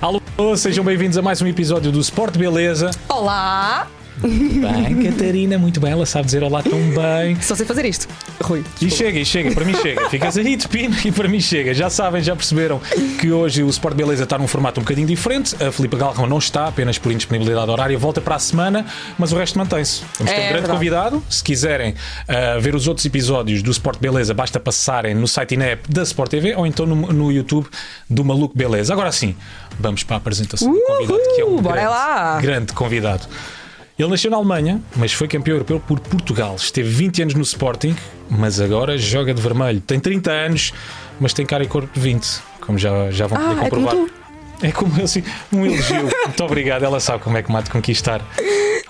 Alô, 0.00 0.20
sejam 0.56 0.84
bem-vindos 0.84 1.18
a 1.18 1.22
mais 1.22 1.42
um 1.42 1.46
episódio 1.48 1.90
do 1.90 1.98
Sport 1.98 2.36
Beleza. 2.38 2.90
Olá! 3.08 3.88
Bem, 4.22 5.10
Catarina, 5.10 5.58
muito 5.58 5.80
bem, 5.80 5.92
ela 5.92 6.04
sabe 6.06 6.26
dizer 6.26 6.42
olá 6.42 6.62
tão 6.62 6.78
bem. 6.90 7.40
Só 7.40 7.54
sei 7.54 7.64
fazer 7.66 7.84
isto. 7.84 8.08
Rui. 8.42 8.64
E 8.80 8.90
chega, 8.90 9.18
e 9.18 9.24
chega, 9.24 9.52
para 9.52 9.64
mim 9.64 9.74
chega. 9.74 10.08
Ficas 10.10 10.36
aí 10.36 10.56
de 10.56 10.66
pino 10.68 10.94
e 11.04 11.12
para 11.12 11.28
mim 11.28 11.40
chega. 11.40 11.72
Já 11.74 11.88
sabem, 11.90 12.22
já 12.22 12.34
perceberam 12.34 12.80
que 13.20 13.30
hoje 13.30 13.62
o 13.62 13.68
Sport 13.68 13.94
Beleza 13.96 14.24
está 14.24 14.36
num 14.38 14.46
formato 14.48 14.80
um 14.80 14.82
bocadinho 14.82 15.06
diferente. 15.06 15.54
A 15.62 15.70
Filipe 15.70 15.96
Galrão 15.96 16.26
não 16.26 16.38
está, 16.38 16.66
apenas 16.68 16.98
por 16.98 17.12
indisponibilidade 17.12 17.70
horária. 17.70 17.96
Volta 17.98 18.20
para 18.20 18.34
a 18.36 18.38
semana, 18.38 18.86
mas 19.18 19.32
o 19.32 19.36
resto 19.36 19.58
mantém-se. 19.58 20.02
Vamos 20.18 20.32
ter 20.32 20.38
É 20.38 20.44
um 20.44 20.48
grande 20.48 20.52
verdade. 20.52 20.72
convidado. 20.72 21.22
Se 21.30 21.42
quiserem 21.42 21.94
ah, 22.26 22.58
ver 22.60 22.74
os 22.74 22.86
outros 22.88 23.04
episódios 23.06 23.62
do 23.62 23.70
Sport 23.70 23.98
Beleza, 24.00 24.34
basta 24.34 24.58
passarem 24.58 25.14
no 25.14 25.28
site 25.28 25.54
e 25.54 25.56
na 25.56 25.64
app 25.66 25.90
da 25.92 26.02
Sport 26.02 26.30
TV 26.30 26.54
ou 26.54 26.66
então 26.66 26.86
no, 26.86 26.94
no 27.12 27.30
YouTube 27.32 27.66
do 28.08 28.24
Maluco 28.24 28.56
Beleza. 28.56 28.92
Agora 28.92 29.12
sim, 29.12 29.34
vamos 29.78 30.02
para 30.02 30.16
a 30.16 30.18
apresentação 30.18 30.72
do 30.72 30.80
convidado, 30.80 31.20
que 31.34 31.40
é 31.40 31.44
um 31.44 31.48
Uhul, 31.48 31.62
grande, 31.62 31.86
lá. 31.88 32.40
grande 32.40 32.72
convidado. 32.72 33.26
Ele 33.98 34.08
nasceu 34.10 34.30
na 34.30 34.36
Alemanha, 34.36 34.80
mas 34.94 35.12
foi 35.12 35.26
campeão 35.26 35.54
europeu 35.56 35.80
por 35.80 35.98
Portugal. 35.98 36.54
Esteve 36.54 36.88
20 36.88 37.22
anos 37.22 37.34
no 37.34 37.42
Sporting, 37.42 37.96
mas 38.30 38.60
agora 38.60 38.96
joga 38.96 39.34
de 39.34 39.42
vermelho. 39.42 39.80
Tem 39.80 39.98
30 39.98 40.30
anos, 40.30 40.72
mas 41.18 41.32
tem 41.32 41.44
cara 41.44 41.64
e 41.64 41.66
corpo 41.66 41.88
de 41.92 41.98
20, 41.98 42.40
como 42.60 42.78
já, 42.78 43.10
já 43.10 43.26
vão 43.26 43.36
Ah, 43.38 43.40
poder 43.54 43.66
é 43.66 43.70
como 43.70 43.86
comprovar. 43.86 44.06
tu. 44.06 44.18
É 44.66 44.70
como 44.72 45.02
assim, 45.02 45.24
um 45.52 45.66
elogio. 45.66 46.08
Muito 46.26 46.44
obrigado. 46.44 46.84
Ela 46.84 47.00
sabe 47.00 47.22
como 47.24 47.36
é 47.38 47.42
que 47.42 47.52
de 47.52 47.70
conquistar. 47.70 48.20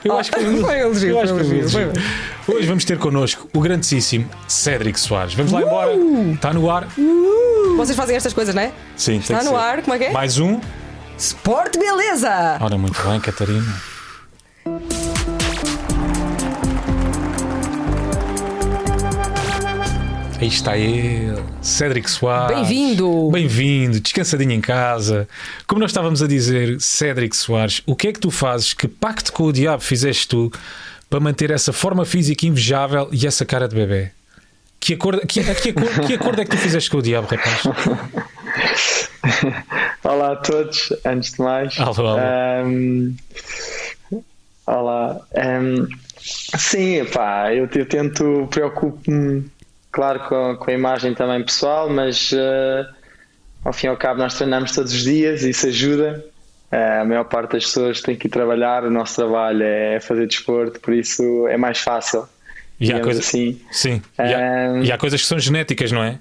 Eu 0.05 0.19
acho 0.19 0.31
que 0.31 0.39
foi 0.41 0.49
um 0.49 0.61
Foi 0.61 0.77
um 0.77 0.79
elogio, 0.79 1.09
eu 1.09 1.21
acho 1.21 1.35
foi 1.35 1.43
um 1.43 1.49
que 1.49 1.55
elogio, 1.57 1.81
elogio. 1.81 2.03
Hoje 2.47 2.67
vamos 2.67 2.85
ter 2.85 2.99
connosco 2.99 3.49
o 3.55 3.61
grandíssimo 3.61 4.29
Cédric 4.47 5.01
Soares. 5.01 5.33
Vamos 5.33 5.53
lá 5.53 5.63
embora. 5.63 5.93
Está 6.35 6.53
no 6.53 6.71
ar? 6.71 6.87
Vocês 7.79 7.97
fazem 7.97 8.15
estas 8.15 8.35
coisas, 8.35 8.55
não 8.55 8.61
é? 8.63 8.73
Sim, 8.95 9.13
tem 9.13 9.37
Está 9.37 9.43
no 9.43 9.51
ser. 9.51 9.57
ar, 9.57 9.83
como 9.83 9.95
é 9.95 9.99
que 9.99 10.05
é? 10.05 10.11
Mais 10.11 10.39
um. 10.39 10.61
Sport 11.17 11.79
Beleza! 11.79 12.59
Ora, 12.61 12.77
muito 12.77 13.01
bem, 13.03 13.19
Catarina. 13.21 13.98
Aí 20.41 20.47
está 20.47 20.79
ele, 20.79 21.35
Cédric 21.61 22.09
Soares. 22.09 22.57
Bem-vindo. 22.57 23.29
Bem-vindo, 23.29 23.99
descansadinho 23.99 24.53
em 24.53 24.61
casa. 24.61 25.29
Como 25.67 25.81
nós 25.81 25.91
estávamos 25.91 26.23
a 26.23 26.29
dizer, 26.29 26.81
Cédric 26.81 27.37
Soares, 27.37 27.83
o 27.85 27.97
que 27.97 28.07
é 28.07 28.13
que 28.13 28.21
tu 28.21 28.31
fazes? 28.31 28.73
Que 28.73 28.87
pacto 28.87 29.33
com 29.33 29.43
o 29.45 29.53
diabo 29.53 29.83
fizeste 29.83 30.29
tu 30.29 30.53
para 31.11 31.19
manter 31.19 31.51
essa 31.51 31.73
forma 31.73 32.05
física 32.05 32.47
invejável 32.47 33.09
e 33.11 33.27
essa 33.27 33.45
cara 33.45 33.67
de 33.67 33.75
bebê? 33.75 34.13
Que 34.79 34.95
acordo, 34.95 35.27
que, 35.27 35.43
que 35.43 35.71
acordo, 35.71 36.07
que 36.07 36.15
acordo 36.15 36.41
é 36.41 36.45
que 36.45 36.53
tu 36.53 36.57
fizeste 36.57 36.89
com 36.89 36.99
o 36.99 37.03
diabo, 37.03 37.27
rapaz? 37.27 37.65
Olá 40.05 40.35
a 40.35 40.37
todos, 40.37 40.93
antes 41.05 41.33
de 41.33 41.43
mais. 41.43 41.77
Alô, 41.81 42.07
alô. 42.07 42.17
Ahm, 42.17 43.17
olá. 44.65 45.21
Ahm, 45.37 45.89
sim, 46.17 47.05
pá, 47.07 47.53
eu, 47.53 47.69
eu 47.75 47.87
tento, 47.87 48.47
preocupo-me, 48.51 49.51
claro, 49.93 50.21
com, 50.29 50.57
com 50.57 50.71
a 50.71 50.75
imagem 50.75 51.15
também 51.15 51.43
pessoal, 51.45 51.89
mas 51.91 52.33
ah, 52.35 52.95
ao 53.65 53.73
fim 53.73 53.87
e 53.87 53.91
ao 53.91 53.97
cabo 53.97 54.19
nós 54.21 54.35
treinamos 54.35 54.73
todos 54.73 54.93
os 54.93 55.03
dias, 55.03 55.43
isso 55.43 55.67
ajuda. 55.67 56.25
Ah, 56.71 57.01
a 57.01 57.05
maior 57.05 57.25
parte 57.25 57.53
das 57.53 57.65
pessoas 57.65 58.01
tem 58.01 58.15
que 58.17 58.27
ir 58.27 58.31
trabalhar, 58.31 58.85
o 58.85 58.91
nosso 58.91 59.17
trabalho 59.17 59.63
é 59.63 60.01
fazer 60.01 60.27
desporto, 60.27 60.79
por 60.81 60.93
isso 60.95 61.47
é 61.49 61.57
mais 61.57 61.79
fácil. 61.79 62.29
E 62.81 62.93
há 62.93 63.01
coisas, 63.01 63.27
assim. 63.27 63.61
sim, 63.73 64.01
e 64.19 64.23
há, 64.23 64.69
Ahm. 64.71 64.85
e 64.85 64.93
há 64.93 64.97
coisas 64.99 65.21
que 65.21 65.27
são 65.27 65.39
genéticas, 65.39 65.91
não 65.91 66.03
é? 66.05 66.19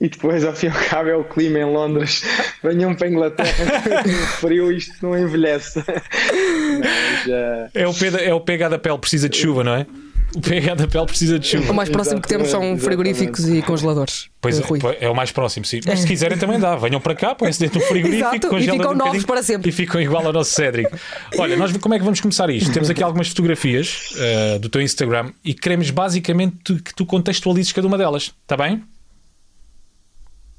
E 0.00 0.08
depois, 0.08 0.44
ao 0.44 0.52
fim 0.52 0.66
e 0.66 0.70
ao 0.70 0.74
cabo, 0.88 1.08
é 1.10 1.14
o 1.16 1.22
clima 1.22 1.58
em 1.60 1.64
Londres. 1.64 2.22
Venham 2.64 2.92
para 2.94 3.06
a 3.06 3.10
Inglaterra, 3.10 3.52
frio, 4.40 4.72
isto 4.72 4.94
não 5.00 5.16
envelhece. 5.16 5.78
Mas, 5.86 7.28
eh, 7.28 7.68
É 7.74 7.86
o, 7.86 7.94
pH, 7.94 8.18
é 8.22 8.34
o 8.34 8.40
pH 8.40 8.68
da 8.70 8.78
pele 8.78 8.98
precisa 8.98 9.28
de 9.28 9.36
chuva, 9.36 9.62
não 9.62 9.74
é? 9.74 9.86
O 10.34 10.40
pH 10.40 10.74
da 10.74 10.88
pele 10.88 11.04
precisa 11.06 11.38
de 11.38 11.46
O 11.46 11.60
chuva. 11.60 11.72
mais 11.74 11.88
próximo 11.90 12.20
que 12.20 12.26
temos 12.28 12.48
são 12.48 12.60
Exatamente, 12.60 12.84
frigoríficos 12.84 13.48
e 13.48 13.60
congeladores. 13.62 14.28
Pois 14.40 14.58
é, 14.58 14.62
Rui. 14.62 14.78
pois 14.80 14.96
é 15.00 15.08
o 15.10 15.14
mais 15.14 15.30
próximo, 15.30 15.64
sim. 15.66 15.80
Mas 15.86 16.00
se 16.00 16.06
quiserem 16.06 16.38
também 16.38 16.58
dá. 16.58 16.74
Venham 16.74 17.00
para 17.00 17.14
cá, 17.14 17.34
põem-se 17.34 17.60
dentro 17.60 17.78
do 17.80 17.84
frigorífico, 17.86 18.28
Exato, 18.28 18.46
e 18.46 18.50
congelam 18.50 18.76
ficam 18.78 18.92
um 18.92 18.96
novos 18.96 19.24
para 19.24 19.42
sempre. 19.42 19.68
E 19.68 19.72
ficam 19.72 20.00
igual 20.00 20.26
ao 20.26 20.32
nosso 20.32 20.50
Cédric. 20.52 20.90
Olha, 21.38 21.54
nós 21.56 21.76
como 21.76 21.94
é 21.94 21.98
que 21.98 22.04
vamos 22.04 22.20
começar 22.20 22.48
isto? 22.50 22.72
Temos 22.72 22.88
aqui 22.88 23.02
algumas 23.02 23.28
fotografias 23.28 24.14
eh, 24.16 24.58
do 24.58 24.68
teu 24.68 24.80
Instagram 24.80 25.32
e 25.44 25.52
queremos 25.54 25.90
basicamente 25.90 26.56
tu- 26.64 26.82
que 26.82 26.94
tu 26.94 27.04
contextualizes 27.04 27.70
cada 27.72 27.86
uma 27.86 27.98
delas. 27.98 28.32
Está 28.42 28.56
bem? 28.56 28.82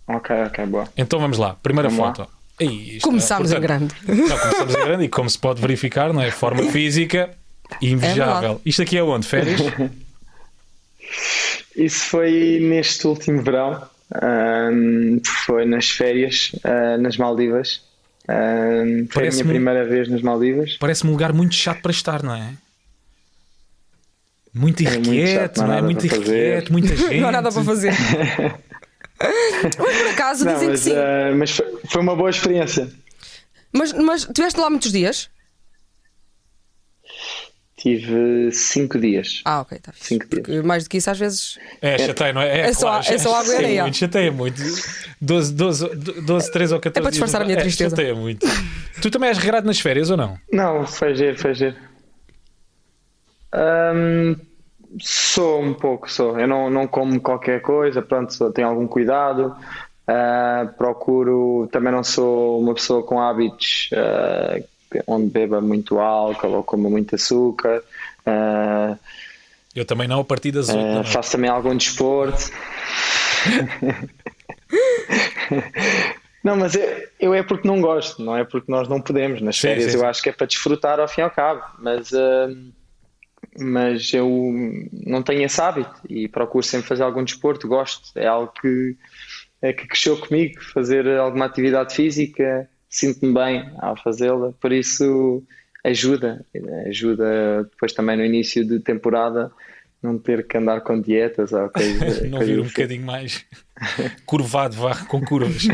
ok, 0.08 0.36
ok, 0.48 0.66
boa. 0.66 0.88
Então 0.98 1.20
vamos 1.20 1.38
lá. 1.38 1.56
Primeira 1.64 1.90
Vamos 1.90 2.06
lá. 2.06 2.14
foto. 2.16 2.30
Aí, 2.60 2.98
isto, 2.98 3.06
Começámos 3.08 3.52
em 3.52 3.60
grande. 3.60 3.96
Não, 4.08 4.38
começamos 4.38 4.76
em 4.76 4.80
grande 4.86 5.04
e 5.06 5.10
como 5.10 5.28
se 5.30 5.40
pode 5.40 5.60
verificar, 5.60 6.14
não 6.14 6.22
é? 6.22 6.30
Forma 6.30 6.64
física 6.72 7.32
invejável. 7.82 8.40
verdade. 8.42 8.60
Isto 8.66 8.82
aqui 8.82 8.98
é 8.98 9.04
onde? 9.04 9.28
Férias? 9.28 9.62
Isso 11.76 12.06
foi 12.06 12.60
neste 12.62 13.06
último 13.08 13.42
verão. 13.42 13.82
ahm, 14.14 15.20
foi 15.46 15.66
nas 15.66 15.90
férias, 15.90 16.52
ah, 16.64 16.98
nas 16.98 17.18
Maldivas. 17.18 17.82
Ahm, 18.28 19.08
foi 19.10 19.28
a 19.28 19.32
minha 19.32 19.46
primeira 19.46 19.86
vez 19.86 20.08
nas 20.10 20.22
Maldivas. 20.22 20.78
Parece-me 20.80 21.10
um 21.10 21.14
lugar 21.14 21.34
muito 21.34 21.56
chato 21.56 21.82
para 21.82 21.92
estar, 21.92 22.22
não 22.24 22.36
é? 22.36 22.54
Muito 24.54 24.86
É 24.88 24.92
muito 24.92 25.10
irrequieto, 25.12 25.42
chato, 25.42 25.58
não 25.62 25.68
não 25.68 25.74
é? 25.74 25.82
Muito 25.82 26.06
irrequieto, 26.06 26.72
muita 26.72 26.94
gente. 26.96 27.20
Não 27.20 27.30
há 27.30 27.32
nada 27.32 27.52
para 27.52 27.64
fazer. 27.64 27.94
mas 29.20 29.76
por 29.76 30.08
acaso 30.12 30.46
Não, 30.46 30.54
dizem 30.54 30.68
que 30.68 30.72
mas, 30.74 30.80
sim. 30.82 30.94
ah, 30.96 31.34
mas 31.36 31.52
foi, 31.52 31.78
foi 31.90 32.02
uma 32.02 32.16
boa 32.16 32.30
experiência. 32.30 32.88
Mas, 33.72 33.92
mas 33.94 34.26
tiveste 34.26 34.60
lá 34.60 34.70
muitos 34.70 34.92
dias? 34.92 35.30
Tive 37.84 38.50
cinco 38.54 38.98
dias. 38.98 39.42
Ah, 39.44 39.60
ok, 39.60 39.78
está 39.78 39.92
fixe. 39.92 40.08
Cinco 40.08 40.26
dias. 40.30 40.64
Mais 40.64 40.86
do 40.86 40.90
que 40.90 40.96
isso, 40.96 41.12
às 41.12 41.20
vezes. 41.20 41.60
É, 41.82 41.98
chateia, 41.98 42.32
não 42.32 42.42
é? 42.42 42.62
É 42.70 42.74
só- 42.74 43.00
é 43.00 43.18
só 43.18 43.36
água 43.36 43.54
e 43.54 43.58
areia. 43.58 43.82
muito, 43.84 43.98
chateia 43.98 44.32
muito. 44.32 44.62
12, 45.20 45.54
12, 45.54 45.90
12, 46.26 46.50
13 46.54 46.74
ou 46.76 46.80
14 46.80 47.00
É 47.00 47.02
para 47.02 47.12
disfarçar 47.12 47.42
a 47.42 47.44
minha 47.44 47.58
dias. 47.58 47.64
tristeza. 47.76 47.94
É, 47.94 47.98
chateia 47.98 48.16
muito. 48.16 48.48
Tu 49.02 49.12
também 49.12 49.28
és 49.28 49.38
regrado 49.38 49.68
nas 49.68 49.82
férias 49.82 50.10
ou 50.10 50.16
não? 50.16 50.38
Não, 50.50 50.88
foi 50.88 51.14
giro, 51.14 51.38
foi 51.38 51.54
giro. 51.54 51.76
Ahm, 53.52 54.36
sou 55.02 55.62
um 55.62 55.74
pouco, 55.74 56.10
sou. 56.10 56.40
Eu 56.40 56.48
não, 56.48 56.70
não 56.70 56.88
como 56.88 57.20
qualquer 57.20 57.62
coisa, 57.62 58.02
pronto, 58.02 58.34
sou- 58.34 58.52
tenho 58.52 58.68
algum 58.70 58.88
cuidado. 58.88 59.56
Ah, 60.08 60.70
procuro, 60.78 61.68
também 61.72 61.92
não 61.92 62.04
sou 62.04 62.62
uma 62.62 62.74
pessoa 62.74 63.04
com 63.04 63.20
hábitos 63.22 63.90
ah, 63.94 64.60
onde 65.08 65.28
beba 65.30 65.62
muito 65.62 66.00
álcool 66.00 66.54
ou 66.54 66.64
coma 66.64 66.90
muito 66.90 67.16
açúcar. 67.16 67.82
Ah, 68.26 68.98
Eu 69.76 69.86
também 69.86 70.08
não, 70.08 70.20
a 70.22 70.24
partir 70.26 70.52
das 70.52 70.74
8 70.74 70.92
ah, 70.92 70.94
da 70.94 71.04
noite. 71.04 71.12
faço 71.12 71.32
também 71.32 71.50
algum 71.50 71.76
desporto. 71.76 72.52
Não, 76.44 76.58
mas 76.58 76.76
eu, 76.76 76.84
eu 77.20 77.34
é 77.34 77.42
porque 77.42 77.66
não 77.68 77.80
gosto, 77.80 78.22
não 78.22 78.36
é 78.36 78.44
porque 78.44 78.70
nós 78.70 78.88
não 78.90 79.00
podemos. 79.00 79.42
Nas 79.42 79.56
Sim, 79.56 79.62
férias 79.70 79.94
sim, 79.94 79.98
eu 79.98 80.06
acho 80.06 80.22
que 80.22 80.30
é 80.30 80.32
para 80.34 80.46
desfrutar 80.46 81.00
ao 81.00 81.08
fim 81.08 81.22
e 81.22 81.24
ao 81.24 81.32
cabo, 81.32 81.62
mas, 81.80 82.12
hum, 82.12 82.72
mas 83.58 84.14
eu 84.14 84.30
não 84.92 85.24
tenho 85.24 85.44
esse 85.44 85.62
hábito 85.62 85.96
e 86.10 86.28
procuro 86.28 86.66
sempre 86.66 86.88
fazer 86.88 87.04
algum 87.04 87.24
desporto, 87.24 87.66
gosto. 87.68 88.10
É 88.18 88.28
algo 88.28 88.52
que, 88.60 88.98
é 89.62 89.72
que 89.72 89.88
cresceu 89.88 90.18
comigo, 90.18 90.62
fazer 90.74 91.08
alguma 91.18 91.46
atividade 91.46 91.96
física, 91.96 92.70
sinto-me 92.94 93.34
bem 93.34 93.72
ao 93.80 93.98
fazê-la, 93.98 94.54
por 94.62 94.72
isso 94.72 95.42
ajuda, 95.84 96.46
ajuda 96.88 97.64
depois 97.64 97.92
também 97.92 98.16
no 98.16 98.24
início 98.24 98.64
de 98.64 98.80
temporada 98.80 99.52
não 100.02 100.20
ter 100.20 100.46
que 100.46 100.58
andar 100.58 100.82
com 100.82 101.02
dietas 101.02 101.52
ou 101.54 101.70
coisa, 101.74 102.28
Não 102.28 102.38
coisa 102.38 102.46
vir 102.46 102.60
um 102.60 102.64
tipo. 102.64 102.76
bocadinho 102.76 103.04
mais 103.06 103.44
curvado, 104.28 104.76
vá, 104.76 104.96
com 105.06 105.20
curvas. 105.22 105.68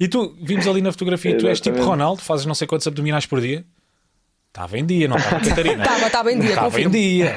E 0.00 0.08
tu, 0.08 0.34
vimos 0.42 0.66
ali 0.66 0.80
na 0.80 0.92
fotografia, 0.92 1.36
tu 1.36 1.46
és 1.46 1.60
tipo. 1.60 1.82
Ronaldo, 1.82 2.22
fazes 2.22 2.46
não 2.46 2.54
sei 2.54 2.66
quantos 2.66 2.86
abdominais 2.86 3.26
por 3.26 3.40
dia. 3.40 3.64
Estava 4.48 4.78
em 4.78 4.86
dia, 4.86 5.08
não 5.08 5.16
estava, 5.16 5.40
Catarina? 5.44 5.82
Estava, 5.84 6.06
estava 6.06 6.32
em 6.32 6.38
dia, 6.38 6.50
Estava 6.50 6.80
em 6.80 6.90
dia. 6.90 7.34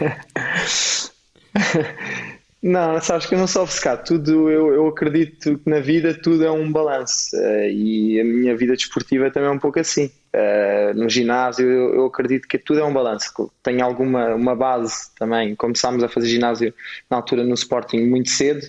Não, 2.67 2.99
sabes 2.99 3.27
que 3.27 3.35
eu 3.35 3.37
não 3.39 3.45
sou 3.45 3.61
obcecado. 3.61 4.03
Tudo, 4.05 4.49
eu, 4.49 4.73
eu 4.73 4.87
acredito 4.87 5.59
que 5.59 5.69
na 5.69 5.79
vida 5.79 6.15
tudo 6.19 6.43
é 6.43 6.49
um 6.49 6.71
balanço 6.71 7.35
eh, 7.37 7.71
e 7.71 8.19
a 8.19 8.23
minha 8.23 8.57
vida 8.57 8.73
desportiva 8.73 9.29
também 9.29 9.49
é 9.49 9.51
um 9.51 9.59
pouco 9.59 9.79
assim. 9.79 10.09
Eh, 10.33 10.91
no 10.95 11.07
ginásio 11.07 11.69
eu, 11.69 11.93
eu 11.93 12.05
acredito 12.07 12.47
que 12.47 12.57
tudo 12.57 12.79
é 12.79 12.83
um 12.83 12.91
balanço. 12.91 13.51
Tenho 13.61 13.85
alguma 13.85 14.33
uma 14.33 14.55
base 14.55 15.13
também. 15.15 15.55
Começámos 15.55 16.03
a 16.03 16.09
fazer 16.09 16.27
ginásio 16.27 16.73
na 17.07 17.17
altura 17.17 17.43
no 17.43 17.53
Sporting 17.53 17.99
muito 18.03 18.31
cedo, 18.31 18.65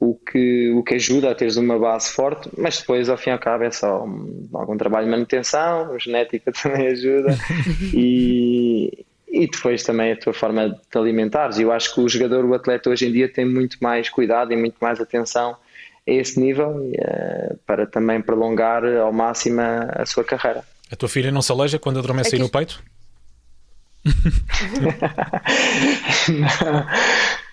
o 0.00 0.14
que, 0.16 0.72
o 0.72 0.82
que 0.82 0.94
ajuda 0.96 1.30
a 1.30 1.34
teres 1.36 1.56
uma 1.56 1.78
base 1.78 2.10
forte, 2.10 2.50
mas 2.58 2.80
depois 2.80 3.08
ao 3.08 3.16
fim 3.16 3.30
e 3.30 3.32
ao 3.32 3.38
cabo 3.38 3.62
é 3.62 3.70
só 3.70 4.04
um- 4.04 4.48
algum 4.54 4.76
trabalho 4.76 5.04
de 5.06 5.12
manutenção, 5.12 5.96
genética 6.00 6.50
também 6.60 6.88
ajuda 6.88 7.36
e, 7.94 9.05
e 9.36 9.46
depois 9.46 9.82
também 9.82 10.12
a 10.12 10.16
tua 10.16 10.32
forma 10.32 10.70
de 10.70 10.98
alimentares. 10.98 11.58
Eu 11.58 11.70
acho 11.70 11.94
que 11.94 12.00
o 12.00 12.08
jogador, 12.08 12.42
o 12.44 12.54
atleta 12.54 12.88
hoje 12.88 13.06
em 13.06 13.12
dia 13.12 13.28
tem 13.28 13.44
muito 13.44 13.76
mais 13.82 14.08
cuidado 14.08 14.50
e 14.52 14.56
muito 14.56 14.76
mais 14.80 14.98
atenção 14.98 15.50
a 15.50 15.56
esse 16.10 16.40
nível 16.40 16.70
uh, 16.70 17.58
para 17.66 17.86
também 17.86 18.22
prolongar 18.22 18.82
ao 18.84 19.12
máximo 19.12 19.60
a, 19.60 20.06
sua 20.06 20.24
carreira. 20.24 20.64
A 20.90 20.96
tua 20.96 21.08
filha 21.08 21.30
não 21.30 21.42
se 21.42 21.52
aleja 21.52 21.78
quando 21.78 21.98
adormece 21.98 22.34
é 22.34 22.38
aí 22.38 22.42
no 22.42 22.48
peito? 22.48 22.82
não, 26.28 26.80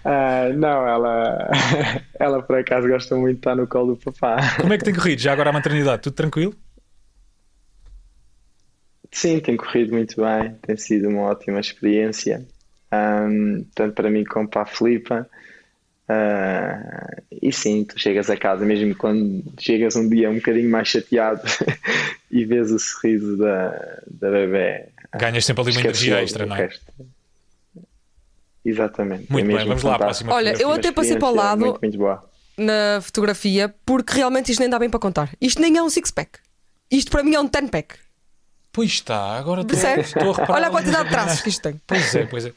uh, 0.05 0.53
não, 0.55 0.87
ela, 0.87 1.51
ela 2.17 2.41
por 2.43 2.59
acaso 2.59 2.87
gosta 2.87 3.13
muito 3.15 3.33
de 3.33 3.39
estar 3.39 3.55
no 3.55 3.67
colo 3.67 3.95
do 3.95 4.11
papá. 4.11 4.55
Como 4.61 4.71
é 4.71 4.77
que 4.77 4.85
tem 4.85 4.93
corrido? 4.93 5.19
Já 5.19 5.33
agora 5.33 5.49
a 5.49 5.53
maternidade, 5.53 6.03
tudo 6.03 6.13
tranquilo? 6.13 6.55
Sim, 9.13 9.39
tem 9.39 9.55
corrido 9.55 9.93
muito 9.93 10.19
bem, 10.19 10.55
tem 10.63 10.75
sido 10.75 11.07
uma 11.07 11.21
ótima 11.21 11.59
experiência, 11.59 12.43
um, 12.91 13.63
tanto 13.75 13.93
para 13.93 14.09
mim 14.09 14.23
como 14.23 14.47
para 14.47 14.63
a 14.63 14.65
Filipa. 14.65 15.29
Uh, 16.09 17.23
e 17.41 17.51
sim, 17.51 17.85
tu 17.85 17.97
chegas 17.97 18.29
a 18.29 18.35
casa, 18.35 18.65
mesmo 18.65 18.95
quando 18.95 19.43
chegas 19.59 19.95
um 19.95 20.09
dia 20.09 20.29
um 20.31 20.35
bocadinho 20.35 20.69
mais 20.69 20.87
chateado 20.87 21.41
e 22.29 22.43
vês 22.43 22.71
o 22.71 22.79
sorriso 22.79 23.37
da, 23.37 24.01
da 24.07 24.31
bebê. 24.31 24.87
Ganhas 25.15 25.45
sempre 25.45 25.61
ali 25.61 25.71
uma 25.71 25.81
energia 25.81 26.21
extra, 26.21 26.45
não 26.47 26.55
é? 26.55 26.69
Exatamente. 28.65 29.31
Muito 29.31 29.51
é 29.51 29.57
bem, 29.57 29.67
vamos 29.67 29.83
lá 29.83 29.95
à 29.95 29.99
próxima. 29.99 30.33
Olha, 30.33 30.59
eu 30.59 30.71
até 30.71 30.91
passei 30.91 31.17
para 31.17 31.29
o 31.29 31.35
lado 31.35 31.59
muito, 31.59 31.79
muito 31.81 32.19
na 32.57 32.99
fotografia 33.01 33.73
porque 33.85 34.13
realmente 34.15 34.51
isto 34.51 34.59
nem 34.59 34.69
dá 34.69 34.79
bem 34.79 34.89
para 34.89 34.99
contar. 34.99 35.29
Isto 35.39 35.61
nem 35.61 35.77
é 35.77 35.83
um 35.83 35.89
six-pack. 35.89 36.39
Isto 36.89 37.11
para 37.11 37.23
mim 37.23 37.35
é 37.35 37.39
um 37.39 37.47
ten-pack. 37.47 38.02
Pois 38.73 38.89
está, 38.89 39.37
agora 39.37 39.61
estou 39.61 40.33
a 40.33 40.35
reparar. 40.35 40.53
Olha 40.55 40.67
a 40.67 40.71
quantidade 40.71 41.03
de 41.03 41.09
traços 41.11 41.41
que 41.41 41.49
isto 41.49 41.61
tem. 41.61 41.79
Pois 41.85 42.15
é, 42.15 42.25
pois 42.25 42.45
é. 42.47 42.53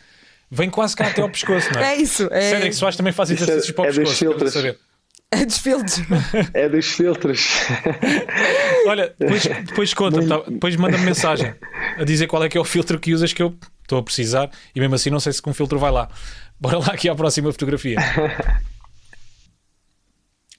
Vem 0.50 0.70
quase 0.70 0.96
cá 0.96 1.08
até 1.08 1.20
ao 1.20 1.28
pescoço, 1.28 1.72
não 1.74 1.80
é? 1.80 1.92
É 1.92 1.96
isso. 1.96 2.26
É... 2.32 2.50
Cédric 2.50 2.74
Soares 2.74 2.96
também 2.96 3.12
faz 3.12 3.30
exercícios 3.30 3.68
é, 3.68 3.72
para 3.72 3.82
o 3.82 3.84
é 3.84 3.88
pescoço. 3.88 4.10
Dos 4.10 4.18
filtros. 4.18 4.52
Saber. 4.54 4.78
É 5.30 5.44
dos 5.44 5.58
filtros. 5.58 6.00
É 6.54 6.68
dos 6.68 6.86
filtros. 6.86 7.50
Olha, 8.86 9.14
depois, 9.18 9.42
depois 9.42 9.92
conta, 9.92 10.26
tá, 10.26 10.42
depois 10.48 10.76
manda-me 10.76 11.04
mensagem 11.04 11.52
a 11.98 12.04
dizer 12.04 12.28
qual 12.28 12.42
é 12.44 12.48
que 12.48 12.56
é 12.56 12.60
o 12.60 12.64
filtro 12.64 12.98
que 12.98 13.12
usas 13.12 13.32
que 13.32 13.42
eu 13.42 13.54
estou 13.82 13.98
a 13.98 14.02
precisar 14.02 14.50
e 14.74 14.80
mesmo 14.80 14.94
assim 14.94 15.10
não 15.10 15.20
sei 15.20 15.32
se 15.32 15.42
com 15.42 15.52
filtro 15.52 15.78
vai 15.78 15.90
lá. 15.90 16.08
Bora 16.58 16.78
lá 16.78 16.86
aqui 16.86 17.08
à 17.08 17.14
próxima 17.14 17.52
fotografia. 17.52 17.98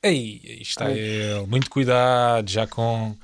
Ei, 0.03 0.41
aí 0.45 0.61
está 0.61 0.91
ele. 0.91 1.47
Muito 1.47 1.69
cuidado, 1.69 2.47
já 2.49 2.67
com. 2.67 3.15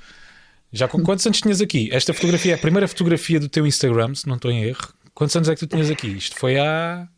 Já 0.74 0.88
com 0.88 1.00
quantos 1.04 1.24
anos 1.24 1.40
tinhas 1.40 1.60
aqui? 1.60 1.88
Esta 1.92 2.12
fotografia 2.12 2.50
é 2.50 2.54
a 2.56 2.58
primeira 2.58 2.88
fotografia 2.88 3.38
do 3.38 3.48
teu 3.48 3.64
Instagram, 3.64 4.12
se 4.12 4.26
não 4.26 4.34
estou 4.34 4.50
em 4.50 4.64
erro. 4.64 4.92
Quantos 5.14 5.36
anos 5.36 5.48
é 5.48 5.54
que 5.54 5.60
tu 5.60 5.68
tinhas 5.68 5.88
aqui? 5.88 6.08
Isto 6.08 6.36
foi 6.36 6.58
há 6.58 7.08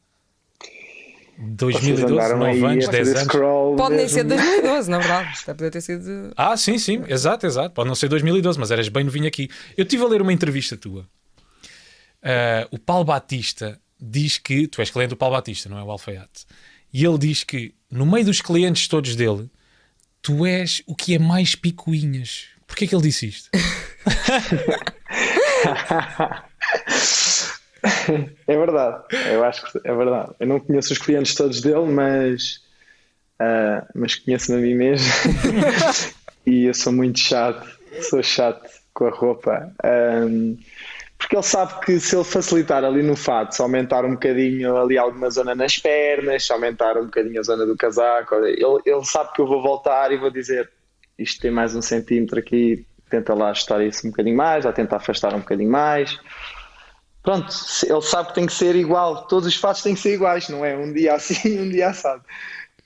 2012, 1.38 2.34
9 2.34 2.66
anos, 2.66 2.88
10 2.88 3.16
anos. 3.16 3.32
Pode 3.78 3.96
nem 3.96 4.06
ser 4.06 4.24
2012, 4.24 4.90
na 4.90 4.98
verdade. 4.98 5.38
Até 5.42 5.54
poder 5.54 5.70
ter 5.70 5.80
sido. 5.80 6.34
Ah, 6.36 6.54
sim, 6.54 6.76
sim, 6.76 7.02
exato, 7.08 7.46
exato. 7.46 7.74
Pode 7.74 7.88
não 7.88 7.94
ser 7.94 8.08
2012, 8.08 8.58
mas 8.60 8.70
eras 8.70 8.90
bem 8.90 9.04
novinho 9.04 9.26
aqui. 9.26 9.48
Eu 9.74 9.84
estive 9.84 10.04
a 10.04 10.06
ler 10.06 10.20
uma 10.20 10.34
entrevista 10.34 10.76
tua. 10.76 11.08
Uh, 12.22 12.68
o 12.72 12.78
Paulo 12.78 13.06
Batista 13.06 13.80
diz 13.98 14.36
que. 14.36 14.66
Tu 14.66 14.82
és 14.82 14.90
cliente 14.90 15.10
do 15.10 15.16
Paulo 15.16 15.34
Batista, 15.34 15.70
não 15.70 15.78
é 15.78 15.82
o 15.82 15.90
Alfaiate. 15.90 16.44
E 16.92 17.02
ele 17.02 17.16
diz 17.16 17.42
que 17.42 17.74
no 17.90 18.04
meio 18.04 18.26
dos 18.26 18.42
clientes 18.42 18.86
todos 18.86 19.16
dele, 19.16 19.48
tu 20.20 20.44
és 20.44 20.82
o 20.86 20.94
que 20.94 21.14
é 21.14 21.18
mais 21.18 21.54
picuinhas. 21.54 22.55
Porquê 22.66 22.86
que 22.86 22.94
ele 22.94 23.02
disse 23.02 23.26
isto? 23.28 23.50
é 28.46 28.56
verdade, 28.56 29.04
eu 29.32 29.44
acho 29.44 29.70
que 29.70 29.80
é 29.84 29.94
verdade. 29.94 30.32
Eu 30.40 30.46
não 30.46 30.60
conheço 30.60 30.92
os 30.92 30.98
clientes 30.98 31.34
todos 31.34 31.60
dele, 31.60 31.86
mas, 31.86 32.60
uh, 33.40 33.86
mas 33.94 34.14
conheço-me 34.16 34.58
a 34.58 34.60
mim 34.60 34.74
mesmo. 34.74 35.06
e 36.46 36.64
eu 36.64 36.74
sou 36.74 36.92
muito 36.92 37.18
chato, 37.18 37.66
sou 38.02 38.22
chato 38.22 38.68
com 38.92 39.06
a 39.06 39.10
roupa. 39.10 39.72
Um, 39.84 40.58
porque 41.18 41.34
ele 41.34 41.42
sabe 41.42 41.80
que 41.80 41.98
se 41.98 42.14
ele 42.14 42.24
facilitar 42.24 42.84
ali 42.84 43.02
no 43.02 43.16
fato, 43.16 43.54
se 43.54 43.62
aumentar 43.62 44.04
um 44.04 44.12
bocadinho 44.12 44.76
ali 44.76 44.98
alguma 44.98 45.30
zona 45.30 45.54
nas 45.54 45.78
pernas, 45.78 46.44
se 46.44 46.52
aumentar 46.52 46.98
um 46.98 47.06
bocadinho 47.06 47.40
a 47.40 47.42
zona 47.42 47.64
do 47.64 47.76
casaco, 47.76 48.34
ele, 48.34 48.62
ele 48.84 49.04
sabe 49.04 49.32
que 49.32 49.40
eu 49.40 49.46
vou 49.46 49.62
voltar 49.62 50.12
e 50.12 50.18
vou 50.18 50.30
dizer 50.30 50.70
isto 51.18 51.40
tem 51.40 51.50
mais 51.50 51.74
um 51.74 51.82
centímetro 51.82 52.38
aqui, 52.38 52.86
tenta 53.10 53.34
lá 53.34 53.50
ajustar 53.50 53.80
isso 53.82 54.06
um 54.06 54.10
bocadinho 54.10 54.36
mais, 54.36 54.64
ou 54.64 54.72
tenta 54.72 54.96
afastar 54.96 55.34
um 55.34 55.40
bocadinho 55.40 55.70
mais 55.70 56.18
pronto, 57.26 57.52
ele 57.84 58.02
sabe 58.02 58.28
que 58.28 58.34
tem 58.36 58.46
que 58.46 58.52
ser 58.52 58.76
igual, 58.76 59.26
todos 59.26 59.48
os 59.48 59.56
fatos 59.56 59.82
têm 59.82 59.94
que 59.94 60.00
ser 60.00 60.14
iguais, 60.14 60.48
não 60.48 60.64
é? 60.64 60.76
Um 60.76 60.92
dia 60.92 61.14
assim, 61.14 61.58
um 61.58 61.68
dia 61.68 61.88
assado. 61.88 62.22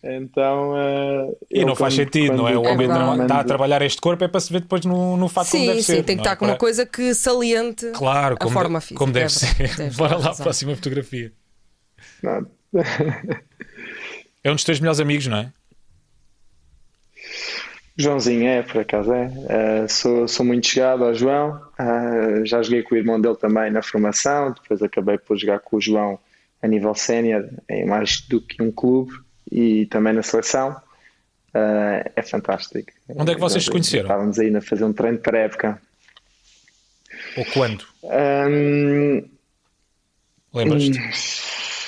Então, 0.02 0.72
uh, 0.72 1.36
e 1.50 1.62
não 1.62 1.76
faz 1.76 1.92
sentido, 1.92 2.28
quando, 2.28 2.38
não 2.38 2.48
é? 2.48 2.56
O 2.56 2.62
homem 2.62 2.88
é 2.88 3.22
está 3.22 3.40
a 3.40 3.44
trabalhar 3.44 3.82
este 3.82 4.00
corpo 4.00 4.24
é 4.24 4.28
para 4.28 4.40
se 4.40 4.50
ver 4.50 4.62
depois 4.62 4.82
no, 4.86 5.14
no 5.18 5.28
fato 5.28 5.48
sim, 5.48 5.58
como 5.58 5.66
deve 5.66 5.82
sim, 5.82 5.86
ser. 5.86 5.96
Sim, 5.96 6.02
tem 6.04 6.16
que 6.16 6.22
estar 6.22 6.32
é? 6.32 6.36
com 6.36 6.46
uma 6.46 6.56
coisa 6.56 6.86
que 6.86 7.14
saliente 7.14 7.90
claro, 7.90 8.34
a 8.40 8.48
forma 8.48 8.78
de, 8.78 8.86
física. 8.86 8.98
Como 8.98 9.12
deve 9.12 9.26
é 9.26 9.28
ser. 9.28 9.76
Deve 9.76 9.96
Bora 9.98 10.16
lá, 10.16 10.24
razão. 10.24 10.42
próxima 10.42 10.74
fotografia. 10.74 11.30
é 14.42 14.50
um 14.50 14.54
dos 14.54 14.64
teus 14.64 14.80
melhores 14.80 15.00
amigos, 15.00 15.26
não 15.26 15.36
é? 15.36 15.52
Joãozinho 18.00 18.46
é, 18.46 18.62
por 18.62 18.80
acaso 18.80 19.12
é. 19.12 19.26
Uh, 19.26 19.88
sou, 19.88 20.28
sou 20.28 20.44
muito 20.44 20.66
chegado 20.66 21.04
ao 21.04 21.14
João. 21.14 21.60
Uh, 21.78 22.44
já 22.44 22.62
joguei 22.62 22.82
com 22.82 22.94
o 22.94 22.98
irmão 22.98 23.20
dele 23.20 23.36
também 23.36 23.70
na 23.70 23.82
formação. 23.82 24.52
Depois 24.52 24.82
acabei 24.82 25.18
por 25.18 25.36
jogar 25.36 25.60
com 25.60 25.76
o 25.76 25.80
João 25.80 26.18
a 26.62 26.68
nível 26.68 26.94
sénior 26.94 27.48
em 27.68 27.86
mais 27.86 28.20
do 28.22 28.40
que 28.40 28.62
um 28.62 28.70
clube 28.70 29.12
e 29.50 29.86
também 29.86 30.12
na 30.12 30.22
seleção. 30.22 30.70
Uh, 31.54 32.08
é 32.14 32.22
fantástico. 32.22 32.92
Onde 33.08 33.32
é 33.32 33.34
que 33.34 33.40
vocês 33.40 33.64
se 33.64 33.70
conheceram? 33.70 34.04
Estávamos 34.04 34.38
aí 34.38 34.54
a 34.54 34.60
fazer 34.60 34.84
um 34.84 34.92
treino 34.92 35.18
para 35.18 35.38
a 35.38 35.40
época. 35.42 35.82
Ou 37.36 37.44
quando? 37.46 37.84
Um, 38.02 39.28
Lembras-te? 40.52 40.98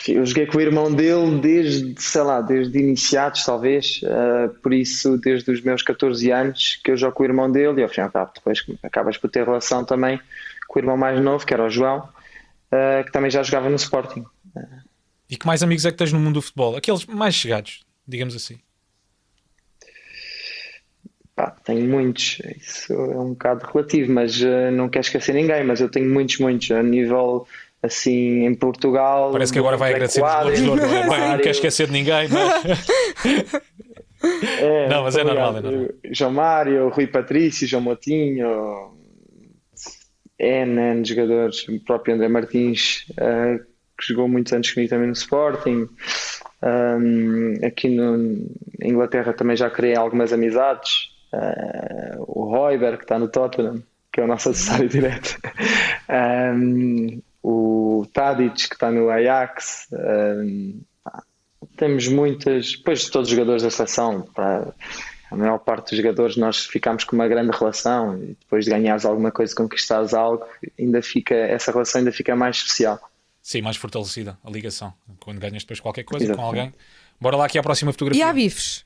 Eu 0.08 0.26
joguei 0.26 0.46
com 0.46 0.58
o 0.58 0.60
irmão 0.60 0.93
dele 0.93 1.38
desde, 1.40 1.94
sei 2.02 2.22
lá, 2.22 2.40
desde 2.40 2.78
iniciados, 2.78 3.44
talvez, 3.44 4.00
uh, 4.02 4.52
por 4.60 4.72
isso, 4.72 5.16
desde 5.19 5.50
os 5.50 5.60
meus 5.60 5.82
14 5.82 6.31
anos 6.31 6.81
que 6.82 6.90
eu 6.90 6.96
jogo 6.96 7.14
com 7.14 7.22
o 7.22 7.26
irmão 7.26 7.50
dele 7.50 7.81
e 7.81 7.82
ao 7.82 7.88
fim 7.88 8.00
e 8.00 8.08
depois 8.34 8.64
acabas 8.82 9.16
por 9.16 9.31
ter 9.31 9.44
relação 9.44 9.84
também 9.84 10.20
com 10.66 10.78
o 10.78 10.82
irmão 10.82 10.96
mais 10.96 11.20
novo, 11.20 11.46
que 11.46 11.54
era 11.54 11.64
o 11.64 11.70
João, 11.70 11.99
uh, 12.00 13.04
que 13.04 13.12
também 13.12 13.31
já 13.31 13.43
jogava 13.43 13.69
no 13.69 13.76
Sporting. 13.76 14.25
E 15.31 15.37
que 15.37 15.46
mais 15.46 15.62
amigos 15.62 15.84
é 15.84 15.90
que 15.90 15.96
tens 15.96 16.12
no 16.12 16.19
mundo 16.19 16.34
do 16.34 16.43
futebol? 16.43 16.76
Aqueles 16.76 17.06
mais 17.06 17.34
chegados, 17.34 17.84
digamos 18.06 18.34
assim. 18.34 18.58
Pá, 21.34 21.50
tenho 21.64 21.88
muitos, 21.88 22.40
isso 22.56 22.93
é 22.93 23.19
um 23.19 23.31
bocado 23.31 23.66
relativo, 23.66 24.12
mas 24.12 24.40
uh, 24.43 24.70
não 24.72 24.88
quero 24.88 25.04
esquecer 25.04 25.34
ninguém, 25.34 25.64
mas 25.64 25.80
eu 25.80 25.88
tenho 25.88 26.12
muitos, 26.12 26.38
muitos, 26.38 26.71
a 26.71 26.82
nível 26.82 27.47
assim 27.82 28.46
em 28.46 28.54
Portugal. 28.54 29.32
Parece 29.32 29.52
que 29.52 29.58
agora 29.58 29.76
vai 29.76 29.92
agradecer 29.92 30.22
os 30.22 30.60
não 30.60 30.76
é? 30.76 31.32
Não 31.36 31.38
quer 31.38 31.50
esquecer 31.50 31.86
de 31.86 31.92
ninguém, 31.92 32.28
mas. 32.28 33.62
É, 34.60 34.88
não, 34.88 35.02
mas 35.02 35.16
é 35.16 35.24
normal, 35.24 35.56
é 35.56 35.60
normal. 35.60 35.88
João 36.12 36.30
Mário, 36.30 36.88
Rui 36.90 37.08
Patrício, 37.08 37.66
João 37.66 37.82
Motinho, 37.82 38.94
N, 40.38 41.04
jogadores, 41.04 41.66
o 41.68 41.80
próprio 41.80 42.14
André 42.14 42.28
Martins, 42.28 43.04
uh, 43.12 43.58
que 43.98 44.06
jogou 44.06 44.28
muitos 44.28 44.52
anos 44.52 44.70
comigo 44.70 44.90
também 44.90 45.08
no 45.08 45.12
Sporting. 45.12 45.88
Um, 46.62 47.54
aqui 47.66 47.88
no, 47.88 48.16
em 48.80 48.90
Inglaterra 48.90 49.32
também 49.32 49.56
já 49.56 49.68
criei 49.68 49.96
algumas 49.96 50.32
amizades. 50.32 51.10
Uh, 51.32 52.22
o 52.28 52.44
Royber, 52.44 52.98
que 52.98 53.04
está 53.04 53.18
no 53.18 53.26
Tottenham, 53.26 53.82
que 54.12 54.20
é 54.20 54.24
o 54.24 54.26
nosso 54.26 54.50
adversário 54.50 54.88
direto. 54.88 55.36
Um, 56.08 57.20
o 57.42 58.06
Tadic, 58.12 58.68
que 58.68 58.75
está 58.75 58.90
no 58.90 59.11
Ajax. 59.11 59.88
Um, 59.92 60.80
temos 61.76 62.08
muitas, 62.08 62.76
depois 62.76 63.08
todos 63.08 63.28
os 63.28 63.34
jogadores 63.34 63.62
da 63.62 63.70
seleção, 63.70 64.22
para 64.34 64.72
a 65.30 65.37
maior 65.37 65.58
parte 65.58 65.90
dos 65.90 65.96
jogadores 65.96 66.37
nós 66.37 66.66
ficamos 66.66 67.04
com 67.04 67.16
uma 67.16 67.26
grande 67.26 67.56
relação 67.56 68.16
e 68.22 68.37
depois 68.38 68.64
de 68.64 68.70
ganhares 68.70 69.04
alguma 69.04 69.32
coisa, 69.32 69.54
conquistares 69.54 70.12
algo, 70.12 70.44
ainda 70.78 71.02
fica, 71.02 71.34
essa 71.34 71.72
relação 71.72 72.00
ainda 72.00 72.12
fica 72.12 72.37
mais 72.37 72.56
especial. 72.56 73.00
Sim, 73.42 73.62
mais 73.62 73.76
fortalecida 73.76 74.38
a 74.44 74.50
ligação. 74.50 74.92
Quando 75.18 75.40
ganhas 75.40 75.62
depois 75.62 75.80
qualquer 75.80 76.04
coisa 76.04 76.26
Exatamente. 76.26 76.42
com 76.42 76.46
alguém. 76.46 76.75
Bora 77.20 77.37
lá 77.37 77.46
aqui 77.46 77.58
à 77.58 77.62
próxima 77.62 77.92
fotografia. 77.92 78.25
E 78.25 78.28
há 78.28 78.32
bifes? 78.32 78.84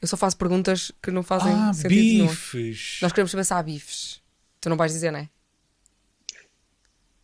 Eu 0.00 0.08
só 0.08 0.16
faço 0.16 0.36
perguntas 0.36 0.92
que 1.02 1.10
não 1.10 1.22
fazem 1.22 1.52
ah, 1.52 1.72
sentido 1.72 2.26
bifes. 2.26 2.54
Nenhum. 2.54 2.76
Nós 3.02 3.12
queremos 3.12 3.30
saber 3.30 3.44
se 3.44 3.52
há 3.52 3.62
bifes. 3.62 4.22
Tu 4.60 4.68
não 4.68 4.76
vais 4.76 4.92
dizer, 4.92 5.10
não 5.10 5.18
é? 5.18 5.28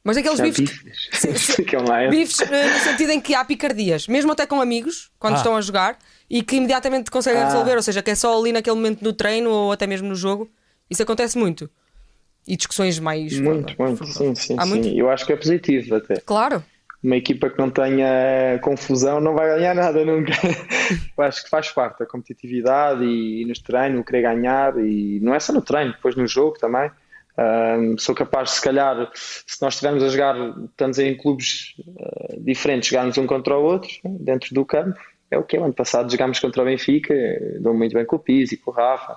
Mas 0.05 0.17
aqueles 0.17 0.41
bifes. 0.41 0.83
bifes. 0.83 1.57
Que, 1.57 1.77
é 1.77 2.09
bifes 2.09 2.41
eh, 2.41 2.73
no 2.73 2.79
sentido 2.79 3.11
em 3.11 3.21
que 3.21 3.35
há 3.35 3.45
picardias, 3.45 4.07
mesmo 4.09 4.33
até 4.33 4.47
com 4.47 4.61
amigos, 4.61 5.11
quando 5.19 5.35
ah. 5.35 5.37
estão 5.39 5.57
a 5.57 5.61
jogar, 5.61 5.99
e 6.31 6.43
que 6.43 6.57
imediatamente 6.57 7.11
conseguem 7.11 7.43
ah. 7.43 7.47
resolver, 7.47 7.77
ou 7.77 7.83
seja, 7.83 8.03
que 8.03 8.11
é 8.11 8.15
só 8.15 8.39
ali 8.39 8.53
naquele 8.53 8.77
momento 8.77 9.03
no 9.03 9.13
treino 9.13 9.51
ou 9.51 9.73
até 9.73 9.87
mesmo 9.87 10.09
no 10.09 10.15
jogo. 10.15 10.49
Isso 10.89 11.03
acontece 11.03 11.37
muito. 11.37 11.69
E 12.47 12.57
discussões 12.57 12.99
mais. 12.99 13.39
Muito, 13.39 13.75
muito, 13.79 14.07
sim, 14.07 14.35
sim, 14.35 14.57
sim. 14.59 14.69
Muito? 14.69 14.89
Eu 14.89 15.11
acho 15.11 15.27
que 15.27 15.33
é 15.33 15.37
positivo 15.37 15.97
até. 15.97 16.15
Claro. 16.21 16.65
uma 17.03 17.17
equipa 17.17 17.51
que 17.51 17.59
não 17.59 17.69
tenha 17.69 18.59
confusão 18.63 19.21
não 19.21 19.35
vai 19.35 19.49
ganhar 19.49 19.75
nada 19.75 20.03
nunca. 20.05 20.33
Eu 21.17 21.25
acho 21.25 21.45
que 21.45 21.51
faz 21.51 21.71
parte 21.71 21.99
da 21.99 22.07
competitividade 22.07 23.05
e, 23.05 23.43
e 23.43 23.45
nos 23.45 23.59
treinos, 23.59 24.05
querer 24.07 24.23
ganhar, 24.23 24.79
e 24.79 25.21
não 25.21 25.35
é 25.35 25.41
só 25.41 25.53
no 25.53 25.61
treino, 25.61 25.93
depois 25.93 26.17
no 26.17 26.27
jogo 26.27 26.59
também. 26.59 26.91
Um, 27.39 27.97
sou 27.97 28.17
capaz, 28.17 28.51
se 28.51 28.63
calhar, 28.63 29.11
se 29.15 29.63
nós 29.63 29.75
estivermos 29.75 30.03
a 30.03 30.09
jogar, 30.09 30.35
estamos 30.65 30.99
em 30.99 31.17
clubes 31.17 31.75
uh, 31.79 32.41
diferentes, 32.41 32.89
jogarmos 32.89 33.17
um 33.17 33.27
contra 33.27 33.57
o 33.57 33.63
outro, 33.63 33.91
dentro 34.05 34.53
do 34.53 34.65
campo, 34.65 34.99
é 35.31 35.39
o 35.39 35.45
que 35.45 35.57
é. 35.57 35.61
Ano 35.61 35.73
passado 35.73 36.11
jogámos 36.11 36.41
contra 36.41 36.63
o 36.63 36.65
Benfica, 36.65 37.15
dou 37.61 37.75
muito 37.75 37.95
bem 37.95 38.05
com 38.05 38.17
o 38.17 38.19
Pizzi, 38.19 38.57
com 38.57 38.71
o 38.71 38.75
Rafa, 38.75 39.17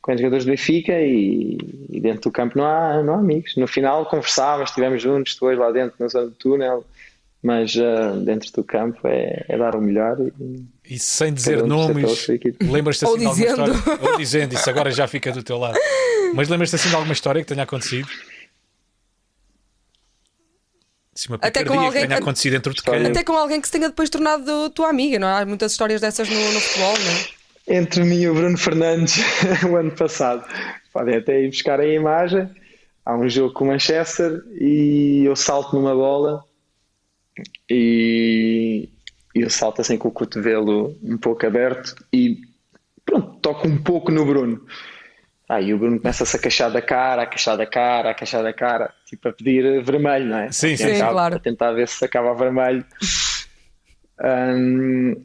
com 0.00 0.12
os 0.12 0.18
jogadores 0.18 0.44
do 0.44 0.50
Benfica 0.50 0.98
e, 1.00 1.58
e, 1.90 2.00
dentro 2.00 2.22
do 2.22 2.32
campo 2.32 2.56
não 2.56 2.64
há, 2.64 3.02
não 3.02 3.14
há 3.14 3.18
amigos. 3.18 3.56
No 3.56 3.66
final 3.66 4.06
conversávamos, 4.06 4.70
estivemos 4.70 5.02
juntos, 5.02 5.34
depois 5.34 5.58
lá 5.58 5.70
dentro 5.70 5.96
na 5.98 6.08
zona 6.08 6.26
do 6.26 6.32
túnel, 6.32 6.84
mas 7.42 7.74
uh, 7.74 8.18
dentro 8.24 8.50
do 8.52 8.64
campo 8.64 9.06
é, 9.06 9.44
é, 9.48 9.58
dar 9.58 9.74
o 9.74 9.82
melhor. 9.82 10.18
E, 10.20 10.64
e 10.90 10.98
sem 10.98 11.32
dizer 11.32 11.62
um 11.62 11.68
nomes, 11.68 12.26
lembras-te 12.60 13.04
assim 13.04 13.18
de 13.18 13.26
alguma 13.26 13.46
história? 13.46 13.74
Ou 14.02 14.18
dizendo, 14.18 14.54
isso 14.56 14.68
agora 14.68 14.90
já 14.90 15.06
fica 15.06 15.30
do 15.30 15.40
teu 15.40 15.56
lado. 15.56 15.78
Mas 16.34 16.48
lembras-te 16.48 16.74
assim 16.74 16.88
de 16.88 16.96
alguma 16.96 17.12
história 17.12 17.40
que 17.40 17.46
tenha 17.46 17.62
acontecido? 17.62 18.08
Se 21.14 21.28
uma 21.28 21.38
até 21.40 21.64
com 21.64 21.74
alguém 21.74 22.02
que 22.02 22.08
tenha 22.08 22.18
acontecido 22.18 22.52
dentro 22.54 22.74
de 22.74 22.82
quem? 22.82 23.06
Até 23.06 23.22
com 23.22 23.34
alguém 23.34 23.60
que 23.60 23.68
se 23.68 23.72
tenha 23.72 23.88
depois 23.88 24.10
tornado 24.10 24.70
tua 24.70 24.88
amiga, 24.88 25.18
não 25.18 25.28
é? 25.28 25.42
Há 25.42 25.46
muitas 25.46 25.70
histórias 25.70 26.00
dessas 26.00 26.28
no, 26.28 26.52
no 26.52 26.60
futebol, 26.60 26.94
não 26.98 27.12
é? 27.12 27.78
Entre 27.78 28.02
mim 28.02 28.22
e 28.22 28.28
o 28.28 28.34
Bruno 28.34 28.58
Fernandes, 28.58 29.22
o 29.70 29.76
ano 29.76 29.92
passado. 29.92 30.44
Podem 30.92 31.16
até 31.16 31.40
ir 31.40 31.50
buscar 31.50 31.78
a 31.78 31.86
imagem. 31.86 32.50
Há 33.04 33.14
um 33.14 33.28
jogo 33.28 33.54
com 33.54 33.64
o 33.64 33.68
Manchester 33.68 34.42
e 34.60 35.22
eu 35.24 35.36
salto 35.36 35.76
numa 35.76 35.94
bola 35.94 36.44
e 37.70 38.88
eu 39.34 39.50
salto 39.50 39.80
assim 39.80 39.96
com 39.96 40.08
o 40.08 40.12
cotovelo 40.12 40.96
um 41.02 41.16
pouco 41.16 41.46
aberto 41.46 41.94
e 42.12 42.38
pronto, 43.04 43.38
toco 43.40 43.68
um 43.68 43.78
pouco 43.78 44.10
no 44.10 44.24
Bruno. 44.24 44.64
Aí 45.48 45.74
o 45.74 45.78
Bruno 45.78 45.98
começa-se 45.98 46.36
a 46.36 46.38
queixar 46.38 46.70
da 46.70 46.80
cara, 46.80 47.22
a 47.22 47.26
queixar 47.26 47.56
da 47.56 47.66
cara, 47.66 48.10
a 48.10 48.14
queixar 48.14 48.42
da 48.42 48.52
cara, 48.52 48.94
tipo 49.04 49.28
a 49.28 49.32
pedir 49.32 49.82
vermelho, 49.82 50.26
não 50.26 50.38
é? 50.38 50.52
Sim, 50.52 50.76
sim, 50.76 50.98
claro. 50.98 51.36
A 51.36 51.38
tentar 51.40 51.72
ver 51.72 51.88
se 51.88 52.04
acaba 52.04 52.34
vermelho. 52.34 52.84
Um, 54.22 55.16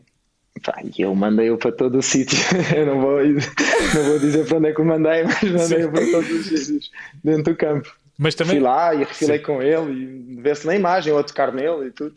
e 0.84 1.02
eu 1.02 1.14
mandei-o 1.14 1.58
para 1.58 1.72
todo 1.72 2.00
o 2.00 2.02
sítio. 2.02 2.40
eu 2.76 2.86
não 2.88 3.02
vou, 3.02 3.22
não 3.22 4.04
vou 4.04 4.20
dizer 4.20 4.48
para 4.48 4.58
onde 4.58 4.70
é 4.70 4.74
que 4.74 4.82
o 4.82 4.86
mandei, 4.86 5.24
mas 5.24 5.44
mandei-o 5.44 5.92
para 5.92 6.06
todos 6.12 6.30
os 6.32 6.46
sítios 6.48 6.92
dentro 7.24 7.54
do 7.54 7.56
campo. 7.56 7.94
Mas 8.18 8.34
também... 8.34 8.56
Fui 8.56 8.64
lá 8.64 8.96
e 8.96 9.00
refilei 9.00 9.40
com 9.40 9.62
ele 9.62 9.92
e 9.92 10.42
ver-se 10.42 10.66
na 10.66 10.76
imagem 10.76 11.12
ou 11.14 11.20
a 11.20 11.24
tocar 11.24 11.52
nele 11.52 11.88
e 11.88 11.92
tudo. 11.92 12.16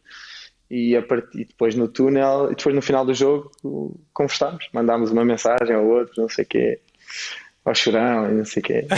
E, 0.71 0.95
a 0.97 1.03
partir, 1.03 1.47
depois 1.47 1.75
no 1.75 1.89
túnel, 1.89 2.53
e 2.53 2.55
depois 2.55 2.75
no 2.75 2.83
final 2.83 3.05
do 3.05 3.15
jogo 3.15 3.51
conversámos, 4.13 4.69
mandámos 4.73 5.11
uma 5.11 5.25
mensagem 5.25 5.75
ao 5.75 5.87
outro, 5.87 6.21
não 6.21 6.29
sei 6.29 6.45
o 6.45 6.49
quê 6.49 6.81
ao 7.69 7.75
chorão 7.75 8.31
e 8.31 8.35
não 8.35 8.45
sei 8.45 8.61
o 8.61 8.65
quê. 8.65 8.87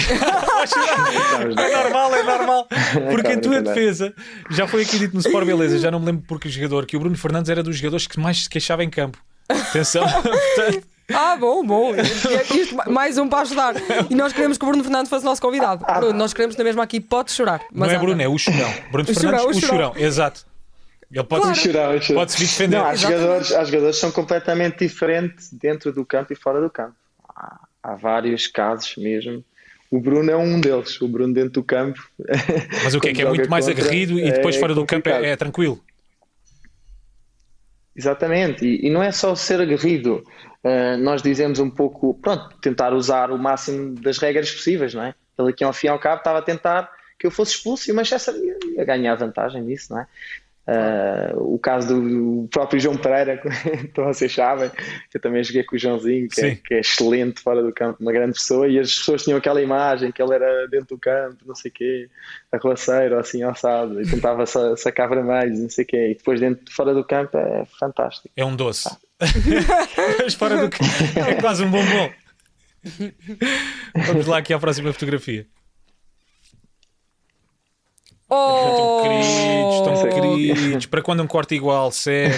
é 1.58 1.82
normal, 1.82 2.14
é 2.14 2.22
normal. 2.22 2.68
Porque 3.10 3.32
em 3.32 3.40
tua 3.40 3.60
defesa, 3.60 4.14
já 4.50 4.66
foi 4.66 4.82
aqui 4.82 4.98
dito 4.98 5.14
no 5.14 5.20
Sport 5.20 5.46
Beleza, 5.46 5.78
já 5.78 5.90
não 5.90 6.00
me 6.00 6.06
lembro 6.06 6.24
porque 6.26 6.48
jogador, 6.48 6.86
que 6.86 6.96
o 6.96 7.00
Bruno 7.00 7.16
Fernandes 7.16 7.50
era 7.50 7.62
dos 7.62 7.76
jogadores 7.76 8.06
que 8.06 8.18
mais 8.18 8.44
se 8.44 8.48
queixava 8.48 8.84
em 8.84 8.90
campo. 8.90 9.18
Atenção, 9.48 10.04
portanto. 10.22 10.86
Ah, 11.12 11.36
bom, 11.36 11.64
bom. 11.64 11.92
Isto, 11.96 12.76
mais 12.88 13.18
um 13.18 13.28
para 13.28 13.40
ajudar. 13.40 13.74
E 14.08 14.14
nós 14.14 14.32
queremos 14.32 14.56
que 14.56 14.64
o 14.64 14.68
Bruno 14.68 14.84
Fernandes 14.84 15.10
fosse 15.10 15.24
nosso 15.24 15.42
convidado. 15.42 15.84
Bruno, 15.84 16.12
nós 16.12 16.32
queremos 16.32 16.56
na 16.56 16.62
mesma 16.62 16.84
aqui, 16.84 17.00
pode 17.00 17.32
chorar. 17.32 17.60
Mas 17.72 17.88
não 17.88 17.96
é 17.96 17.98
Bruno, 17.98 18.22
é 18.22 18.28
o 18.28 18.38
chorão. 18.38 18.72
Bruno 18.92 19.10
o 19.10 19.14
Fernandes, 19.14 19.40
churão, 19.40 19.50
o, 19.50 19.60
chorão. 19.60 19.92
Exato. 19.96 20.46
Ele 21.12 21.24
pode, 21.24 21.42
claro. 21.42 21.58
chorar, 21.58 22.00
chorar. 22.00 22.20
pode 22.20 22.32
se 22.32 22.40
defender. 22.40 22.76
Não, 22.76 22.86
há, 22.86 22.94
jogadores, 22.94 23.52
há 23.52 23.64
jogadores 23.64 23.96
que 23.96 24.00
são 24.00 24.12
completamente 24.12 24.78
diferentes 24.78 25.52
dentro 25.52 25.92
do 25.92 26.04
campo 26.04 26.32
e 26.32 26.36
fora 26.36 26.60
do 26.60 26.70
campo. 26.70 26.94
Há 27.82 27.94
vários 27.96 28.46
casos 28.46 28.94
mesmo. 28.96 29.44
O 29.90 29.98
Bruno 29.98 30.30
é 30.30 30.36
um 30.36 30.60
deles, 30.60 31.00
o 31.00 31.08
Bruno 31.08 31.34
dentro 31.34 31.50
do 31.50 31.64
campo. 31.64 32.00
Mas 32.84 32.94
o 32.94 33.00
que 33.00 33.08
é 33.08 33.12
que 33.12 33.22
é 33.22 33.28
muito 33.28 33.50
mais 33.50 33.66
aguerrido 33.68 34.18
e 34.18 34.30
depois 34.30 34.54
é 34.54 34.60
fora 34.60 34.72
do 34.72 34.86
campo 34.86 35.08
é, 35.08 35.30
é, 35.30 35.36
tranquilo? 35.36 35.82
Exatamente, 37.96 38.64
e, 38.64 38.86
e, 38.86 38.90
não 38.90 39.02
é 39.02 39.10
só 39.10 39.34
ser 39.34 39.60
aguerrido, 39.60 40.24
uh, 40.64 40.96
nós 40.98 41.22
dizemos 41.22 41.58
um 41.58 41.68
pouco, 41.68 42.14
pronto, 42.14 42.56
tentar 42.58 42.94
usar 42.94 43.32
o 43.32 43.36
máximo 43.36 43.94
das 43.96 44.16
regras 44.16 44.50
possíveis, 44.50 44.94
não 44.94 45.02
é? 45.02 45.14
Ele 45.36 45.50
aqui 45.50 45.64
ao 45.64 45.72
fim 45.72 45.88
e 45.88 45.90
ao 45.90 45.98
cabo 45.98 46.18
estava 46.18 46.38
a 46.38 46.42
tentar 46.42 46.88
que 47.18 47.26
eu 47.26 47.30
fosse 47.30 47.56
expulso 47.56 47.90
e 47.90 47.92
o 47.92 47.96
Manchester 47.96 48.34
ia, 48.36 48.56
ia 48.76 48.84
ganhar 48.84 49.16
vantagem 49.16 49.62
nisso, 49.62 49.92
não 49.92 50.00
é? 50.00 50.06
Uh, 50.70 51.54
o 51.54 51.58
caso 51.58 52.00
do, 52.00 52.46
próprio 52.48 52.78
João 52.78 52.96
Pereira, 52.96 53.42
então 53.82 54.04
vocês 54.04 54.32
sabem, 54.32 54.70
que 55.10 55.16
eu 55.16 55.20
também 55.20 55.42
joguei 55.42 55.64
com 55.64 55.74
o 55.74 55.78
Joãozinho, 55.78 56.28
que 56.28 56.40
é, 56.40 56.54
que 56.54 56.74
é, 56.74 56.78
excelente 56.78 57.40
fora 57.40 57.60
do 57.60 57.72
campo, 57.72 57.98
uma 58.00 58.12
grande 58.12 58.34
pessoa, 58.34 58.68
e 58.68 58.78
as 58.78 58.94
pessoas 58.94 59.24
tinham 59.24 59.36
aquela 59.36 59.60
imagem 59.60 60.12
que 60.12 60.22
ele 60.22 60.32
era 60.32 60.68
dentro 60.68 60.94
do 60.94 60.98
campo, 60.98 61.38
não 61.44 61.56
sei 61.56 61.72
o 61.72 61.74
quê, 61.74 62.08
arruaceiro, 62.52 63.18
assim, 63.18 63.42
assado, 63.42 64.00
e 64.00 64.08
tentava 64.08 64.46
sacar 64.76 65.08
vermelhos, 65.08 65.58
não 65.58 65.70
sei 65.70 65.84
o 65.84 65.88
quê, 65.88 66.10
e 66.10 66.14
depois 66.14 66.38
dentro, 66.38 66.72
fora 66.72 66.94
do 66.94 67.02
campo 67.02 67.36
é 67.36 67.64
fantástico. 67.78 68.28
É 68.36 68.44
um 68.44 68.54
doce. 68.54 68.88
Ah. 68.88 68.96
Mas 70.22 70.34
fora 70.34 70.56
do 70.56 70.70
campo 70.70 71.18
é 71.18 71.34
quase 71.40 71.64
um 71.64 71.70
bombom. 71.70 72.12
Vamos 74.06 74.26
lá 74.26 74.38
aqui 74.38 74.54
à 74.54 74.58
próxima 74.58 74.92
fotografia. 74.92 75.46
Oh! 78.30 79.02
Estão 79.02 79.02
queridos, 79.02 79.74
estão 79.74 80.56
queridos. 80.56 80.86
Para 80.86 81.02
quando 81.02 81.22
um 81.22 81.26
corte 81.26 81.54
igual, 81.54 81.90
sério. 81.90 82.32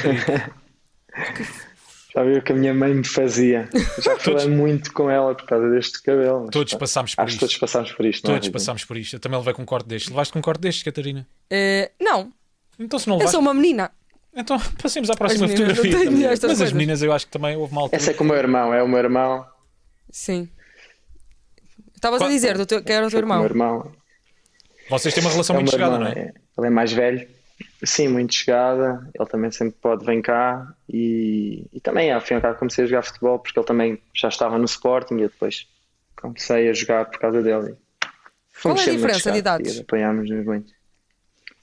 Já 2.14 2.22
viu 2.24 2.38
o 2.38 2.42
que 2.42 2.52
a 2.52 2.54
minha 2.54 2.74
mãe 2.74 2.94
me 2.94 3.04
fazia. 3.04 3.68
Já 3.98 4.18
falei 4.18 4.48
muito 4.48 4.92
com 4.92 5.08
ela 5.08 5.34
por 5.34 5.46
causa 5.46 5.70
deste 5.70 6.02
cabelo. 6.02 6.50
Todos 6.50 6.74
passámos 6.74 7.14
por 7.14 7.22
acho 7.22 7.32
isto. 7.32 7.40
Todos 7.40 7.56
passámos 7.58 7.92
por 7.92 8.06
isto. 8.06 8.24
É, 8.26 8.34
todos 8.34 8.48
é, 8.48 8.50
passámos 8.50 8.84
por 8.84 8.96
isto. 8.96 9.16
Eu 9.16 9.20
também 9.20 9.38
levei 9.38 9.54
com 9.54 9.62
um 9.62 9.66
corte 9.66 9.86
deste. 9.86 10.10
Levaste 10.10 10.32
com 10.32 10.38
um 10.38 10.42
corte 10.42 10.60
deste, 10.60 10.84
Catarina? 10.84 11.26
Uh, 11.50 11.90
não. 12.02 12.32
Então 12.78 12.98
se 12.98 13.08
não 13.08 13.16
levaste... 13.16 13.36
Eu 13.36 13.40
sou 13.40 13.40
uma 13.40 13.54
menina. 13.54 13.90
Então 14.34 14.58
passemos 14.82 15.08
à 15.10 15.14
próxima 15.14 15.48
fotografia. 15.48 16.10
Mas 16.10 16.40
coisas. 16.40 16.60
as 16.60 16.72
meninas 16.72 17.02
eu 17.02 17.12
acho 17.12 17.26
que 17.26 17.32
também 17.32 17.56
houve 17.56 17.74
mal. 17.74 17.88
Essa 17.92 18.10
é 18.10 18.14
com 18.14 18.24
o 18.24 18.26
meu 18.26 18.36
irmão, 18.36 18.74
é 18.74 18.82
o 18.82 18.88
meu 18.88 18.98
irmão. 18.98 19.46
Sim. 20.10 20.48
Estavas 21.94 22.20
a 22.20 22.28
dizer 22.28 22.58
do 22.58 22.66
teu, 22.66 22.82
que 22.82 22.92
era 22.92 23.06
o 23.06 23.10
teu 23.10 23.20
irmão. 23.20 23.38
O 23.38 23.40
meu 23.40 23.50
irmão. 23.50 23.92
Vocês 24.88 25.14
têm 25.14 25.22
uma 25.22 25.30
relação 25.30 25.56
é 25.56 25.58
muito 25.58 25.70
chegada, 25.70 25.98
não 25.98 26.06
é? 26.06 26.32
Ele 26.58 26.66
é 26.66 26.70
mais 26.70 26.92
velho, 26.92 27.26
sim, 27.84 28.08
muito 28.08 28.34
chegada. 28.34 29.08
Ele 29.14 29.28
também 29.28 29.50
sempre 29.50 29.76
pode 29.80 30.04
vir 30.04 30.22
cá 30.22 30.74
e, 30.88 31.66
e 31.72 31.80
também, 31.80 32.12
ao 32.12 32.20
fim 32.20 32.34
e 32.34 32.36
ao 32.36 32.42
cabo, 32.42 32.58
comecei 32.58 32.84
a 32.84 32.86
jogar 32.86 33.02
futebol 33.02 33.38
porque 33.38 33.58
ele 33.58 33.66
também 33.66 34.02
já 34.14 34.28
estava 34.28 34.58
no 34.58 34.64
Sporting 34.64 35.16
e 35.16 35.22
eu 35.22 35.28
depois 35.28 35.66
comecei 36.16 36.68
a 36.68 36.72
jogar 36.72 37.06
por 37.06 37.18
causa 37.18 37.42
dele. 37.42 37.76
Qual 38.60 38.76
é 38.76 38.82
a 38.82 38.90
diferença 38.90 39.32
de 39.32 39.38
idades? 39.38 39.80
Apanhámos-nos 39.80 40.44
muito. 40.44 40.72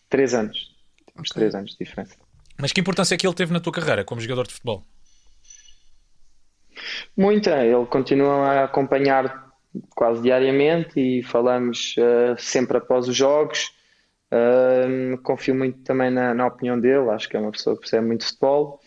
Três 0.09 0.33
anos. 0.33 0.75
Temos 1.13 1.29
okay. 1.31 1.41
três 1.41 1.55
anos 1.55 1.71
de 1.71 1.77
diferença. 1.77 2.15
Mas 2.57 2.73
que 2.73 2.81
importância 2.81 3.15
é 3.15 3.17
que 3.17 3.25
ele 3.25 3.35
teve 3.35 3.53
na 3.53 3.59
tua 3.59 3.71
carreira 3.71 4.03
como 4.03 4.19
jogador 4.19 4.47
de 4.47 4.53
futebol? 4.53 4.83
Muita. 7.15 7.65
Ele 7.65 7.85
continua 7.85 8.47
a 8.47 8.63
acompanhar 8.65 9.48
quase 9.91 10.21
diariamente 10.21 10.99
e 10.99 11.23
falamos 11.23 11.95
uh, 11.97 12.39
sempre 12.39 12.77
após 12.77 13.07
os 13.07 13.15
jogos. 13.15 13.71
Uh, 14.31 15.17
confio 15.23 15.55
muito 15.55 15.79
também 15.79 16.11
na, 16.11 16.33
na, 16.33 16.47
opinião 16.47 16.79
dele, 16.79 17.09
acho 17.09 17.27
que 17.27 17.35
é 17.35 17.39
uma 17.39 17.51
pessoa 17.51 17.75
que 17.75 17.81
percebe 17.81 18.05
muito 18.05 18.25
futebol 18.25 18.79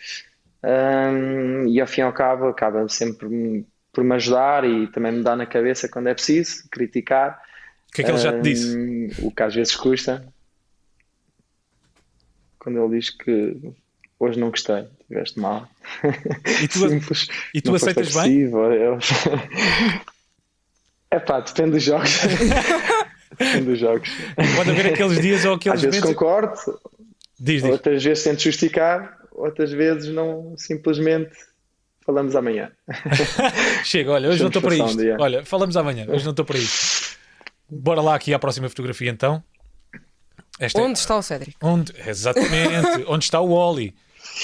e 1.67 1.81
ao 1.81 1.87
fim 1.89 2.03
e 2.03 2.05
ao 2.05 2.13
cabo 2.13 2.47
acaba 2.47 2.89
sempre 2.89 3.67
por 3.93 4.05
me 4.05 4.15
ajudar 4.15 4.65
e 4.65 4.87
também 4.87 5.13
me 5.13 5.23
dá 5.23 5.37
na 5.37 5.45
cabeça 5.45 5.89
quando 5.89 6.09
é 6.09 6.15
preciso, 6.15 6.69
criticar. 6.71 7.43
O 7.89 7.93
que 7.93 8.01
é 8.01 8.05
que 8.05 8.11
ele 8.11 8.19
já 8.19 8.33
te 8.33 8.43
disse? 8.43 9.11
O 9.23 9.31
que 9.31 9.43
às 9.43 9.55
vezes 9.55 9.77
custa. 9.77 10.27
Quando 12.59 12.83
ele 12.83 12.99
diz 12.99 13.11
que 13.11 13.75
hoje 14.19 14.39
não 14.39 14.51
gostei, 14.51 14.87
tiveste 15.09 15.39
mal. 15.39 15.69
E 16.63 16.69
tu, 16.69 16.79
Simples, 16.89 17.29
e 17.53 17.61
tu 17.61 17.75
aceitas 17.75 18.15
bem? 18.15 18.41
Eu... 18.41 18.99
É 21.13 21.21
pá, 21.21 21.41
depende 21.41 21.73
dos 21.73 21.83
jogos. 21.83 22.21
depende 23.39 23.65
dos 23.67 23.79
jogos. 23.79 24.09
Pode 24.57 24.71
haver 24.71 24.87
aqueles 24.87 25.21
dias 25.21 25.45
ou 25.45 25.55
aqueles 25.57 25.77
Às 25.77 25.85
vezes 25.85 26.01
momentos... 26.01 26.19
concordo, 26.19 26.81
diz, 27.39 27.63
diz. 27.63 27.71
outras 27.71 28.03
vezes 28.03 28.25
tento 28.25 28.43
justificar, 28.43 29.19
outras 29.31 29.71
vezes 29.73 30.09
não 30.11 30.55
simplesmente 30.57 31.31
falamos 32.07 32.35
amanhã. 32.35 32.73
Chega, 33.85 34.13
olha, 34.13 34.31
hoje 34.31 34.41
não 34.41 34.47
estou 34.49 34.63
para 34.63 34.75
isto. 34.75 35.03
Um 35.03 35.21
olha, 35.21 35.45
falamos 35.45 35.77
amanhã, 35.77 36.07
hoje 36.09 36.25
não 36.25 36.31
estou 36.31 36.47
para 36.47 36.57
isto. 36.57 37.19
Bora 37.69 38.01
lá 38.01 38.15
aqui 38.15 38.33
à 38.33 38.39
próxima 38.39 38.71
fotografia 38.71 39.11
então. 39.11 39.45
Esta 40.59 40.81
é 40.81 40.83
onde 40.83 40.99
é... 40.99 41.03
está 41.03 41.17
o 41.19 41.23
Cédric? 41.23 41.57
Onde? 41.63 41.93
Exatamente, 42.07 43.05
onde 43.07 43.25
está 43.25 43.39
o 43.39 43.51
Oli? 43.51 43.95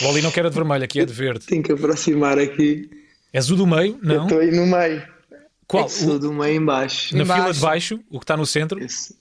O 0.02 0.06
Oli 0.08 0.20
não 0.20 0.30
quer 0.30 0.44
a 0.44 0.50
de 0.50 0.54
vermelho, 0.54 0.84
aqui 0.84 1.00
é 1.00 1.06
de 1.06 1.14
verde. 1.14 1.46
Tenho 1.46 1.62
que 1.62 1.72
aproximar 1.72 2.38
aqui. 2.38 2.90
És 3.32 3.50
o 3.50 3.56
do 3.56 3.66
meio? 3.66 3.98
Não. 4.02 4.24
estou 4.24 4.40
aí 4.40 4.50
no 4.50 4.66
meio. 4.66 5.16
Qual? 5.68 5.86
Esse 5.86 6.06
o 6.08 6.18
do 6.18 6.32
meio 6.32 6.56
em 6.60 6.64
baixo. 6.64 7.14
Na 7.16 7.24
fila 7.24 7.52
de 7.52 7.60
baixo, 7.60 8.00
o 8.10 8.18
que 8.18 8.24
está 8.24 8.36
no 8.36 8.46
centro? 8.46 8.82
Esse. 8.82 9.14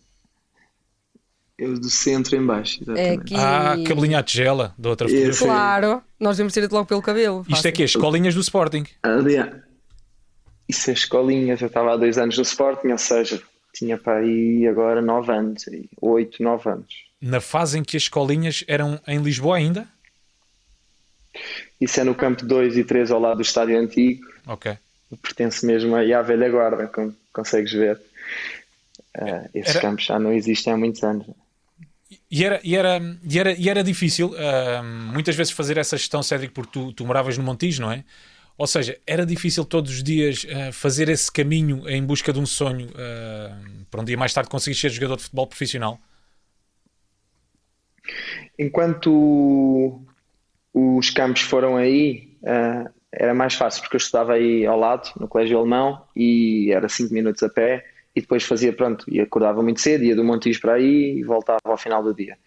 É 1.60 1.68
o 1.68 1.74
do 1.80 1.90
centro 1.90 2.36
em 2.36 2.46
baixo, 2.46 2.80
É 2.80 2.84
exatamente. 2.84 3.20
aqui. 3.22 3.36
Ah, 3.36 3.76
cabelinho 3.86 4.18
à 4.18 4.24
tigela 4.24 4.74
da 4.78 4.90
outra 4.90 5.08
Esse. 5.08 5.16
fotografia. 5.18 5.48
Claro, 5.48 6.04
nós 6.20 6.38
devemos 6.38 6.54
ter 6.54 6.64
ido 6.64 6.74
logo 6.74 6.86
pelo 6.88 7.02
cabelo. 7.02 7.46
Isto 7.50 7.68
é 7.68 7.72
que 7.72 7.82
é 7.82 7.86
escolinhas 7.86 8.34
do 8.36 8.42
Sporting. 8.42 8.86
Aliás, 9.04 9.54
isso 10.70 10.90
é 10.90 10.94
escolinhas. 10.94 11.60
Eu 11.60 11.68
estava 11.68 11.94
há 11.94 11.98
dois 11.98 12.18
anos 12.18 12.38
no 12.38 12.44
Sporting, 12.44 12.90
ou 12.90 12.98
seja, 12.98 13.42
tinha 13.74 13.98
para 13.98 14.20
aí 14.20 14.68
agora 14.68 15.02
nove 15.02 15.32
anos, 15.32 15.66
oito, 16.00 16.42
nove 16.44 16.70
anos. 16.70 16.94
Na 17.20 17.42
fase 17.42 17.80
em 17.80 17.84
que 17.84 17.98
as 17.98 18.04
escolinhas 18.04 18.64
eram 18.68 19.02
em 19.08 19.18
Lisboa 19.20 19.58
ainda? 19.58 19.88
Isso 21.82 22.00
é 22.00 22.04
no 22.04 22.16
campo 22.16 22.46
2 22.46 22.78
e 22.78 22.84
3 22.84 23.12
ao 23.12 23.20
lado 23.20 23.38
do 23.38 23.42
estádio 23.42 23.80
antigo. 23.80 24.26
Ok. 24.46 24.78
Pertence 25.16 25.66
mesmo 25.66 25.96
aí 25.96 26.14
à 26.14 26.22
velha 26.22 26.50
guarda, 26.50 26.88
como 26.88 27.16
consegues 27.32 27.72
ver. 27.72 28.00
Ah, 29.18 29.48
esses 29.54 29.76
Era- 29.76 29.82
campos 29.82 30.06
já 30.06 30.20
não 30.20 30.34
existem 30.34 30.74
há 30.74 30.78
muitos 30.78 31.04
anos. 31.04 31.26
E 32.30 32.44
era, 32.44 32.60
e 32.64 32.76
era, 32.76 33.00
e 33.24 33.40
era, 33.40 33.52
e 33.54 33.70
era 33.70 33.84
difícil 33.84 34.34
ah, 34.38 34.84
muitas 34.84 35.36
vezes 35.36 35.52
fazer 35.54 35.78
essa 35.78 35.98
gestão, 35.98 36.22
Cédric, 36.22 36.54
porque 36.54 36.72
tu, 36.72 36.92
tu 36.94 37.06
moravas 37.06 37.38
no 37.38 37.44
Montijo, 37.44 37.82
não 37.82 37.92
é? 37.92 38.04
Ou 38.58 38.66
seja, 38.66 38.98
era 39.06 39.26
difícil 39.26 39.64
todos 39.64 39.92
os 39.92 40.04
dias 40.04 40.46
ah, 40.50 40.72
fazer 40.74 41.10
esse 41.10 41.32
caminho 41.32 41.88
em 41.88 42.04
busca 42.04 42.34
de 42.34 42.40
um 42.40 42.46
sonho 42.46 42.90
ah, 42.96 43.58
para 43.90 44.02
um 44.02 44.04
dia 44.06 44.18
mais 44.18 44.34
tarde 44.34 44.50
conseguir 44.50 44.76
ser 44.76 44.90
jogador 44.90 45.16
de 45.18 45.24
futebol 45.24 45.48
profissional. 45.48 46.00
Enquanto 48.58 50.02
os 50.74 51.10
campos 51.10 51.42
foram 51.42 51.76
aí, 51.78 52.38
era 53.12 53.34
mais 53.34 53.54
fácil, 53.56 53.82
porque 53.82 53.96
eu 53.96 54.00
estudava 54.00 54.34
aí 54.34 54.66
ao 54.66 54.78
lado, 54.78 55.10
no 55.20 55.28
Colégio 55.28 55.58
Alemão, 55.58 56.04
e 56.16 56.72
era 56.72 56.90
5 56.90 57.14
minutos 57.14 57.42
a 57.44 57.50
pé, 57.50 57.86
e 58.16 58.22
depois 58.22 58.44
fazia, 58.44 58.74
pronto, 58.74 59.06
e 59.08 59.20
acordava 59.20 59.62
muito 59.62 59.80
cedo, 59.80 60.04
ia 60.04 60.16
do 60.16 60.24
Montijo 60.24 60.60
para 60.60 60.74
aí 60.74 61.20
e 61.20 61.24
voltava 61.24 61.60
ao 61.66 61.78
final 61.78 62.04
do 62.04 62.14
dia. 62.14 62.38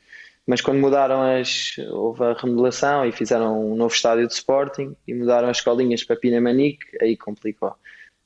Mas 0.46 0.60
quando 0.60 0.80
mudaram 0.80 1.22
as. 1.22 1.76
houve 1.90 2.24
a 2.24 2.32
remodelação 2.32 3.06
e 3.06 3.12
fizeram 3.12 3.70
um 3.70 3.76
novo 3.76 3.94
estádio 3.94 4.26
de 4.26 4.32
Sporting 4.32 4.96
e 5.06 5.14
mudaram 5.14 5.48
as 5.48 5.58
escolinhas 5.58 6.02
para 6.02 6.16
Pinamanique, 6.16 6.86
aí 7.00 7.16
complicou. 7.16 7.74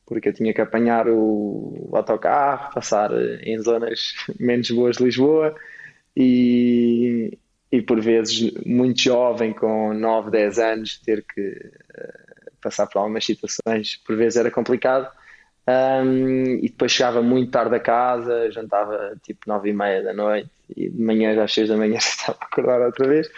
Porque 0.06 0.30
eu 0.30 0.32
tinha 0.32 0.54
que 0.54 0.60
apanhar 0.60 1.06
o 1.08 1.90
autocarro, 1.92 2.72
passar 2.72 3.10
em 3.42 3.58
zonas 3.58 4.14
menos 4.40 4.70
boas 4.70 4.96
de 4.96 5.04
Lisboa 5.04 5.54
e, 6.16 7.36
e 7.70 7.82
por 7.82 8.00
vezes 8.00 8.52
muito 8.64 9.02
jovem, 9.02 9.52
com 9.52 9.92
9, 9.92 10.30
10 10.30 10.58
anos, 10.58 10.98
ter 11.00 11.24
que 11.26 11.40
eh, 11.40 12.23
passar 12.64 12.86
por 12.86 12.98
algumas 12.98 13.24
situações, 13.24 14.00
por 14.04 14.16
vezes 14.16 14.36
era 14.36 14.50
complicado. 14.50 15.08
Um, 15.66 16.56
e 16.56 16.68
depois 16.68 16.92
chegava 16.92 17.22
muito 17.22 17.50
tarde 17.50 17.74
a 17.74 17.80
casa, 17.80 18.50
jantava 18.50 19.16
tipo 19.22 19.40
9 19.46 19.70
e 19.70 19.72
meia 19.72 20.02
da 20.02 20.12
noite 20.12 20.50
e 20.76 20.90
de 20.90 21.02
manhã 21.02 21.42
às 21.42 21.54
6 21.54 21.68
da 21.68 21.76
manhã 21.76 21.92
já 22.00 22.08
estava 22.08 22.38
a 22.40 22.44
acordar 22.44 22.80
outra 22.80 23.08
vez. 23.08 23.28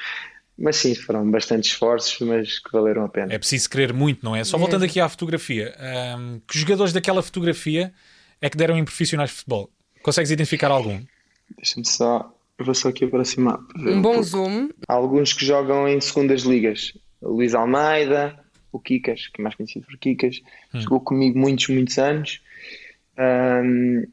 Mas 0.59 0.76
sim, 0.76 0.95
foram 0.95 1.30
bastante 1.30 1.68
esforços, 1.68 2.18
mas 2.26 2.59
que 2.59 2.73
valeram 2.73 3.04
a 3.04 3.09
pena. 3.09 3.33
É 3.33 3.38
preciso 3.38 3.68
querer 3.68 3.92
muito, 3.92 4.25
não 4.25 4.35
é? 4.35 4.42
Só 4.42 4.56
voltando 4.56 4.85
aqui 4.87 4.99
à 4.99 5.09
fotografia, 5.09 5.75
ah, 5.78 6.38
que 6.49 6.59
jogadores 6.59 6.95
daquela 6.95 7.23
fotografia 7.23 7.92
é 8.40 8.49
que 8.49 8.56
deram 8.56 8.76
em 8.76 8.85
profissionais 8.85 9.30
de 9.30 9.37
futebol? 9.37 9.71
Consegues 10.02 10.30
identificar 10.30 10.71
algum? 10.71 10.99
Deixa-me 11.56 11.87
só, 11.87 12.33
eu 12.59 12.64
vou 12.64 12.75
só 12.75 12.88
aqui 12.88 13.04
aproximar. 13.04 13.59
ver 13.76 13.97
Um 13.97 14.02
bom 14.02 14.14
pouco. 14.14 14.25
zoom. 14.25 14.68
Há 14.88 14.95
alguns 14.95 15.33
que 15.35 15.45
jogam 15.45 15.87
em 15.87 16.00
segundas 16.00 16.42
ligas. 16.42 16.95
O 17.21 17.33
Luís 17.33 17.54
Almeida, 17.54 18.38
o 18.76 18.80
Kikas, 18.80 19.28
que 19.28 19.40
é 19.40 19.42
mais 19.42 19.54
conhecido 19.54 19.87
por 19.87 19.97
Kikas, 19.99 20.42
jogou 20.75 21.00
comigo 21.00 21.38
muitos, 21.38 21.68
muitos 21.68 21.99
anos. 21.99 22.40
Ahm, 23.16 24.04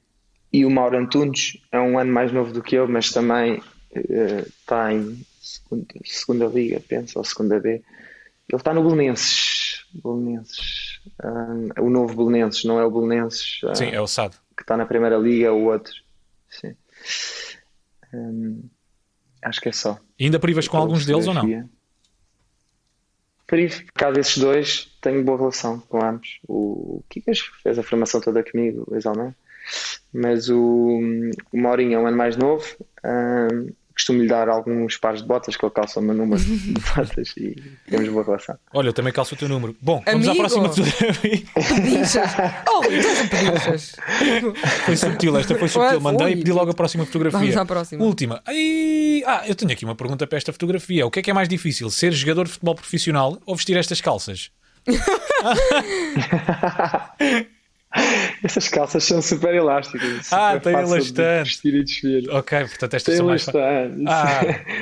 e 0.52 0.66
o 0.66 0.70
Mauro 0.70 0.98
Antunes 0.98 1.58
é 1.72 1.80
um 1.80 1.98
ano 1.98 2.12
mais 2.12 2.32
novo 2.32 2.54
do 2.54 2.62
que 2.62 2.76
eu, 2.76 2.88
mas 2.88 3.12
também 3.12 3.62
eh, 3.96 4.46
está 4.48 4.94
em 4.94 5.26
segunda, 5.42 5.88
segunda 6.06 6.46
liga, 6.46 6.80
penso, 6.80 7.18
ou 7.18 7.26
segunda 7.26 7.60
B. 7.60 7.70
Ele 7.70 7.84
está 8.54 8.74
no 8.74 8.84
Belenenses. 8.84 9.86
Belenenses. 10.04 11.02
Ahm, 11.24 11.70
o 11.80 11.90
novo 11.90 12.16
Belenenses, 12.16 12.64
não 12.66 12.80
é 12.80 12.86
o 12.86 12.92
Belenenses 12.92 13.62
ah, 13.66 13.76
Sim, 13.76 13.90
é 13.90 14.00
o 14.00 14.08
SAD. 14.08 14.36
que 14.56 14.64
está 14.64 14.78
na 14.78 14.86
primeira 14.86 15.18
liga, 15.18 15.48
é 15.48 15.52
o 15.52 15.66
outro. 15.66 15.94
Sim. 16.50 16.76
Ahm, 18.14 18.62
acho 19.42 19.60
que 19.60 19.70
é 19.70 19.72
só. 19.72 20.00
E 20.20 20.26
ainda 20.26 20.40
privas 20.40 20.68
com 20.68 20.78
alguns 20.78 21.06
deles 21.06 21.28
ou 21.28 21.34
não? 21.34 21.70
Fotografia. 23.54 23.68
Privo, 23.70 23.86
por 23.86 23.94
causa 23.94 24.16
desses 24.16 24.38
dois, 24.38 24.98
tenho 25.00 25.24
boa 25.24 25.38
relação 25.38 25.80
com 25.82 26.04
ambos. 26.04 26.40
O 26.48 27.04
Kikas 27.10 27.40
fez 27.62 27.78
a 27.78 27.84
formação 27.84 28.20
toda 28.20 28.44
comigo, 28.44 28.86
o. 28.92 29.36
Mas 30.12 30.50
o, 30.50 31.00
o 31.52 31.58
Maurinho 31.58 31.96
é 31.96 32.00
um 32.00 32.08
ano 32.08 32.18
mais 32.18 32.36
novo. 32.36 32.66
ahm, 33.04 33.70
costumo 33.94 34.22
lhe 34.22 34.28
dar 34.28 34.50
alguns 34.50 34.98
pares 34.98 35.22
de 35.22 35.28
botas, 35.28 35.56
que 35.56 35.66
ele 35.66 35.72
calça 35.74 36.00
o 36.00 36.04
meu 36.04 36.16
número 36.16 36.42
de 36.44 36.74
botas 36.96 37.34
e 37.38 37.56
temos 37.90 38.10
boa 38.10 38.26
relação. 38.26 38.58
Olha, 38.74 38.90
eu 38.90 38.94
também 38.94 39.14
calço 39.14 39.36
o 39.36 39.38
teu 39.38 39.48
número. 39.48 39.76
Bom, 39.82 40.02
vamos 40.06 40.28
à 40.28 40.32
Amigo! 40.32 40.44
próxima 40.44 40.70
fotografia. 40.74 41.44
Pedinchas. 41.54 42.32
Oh, 42.70 42.82
pedinchas. 42.82 43.96
Foi 44.86 44.98
subtil, 44.98 45.38
esta 45.38 45.56
foi 45.56 45.68
subtil. 45.68 46.02
Foi. 46.02 46.12
Mandei 46.12 46.34
e 46.34 46.38
pedi 46.38 46.52
logo 46.52 46.72
a 46.72 46.74
próxima 46.74 47.06
fotografia. 47.06 47.40
Vamos 47.40 47.58
à 47.58 47.66
próxima. 47.66 48.04
Última. 48.04 48.42
Ai, 48.46 49.24
Ah, 49.26 49.44
eu 49.48 49.56
tenho 49.56 49.72
aqui 49.72 49.86
uma 49.86 49.96
pergunta 49.96 50.28
para 50.28 50.38
esta 50.38 50.52
fotografia. 50.52 51.06
O 51.06 51.12
que 51.12 51.20
é 51.20 51.22
que 51.22 51.32
é 51.32 51.34
mais 51.34 51.48
difícil? 51.48 51.90
Ser 51.90 52.12
jogador 52.12 52.46
de 52.46 52.52
futebol 52.52 52.76
profissional 52.76 53.38
ou 53.46 53.56
vestir 53.56 53.78
estas 53.78 54.02
calças? 54.02 54.52
Essas 58.44 58.68
calças 58.68 59.04
são 59.04 59.22
super 59.22 59.54
elásticas. 59.54 60.32
Ah, 60.34 60.54
super 60.54 60.62
tem 60.62 60.86
de 60.86 60.92
elastano. 60.92 61.46
vestir 61.46 61.86
e. 62.04 62.30
Ok, 62.30 62.60
portanto 62.66 62.94
estas 62.96 63.14
Tem 63.14 63.18
são 63.18 63.28
mais. 63.28 63.48
Ah. 64.08 64.42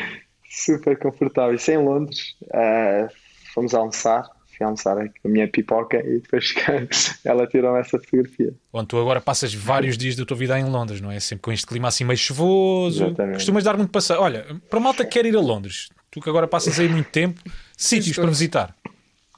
super 0.49 0.97
confortável. 0.97 1.55
Isso 1.55 1.71
é 1.71 1.75
em 1.75 1.77
Londres. 1.77 2.35
Ah, 2.53 3.07
fomos 3.53 3.73
almoçar. 3.73 4.23
Fui 4.57 4.65
almoçar 4.65 4.95
com 4.95 5.27
a 5.27 5.31
minha 5.31 5.47
pipoca 5.47 5.97
e 5.97 6.19
depois 6.19 6.53
ela 7.25 7.47
tirou 7.47 7.75
essa 7.77 7.97
fotografia. 7.97 8.53
Onde 8.71 8.87
tu 8.87 8.97
agora 8.99 9.19
passas 9.19 9.53
vários 9.53 9.97
dias 9.97 10.15
da 10.15 10.25
tua 10.25 10.37
vida 10.37 10.59
em 10.59 10.65
Londres, 10.65 11.01
não 11.01 11.11
é? 11.11 11.19
Sempre 11.19 11.41
com 11.43 11.51
este 11.51 11.65
clima 11.65 11.87
assim 11.87 12.03
meio 12.03 12.17
chuvoso. 12.17 13.05
Exatamente. 13.05 13.35
Costumas 13.35 13.63
dar 13.63 13.77
muito 13.77 13.89
passeio. 13.89 14.19
Olha, 14.19 14.45
para 14.69 14.79
a 14.79 14.81
malta 14.81 15.03
que 15.03 15.11
quer 15.11 15.25
ir 15.25 15.35
a 15.35 15.39
Londres, 15.39 15.89
tu 16.09 16.21
que 16.21 16.29
agora 16.29 16.47
passas 16.47 16.79
aí 16.79 16.87
muito 16.87 17.09
tempo, 17.09 17.41
sítios 17.77 18.15
para 18.15 18.27
visitar. 18.27 18.75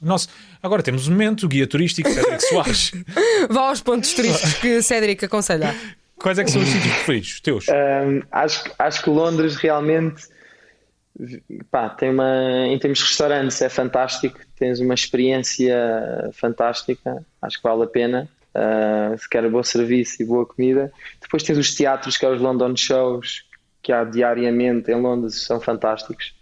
Nosso... 0.04 0.28
Agora 0.62 0.82
temos 0.82 1.08
um 1.08 1.12
momento, 1.12 1.44
o 1.44 1.48
guia 1.48 1.66
turístico 1.66 2.08
Cédric 2.10 2.42
Soares. 2.48 2.92
Vá 3.48 3.68
aos 3.68 3.80
pontos 3.80 4.12
turísticos 4.12 4.54
que 4.54 4.82
Cédric 4.82 5.24
aconselha. 5.24 5.74
Quais 6.16 6.38
é 6.38 6.44
que 6.44 6.50
são 6.50 6.62
os 6.62 6.68
sítios 6.68 6.94
preferidos? 6.94 7.28
Os 7.34 7.40
teus? 7.40 7.66
Um, 7.68 8.22
acho, 8.30 8.64
acho 8.78 9.02
que 9.02 9.10
Londres 9.10 9.56
realmente 9.56 10.24
pá, 11.70 11.88
tem 11.90 12.10
uma 12.10 12.66
em 12.66 12.78
termos 12.78 12.98
de 12.98 13.04
restaurantes 13.04 13.60
é 13.62 13.68
fantástico, 13.68 14.38
tens 14.56 14.80
uma 14.80 14.94
experiência 14.94 16.30
fantástica, 16.32 17.24
acho 17.40 17.56
que 17.58 17.62
vale 17.62 17.84
a 17.84 17.86
pena. 17.86 18.28
Uh, 18.54 19.18
se 19.18 19.28
quer 19.28 19.48
bom 19.50 19.64
serviço 19.64 20.22
e 20.22 20.24
boa 20.24 20.46
comida. 20.46 20.92
Depois 21.20 21.42
tens 21.42 21.58
os 21.58 21.74
teatros, 21.74 22.16
que 22.16 22.24
é 22.24 22.30
os 22.30 22.40
London 22.40 22.76
Shows, 22.76 23.44
que 23.82 23.92
há 23.92 24.04
diariamente 24.04 24.92
em 24.92 25.00
Londres, 25.00 25.42
são 25.42 25.60
fantásticos. 25.60 26.32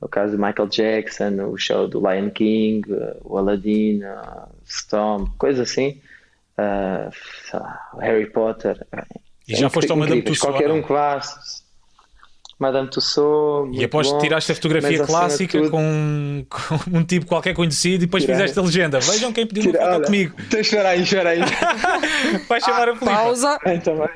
O 0.00 0.08
caso 0.08 0.36
do 0.36 0.42
Michael 0.42 0.68
Jackson, 0.68 1.32
o 1.50 1.56
show 1.56 1.88
do 1.88 1.98
Lion 2.00 2.30
King, 2.30 2.82
o 3.24 3.38
Aladdin, 3.38 4.02
uh, 4.04 4.46
Storm, 4.66 5.26
coisa 5.38 5.62
assim. 5.62 6.00
Uh, 6.58 7.10
o 7.94 7.98
Harry 8.00 8.26
Potter. 8.30 8.86
E 9.48 9.54
já 9.56 9.68
foste 9.70 9.90
ao 9.90 9.96
Madame. 9.96 10.22
Tussauds, 10.22 10.40
Qualquer 10.54 10.70
um 10.70 10.82
que 10.82 10.92
vá. 10.92 11.20
Madame 12.58 12.88
Tussauds. 12.88 13.78
E 13.78 13.84
após 13.84 14.10
bom, 14.10 14.18
tiraste 14.18 14.50
a 14.52 14.54
fotografia 14.54 14.98
de 14.98 15.04
clássica 15.06 15.58
tudo- 15.58 15.70
com, 15.70 16.46
com 16.48 16.98
um 16.98 17.04
tipo 17.04 17.26
qualquer 17.26 17.54
conhecido 17.54 17.96
e 18.04 18.06
depois 18.06 18.22
Tirei. 18.22 18.36
fizeste 18.36 18.58
a 18.58 18.62
legenda. 18.62 18.98
Vejam 19.00 19.32
quem 19.32 19.46
pediu 19.46 19.64
uma 19.64 19.72
Tira- 19.72 19.84
foto 19.84 19.94
olha, 19.96 20.04
comigo. 20.06 20.34
Então 20.40 20.60
espera 20.60 20.88
aí, 20.90 21.02
espera 21.02 21.30
aí. 21.30 21.40
Vai 22.48 22.60
chamar 22.60 22.88
a 22.88 22.96
Filipe. 22.96 23.04
Pausa. 23.04 23.58
Bem, 23.64 23.80
também. 23.80 24.08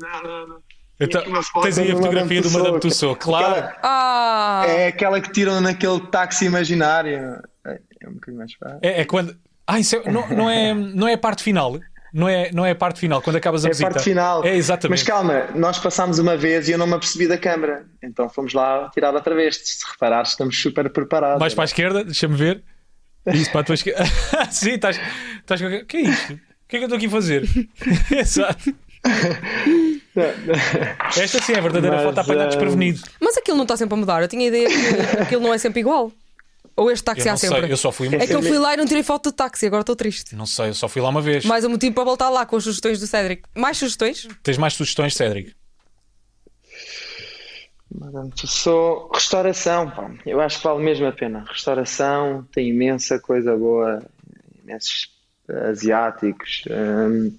Não, 0.00 0.22
não, 0.22 0.46
não. 0.48 0.67
Então, 1.00 1.22
tens 1.62 1.78
aí 1.78 1.90
a 1.90 1.94
do 1.94 1.98
fotografia 1.98 2.40
do 2.42 2.50
Madame 2.50 2.80
Tussauds. 2.80 3.24
Claro. 3.24 3.46
Aquela- 3.54 3.76
Ah! 3.82 4.64
É 4.66 4.86
aquela 4.88 5.20
que 5.20 5.30
tiram 5.32 5.60
naquele 5.60 6.00
táxi 6.08 6.44
imaginário. 6.46 7.40
É 7.64 7.78
é 8.00 8.08
um 8.08 8.14
bocadinho 8.14 8.38
mais 8.38 8.52
fácil. 8.54 8.78
É, 8.82 9.00
é 9.00 9.04
quando. 9.04 9.36
Ah, 9.66 9.78
isso 9.80 9.96
é- 9.96 10.10
não, 10.10 10.26
não, 10.28 10.48
é, 10.50 10.72
não 10.74 11.06
é 11.08 11.14
a 11.14 11.18
parte 11.18 11.42
final. 11.42 11.78
Não 12.12 12.26
é, 12.28 12.50
não 12.52 12.64
é 12.64 12.70
a 12.70 12.74
parte 12.74 12.98
final, 13.00 13.20
quando 13.20 13.36
acabas 13.36 13.64
a 13.64 13.68
É 13.68 13.70
a 13.70 13.72
visita. 13.72 13.90
parte 13.90 14.02
final. 14.04 14.42
É 14.44 14.56
exatamente. 14.56 14.90
Mas 14.90 15.02
calma, 15.02 15.44
nós 15.54 15.78
passámos 15.78 16.18
uma 16.18 16.36
vez 16.38 16.66
e 16.68 16.72
eu 16.72 16.78
não 16.78 16.86
me 16.86 16.94
apercebi 16.94 17.28
da 17.28 17.36
câmara. 17.36 17.84
Então 18.02 18.28
fomos 18.30 18.54
lá 18.54 18.88
tirar 18.94 19.12
outra 19.14 19.34
vez. 19.34 19.56
Se 19.62 19.84
reparares, 19.90 20.30
estamos 20.30 20.58
super 20.60 20.88
preparados. 20.90 21.38
Mais 21.38 21.52
para 21.54 21.64
a 21.64 21.66
esquerda, 21.66 22.02
deixa-me 22.04 22.34
ver. 22.34 22.62
Isso, 23.26 23.50
para 23.52 23.60
a 23.60 23.64
tua 23.64 23.74
esquerda. 23.74 24.04
Sim, 24.50 24.70
estás. 24.74 24.98
estás. 25.40 25.60
O 25.60 25.84
que 25.84 25.96
é 25.98 26.00
isto? 26.00 26.32
O 26.32 26.38
que 26.68 26.76
é 26.76 26.78
que 26.78 26.84
eu 26.84 26.84
estou 26.84 26.96
aqui 26.96 27.06
a 27.06 27.10
fazer? 27.10 27.44
Exato. 28.10 28.74
Esta 31.16 31.42
sim 31.42 31.52
é 31.52 31.58
a 31.58 31.60
verdadeira 31.60 31.96
Mas, 31.96 32.04
foto 32.04 32.18
a 32.18 32.20
apanhar 32.22 32.44
ah, 32.44 32.46
desprevenido. 32.46 33.00
Mas 33.20 33.36
aquilo 33.36 33.56
não 33.56 33.64
está 33.64 33.76
sempre 33.76 33.94
a 33.94 33.96
mudar. 33.96 34.22
Eu 34.22 34.28
tinha 34.28 34.42
a 34.42 34.46
ideia 34.46 34.68
que 34.68 35.22
aquilo 35.22 35.42
não 35.42 35.54
é 35.54 35.58
sempre 35.58 35.80
igual. 35.80 36.12
Ou 36.76 36.90
este 36.92 37.02
táxi 37.02 37.28
há 37.28 37.36
sei, 37.36 37.48
sempre. 37.48 37.72
eu 37.72 37.76
só 37.76 37.90
fui 37.90 38.06
uma 38.06 38.18
É 38.18 38.26
que 38.26 38.34
eu 38.34 38.42
fui 38.42 38.56
lá 38.56 38.74
e 38.74 38.76
não 38.76 38.86
tirei 38.86 39.02
foto 39.02 39.30
do 39.30 39.32
táxi, 39.32 39.66
agora 39.66 39.80
estou 39.80 39.96
triste. 39.96 40.36
Não 40.36 40.46
sei, 40.46 40.68
eu 40.68 40.74
só 40.74 40.86
fui 40.88 41.02
lá 41.02 41.08
uma 41.08 41.20
vez. 41.20 41.44
Mais 41.44 41.64
um 41.64 41.70
motivo 41.70 41.92
para 41.92 42.04
voltar 42.04 42.30
lá 42.30 42.46
com 42.46 42.56
as 42.56 42.62
sugestões 42.62 43.00
do 43.00 43.06
Cédric. 43.06 43.42
Mais 43.56 43.76
sugestões? 43.76 44.28
Tens 44.44 44.58
mais 44.58 44.74
sugestões, 44.74 45.14
Cédric? 45.14 45.52
Sou 48.44 49.10
restauração, 49.12 49.90
pá. 49.90 50.10
eu 50.24 50.40
acho 50.40 50.58
que 50.58 50.64
vale 50.64 50.84
mesmo 50.84 51.06
a 51.06 51.12
pena. 51.12 51.44
Restauração 51.48 52.46
tem 52.52 52.68
imensa 52.68 53.18
coisa 53.18 53.56
boa, 53.56 54.00
imensos 54.62 55.08
asiáticos, 55.48 56.62
hum, 56.70 57.32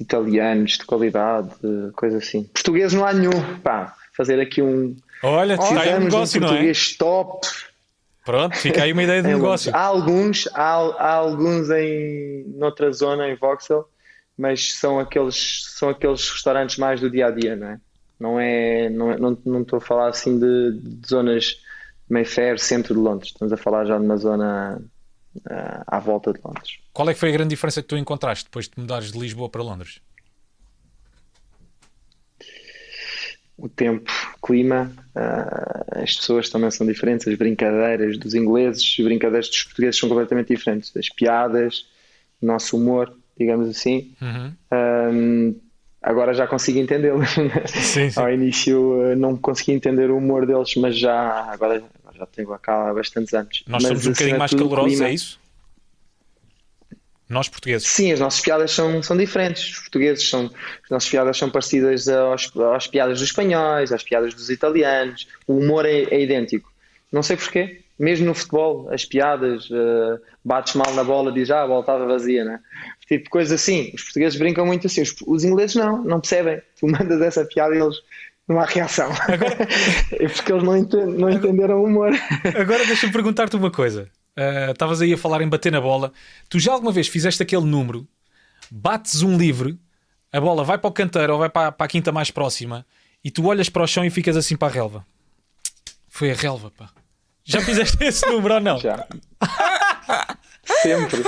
italianos 0.00 0.72
de 0.78 0.84
qualidade, 0.84 1.50
coisa 1.94 2.18
assim. 2.18 2.44
Portugueses 2.44 2.92
não 2.92 3.04
há 3.06 3.12
nenhum, 3.12 3.58
pá. 3.62 3.94
Fazer 4.16 4.40
aqui 4.40 4.62
um. 4.62 4.96
Olha, 5.22 5.54
está 5.54 5.82
aí 5.82 5.94
um 5.94 6.04
negócio, 6.04 6.38
um 6.38 6.40
não 6.42 6.48
é? 6.48 6.50
português 6.52 6.96
top. 6.96 7.46
Pronto, 8.24 8.56
fica 8.56 8.82
aí 8.82 8.92
uma 8.92 9.02
ideia 9.02 9.22
de 9.22 9.28
negócio. 9.32 9.74
Há 9.74 9.80
alguns, 9.80 10.48
há, 10.54 10.74
há 10.98 11.12
alguns 11.14 11.70
em 11.70 12.44
noutra 12.56 12.92
zona, 12.92 13.28
em 13.28 13.36
Vauxhall, 13.36 13.88
mas 14.36 14.74
são 14.74 14.98
aqueles, 14.98 15.64
são 15.76 15.88
aqueles 15.88 16.28
restaurantes 16.30 16.76
mais 16.76 17.00
do 17.00 17.10
dia 17.10 17.26
a 17.26 17.30
dia, 17.30 17.56
não 17.56 17.66
é? 17.68 17.80
Não 18.18 18.40
é, 18.40 18.90
não, 18.90 19.10
é- 19.12 19.18
não, 19.18 19.38
não 19.44 19.62
estou 19.62 19.78
a 19.78 19.80
falar 19.80 20.08
assim 20.08 20.38
de, 20.38 20.78
de 20.82 21.08
zonas 21.08 21.56
Mayfair, 22.08 22.58
centro 22.58 22.94
de 22.94 23.00
Londres. 23.00 23.30
Estamos 23.30 23.52
a 23.52 23.56
falar 23.56 23.84
já 23.86 23.96
de 23.98 24.04
uma 24.04 24.16
zona 24.16 24.80
à 25.86 25.98
volta 25.98 26.32
de 26.32 26.40
Londres. 26.44 26.78
Qual 26.92 27.08
é 27.08 27.14
que 27.14 27.20
foi 27.20 27.28
a 27.30 27.32
grande 27.32 27.50
diferença 27.50 27.82
que 27.82 27.88
tu 27.88 27.96
encontraste 27.96 28.44
depois 28.44 28.68
de 28.68 28.78
mudares 28.78 29.12
de 29.12 29.18
Lisboa 29.18 29.48
para 29.48 29.62
Londres? 29.62 30.00
O 33.56 33.68
tempo, 33.68 34.10
o 34.36 34.46
clima, 34.46 34.90
ah, 35.14 35.84
as 36.02 36.14
pessoas 36.14 36.48
também 36.48 36.70
são 36.70 36.86
diferentes, 36.86 37.28
as 37.28 37.34
brincadeiras 37.34 38.16
dos 38.16 38.34
ingleses, 38.34 38.96
as 38.98 39.04
brincadeiras 39.04 39.48
dos 39.48 39.64
portugueses 39.64 40.00
são 40.00 40.08
completamente 40.08 40.48
diferentes. 40.48 40.96
As 40.96 41.10
piadas, 41.10 41.86
o 42.40 42.46
nosso 42.46 42.76
humor, 42.76 43.14
digamos 43.38 43.68
assim. 43.68 44.14
Uhum. 44.20 44.52
Ahm, 44.70 45.54
agora 46.02 46.32
já 46.32 46.46
consigo 46.46 46.78
entendê-los. 46.78 47.28
Sim. 47.66 48.08
Ao 48.16 48.32
início 48.32 49.02
eh, 49.04 49.14
não 49.14 49.36
consegui 49.36 49.72
entender 49.72 50.10
o 50.10 50.16
humor 50.16 50.46
deles, 50.46 50.74
mas 50.76 50.98
já 50.98 51.44
agora 51.52 51.82
já 52.20 52.26
tenho 52.26 52.58
cá 52.58 52.90
há 52.90 52.94
bastantes 52.94 53.34
anos. 53.34 53.64
Nós 53.66 53.82
Mas, 53.82 53.88
somos 53.88 54.06
um 54.06 54.10
bocadinho 54.12 54.38
mais 54.38 54.50
calorosos, 54.52 54.92
clima- 54.92 55.08
é 55.08 55.12
isso? 55.14 55.40
Nós 57.28 57.48
portugueses. 57.48 57.86
Sim, 57.86 58.10
as 58.10 58.18
nossas 58.18 58.40
piadas 58.40 58.72
são, 58.72 59.00
são 59.04 59.16
diferentes. 59.16 59.62
Os 59.62 59.78
portugueses 59.78 60.28
são. 60.28 60.46
As 60.82 60.90
nossas 60.90 61.08
piadas 61.08 61.38
são 61.38 61.48
parecidas 61.48 62.08
aos, 62.08 62.50
às 62.74 62.88
piadas 62.88 63.20
dos 63.20 63.28
espanhóis, 63.28 63.92
às 63.92 64.02
piadas 64.02 64.34
dos 64.34 64.50
italianos. 64.50 65.28
O 65.46 65.58
humor 65.58 65.86
é, 65.86 66.02
é 66.10 66.20
idêntico. 66.20 66.72
Não 67.12 67.22
sei 67.22 67.36
porquê. 67.36 67.82
Mesmo 67.96 68.26
no 68.26 68.34
futebol, 68.34 68.88
as 68.90 69.04
piadas, 69.04 69.68
eh, 69.70 70.18
bates 70.42 70.74
mal 70.74 70.92
na 70.94 71.04
bola, 71.04 71.30
diz 71.30 71.50
ah, 71.50 71.62
a 71.62 71.66
bola 71.66 71.80
estava 71.80 72.06
vazia, 72.06 72.44
né? 72.44 72.58
Tipo, 73.06 73.28
coisa 73.28 73.54
assim. 73.54 73.92
Os 73.94 74.02
portugueses 74.04 74.38
brincam 74.38 74.66
muito 74.66 74.86
assim. 74.88 75.02
Os, 75.02 75.14
os 75.24 75.44
ingleses 75.44 75.76
não, 75.76 76.02
não 76.02 76.18
percebem. 76.18 76.60
Tu 76.80 76.86
mandas 76.88 77.20
essa 77.20 77.44
piada 77.44 77.74
e 77.76 77.78
eles. 77.78 77.96
Não 78.50 78.58
há 78.60 78.64
reação. 78.64 79.08
é 80.12 80.28
porque 80.28 80.50
eles 80.52 80.64
não, 80.64 80.76
enten- 80.76 81.06
não 81.06 81.30
entenderam 81.30 81.80
o 81.80 81.84
humor. 81.84 82.10
Agora 82.58 82.84
deixa-me 82.84 83.12
perguntar-te 83.12 83.54
uma 83.54 83.70
coisa. 83.70 84.08
Ah, 84.36 84.72
Estavas 84.72 85.00
aí 85.00 85.12
a 85.12 85.16
falar 85.16 85.40
em 85.40 85.48
bater 85.48 85.70
na 85.70 85.80
bola. 85.80 86.12
Tu 86.48 86.58
já 86.58 86.72
alguma 86.72 86.90
vez 86.90 87.06
fizeste 87.06 87.40
aquele 87.40 87.64
número, 87.64 88.08
bates 88.68 89.22
um 89.22 89.36
livre, 89.38 89.78
a 90.32 90.40
bola 90.40 90.64
vai 90.64 90.78
para 90.78 90.88
o 90.88 90.92
canteiro 90.92 91.34
ou 91.34 91.38
vai 91.38 91.48
para, 91.48 91.70
para 91.70 91.84
a 91.86 91.88
quinta 91.88 92.10
mais 92.10 92.32
próxima 92.32 92.84
e 93.22 93.30
tu 93.30 93.46
olhas 93.46 93.68
para 93.68 93.84
o 93.84 93.86
chão 93.86 94.04
e 94.04 94.10
ficas 94.10 94.36
assim 94.36 94.56
para 94.56 94.66
a 94.66 94.72
relva? 94.74 95.06
Foi 96.08 96.32
a 96.32 96.34
relva, 96.34 96.72
pá. 96.72 96.90
Já 97.44 97.60
fizeste 97.60 97.96
esse 98.02 98.26
número 98.26 98.54
ou 98.54 98.60
não? 98.60 98.78
Já. 98.80 99.06
sempre. 100.82 101.22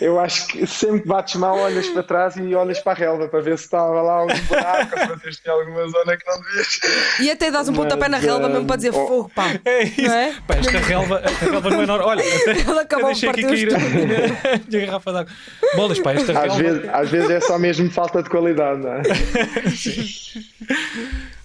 Eu 0.00 0.18
acho 0.18 0.48
que 0.48 0.66
sempre 0.66 1.06
bates 1.06 1.34
mal, 1.34 1.58
olhas 1.58 1.86
para 1.88 2.02
trás 2.02 2.36
e 2.36 2.54
olhas 2.54 2.80
para 2.80 2.92
a 2.92 2.94
relva 2.94 3.28
para 3.28 3.40
ver 3.40 3.58
se 3.58 3.64
estava 3.64 4.00
lá 4.00 4.14
algum 4.14 4.40
buraco 4.48 5.12
ou 5.12 5.18
se 5.32 5.42
tinha 5.42 5.54
alguma 5.54 5.86
zona 5.88 6.16
que 6.16 6.26
não 6.26 6.40
devias. 6.40 6.80
E 7.20 7.30
até 7.30 7.50
dás 7.50 7.68
um 7.68 7.74
pontapé 7.74 8.08
na 8.08 8.16
relva 8.16 8.48
mesmo 8.48 8.66
para 8.66 8.76
dizer 8.76 8.94
oh. 8.94 9.06
fogo, 9.06 9.30
pá. 9.34 9.60
É 9.62 9.82
isso. 9.82 10.00
Não 10.02 10.14
é? 10.14 10.34
Pá, 10.46 10.54
esta 10.54 10.78
relva, 10.78 11.22
a 11.24 11.28
relva 11.28 11.70
não 11.70 11.82
é 11.82 11.86
normal. 11.86 12.08
Olha, 12.08 12.22
até, 12.22 12.60
Ela 12.66 12.80
acabou 12.80 13.06
deixei 13.08 13.30
de 13.32 13.44
aqui 13.44 13.50
cair 13.50 13.74
a 13.74 13.78
minha 13.78 14.86
garrafa 14.86 15.12
d'água. 15.12 15.32
Bolas, 15.76 16.00
pá, 16.00 16.14
esta 16.14 16.32
Às 16.32 16.38
relva. 16.38 16.62
vezes, 16.62 16.88
às 16.88 17.10
vezes 17.10 17.30
é 17.30 17.40
só 17.40 17.58
mesmo 17.58 17.90
falta 17.90 18.22
de 18.22 18.30
qualidade, 18.30 18.80
não 18.80 18.94
é? 18.94 19.02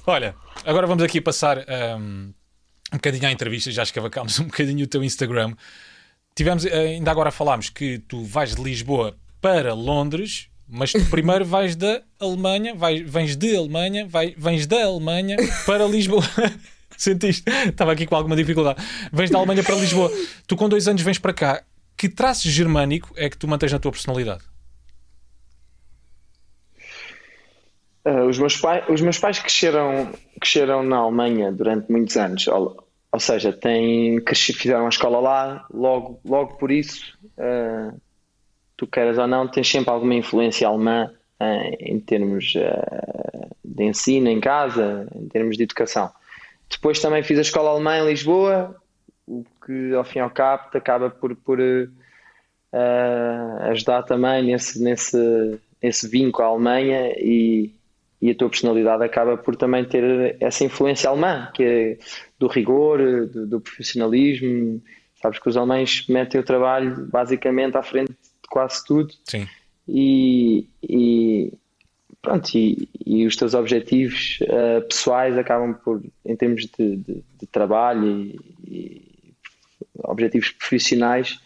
Olha, 0.08 0.34
agora 0.66 0.88
vamos 0.88 1.04
aqui 1.04 1.20
passar 1.20 1.58
um, 1.58 2.32
um 2.94 2.94
bocadinho 2.94 3.28
à 3.28 3.32
entrevista, 3.32 3.70
já 3.70 3.84
escavacámos 3.84 4.40
um 4.40 4.46
bocadinho 4.46 4.86
o 4.86 4.88
teu 4.88 5.04
Instagram. 5.04 5.54
Tivemos, 6.36 6.66
eh, 6.66 6.96
ainda 6.96 7.12
agora 7.12 7.32
falámos 7.32 7.70
que 7.70 8.00
tu 8.00 8.24
vais 8.24 8.56
de 8.56 8.62
Lisboa 8.62 9.18
para 9.42 9.74
Londres, 9.74 10.50
mas 10.68 10.92
tu 10.92 11.04
primeiro 11.10 11.44
vais 11.46 11.76
da 11.76 12.02
Alemanha, 12.20 12.74
vais, 12.76 13.02
vens 13.02 13.36
de 13.36 13.56
Alemanha, 13.56 14.08
vai, 14.08 14.34
vens 14.38 14.66
da 14.66 14.86
Alemanha 14.86 15.38
para 15.66 15.86
Lisboa. 15.86 16.24
Sentiste? 16.98 17.50
Estava 17.68 17.94
aqui 17.94 18.06
com 18.06 18.16
alguma 18.16 18.36
dificuldade. 18.36 18.84
Vens 19.12 19.30
da 19.30 19.38
Alemanha 19.38 19.64
para 19.64 19.76
Lisboa. 19.76 20.12
Tu 20.46 20.56
com 20.56 20.68
dois 20.68 20.88
anos 20.88 21.02
vens 21.02 21.18
para 21.18 21.34
cá. 21.34 21.64
Que 21.96 22.10
traço 22.10 22.50
germânico 22.50 23.14
é 23.16 23.30
que 23.30 23.38
tu 23.38 23.48
mantens 23.48 23.72
na 23.72 23.80
tua 23.80 23.92
personalidade? 23.92 24.44
Ah, 28.06 28.24
os, 28.24 28.38
meus 28.40 28.58
pai, 28.58 28.84
os 28.90 29.02
meus 29.02 29.18
pais 29.18 29.40
cresceram, 29.40 30.12
cresceram 30.40 30.84
na 30.84 30.98
Alemanha 30.98 31.52
durante 31.52 31.92
muitos 31.92 32.16
anos, 32.18 32.48
ou 33.12 33.20
seja, 33.20 33.58
cresci- 34.24 34.54
fizeram 34.54 34.86
a 34.86 34.90
escola 34.90 35.20
lá, 35.20 35.66
logo, 35.74 36.20
logo 36.24 36.56
por 36.58 36.72
isso, 36.72 37.18
ah, 37.38 37.94
tu 38.78 38.86
queiras 38.86 39.18
ou 39.18 39.28
não, 39.28 39.48
tens 39.48 39.70
sempre 39.70 39.90
alguma 39.90 40.14
influência 40.14 40.68
alemã 40.68 41.12
ah, 41.40 41.64
em 41.80 42.00
termos 42.00 42.54
ah, 42.58 43.48
de 43.66 43.84
ensino 43.84 44.30
em 44.30 44.40
casa, 44.40 45.08
em 45.16 45.28
termos 45.28 45.58
de 45.58 45.64
educação. 45.64 46.12
Depois 46.70 47.00
também 47.00 47.24
fiz 47.24 47.40
a 47.40 47.42
escola 47.42 47.72
alemã 47.72 47.98
em 47.98 48.06
Lisboa, 48.06 48.76
o 49.28 49.44
que 49.66 49.94
ao 49.94 50.04
fim 50.04 50.20
e 50.20 50.22
ao 50.22 50.30
cabo 50.30 50.70
te 50.70 50.78
acaba 50.78 51.10
por, 51.10 51.36
por 51.36 51.60
ajudar 53.72 54.04
também 54.04 54.44
nesse, 54.44 54.80
nesse, 54.82 55.60
nesse 55.82 56.08
vínculo 56.08 56.48
à 56.48 56.52
Alemanha 56.52 57.14
e, 57.18 57.74
e 58.22 58.30
a 58.30 58.36
tua 58.36 58.50
personalidade 58.50 59.04
acaba 59.04 59.38
por 59.38 59.56
também 59.56 59.86
ter 59.86 60.38
essa 60.40 60.64
influência 60.64 61.10
alemã, 61.10 61.50
que 61.54 61.64
é 61.64 61.98
do 62.40 62.48
rigor, 62.48 63.00
do, 63.28 63.46
do 63.46 63.60
profissionalismo. 63.62 64.82
Sabes 65.22 65.38
que 65.40 65.50
os 65.50 65.58
alemães 65.58 66.06
metem 66.08 66.40
o 66.40 66.44
trabalho 66.44 67.06
basicamente 67.12 67.76
à 67.78 67.84
frente 67.84 68.12
de 68.12 68.50
quase 68.50 68.84
tudo 68.86 69.14
Sim. 69.26 69.46
e, 69.88 70.66
e 70.82 71.54
pronto, 72.22 72.50
e, 72.58 72.88
e 73.06 73.26
os 73.28 73.36
teus 73.36 73.54
objetivos 73.54 74.40
eh, 74.44 74.80
pessoais 74.82 75.38
acabam 75.38 75.74
por, 75.74 76.02
em 76.26 76.36
termos 76.36 76.66
de, 76.66 76.96
de- 76.98 77.24
de 77.40 77.48
trabalho 77.52 78.08
e, 78.08 78.40
e 78.66 79.02
objetivos 80.04 80.50
profissionais, 80.52 81.40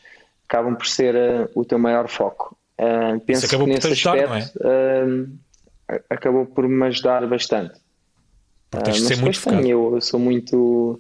acabam 0.48 0.76
por 0.76 0.86
ser 0.86 1.16
eh, 1.16 1.48
o 1.56 1.66
teu 1.66 1.80
maior 1.80 2.08
foco. 2.08 2.56
Eh, 2.78 3.18
penso 3.26 3.46
acabou 3.48 3.68
que 3.68 3.74
por 3.74 3.80
te 3.82 3.88
nesse 3.90 4.08
ajudar, 4.10 4.28
não 4.28 4.36
é? 4.36 4.38
aspecto 4.40 4.60
eh, 4.68 5.26
a- 6.10 6.14
acabou 6.16 6.46
por 6.46 6.68
me 6.68 6.86
ajudar 6.86 7.26
bastante. 7.28 7.74
Porque 8.74 8.92
tens 8.92 8.98
de 8.98 9.02
Ah, 9.04 9.08
ser 9.08 9.18
mas 9.22 9.22
muito 9.22 9.42
também 9.44 9.70
focado. 9.70 9.70
eu, 9.72 9.96
eu 9.96 10.02
sou 10.02 10.20
muito 10.20 11.00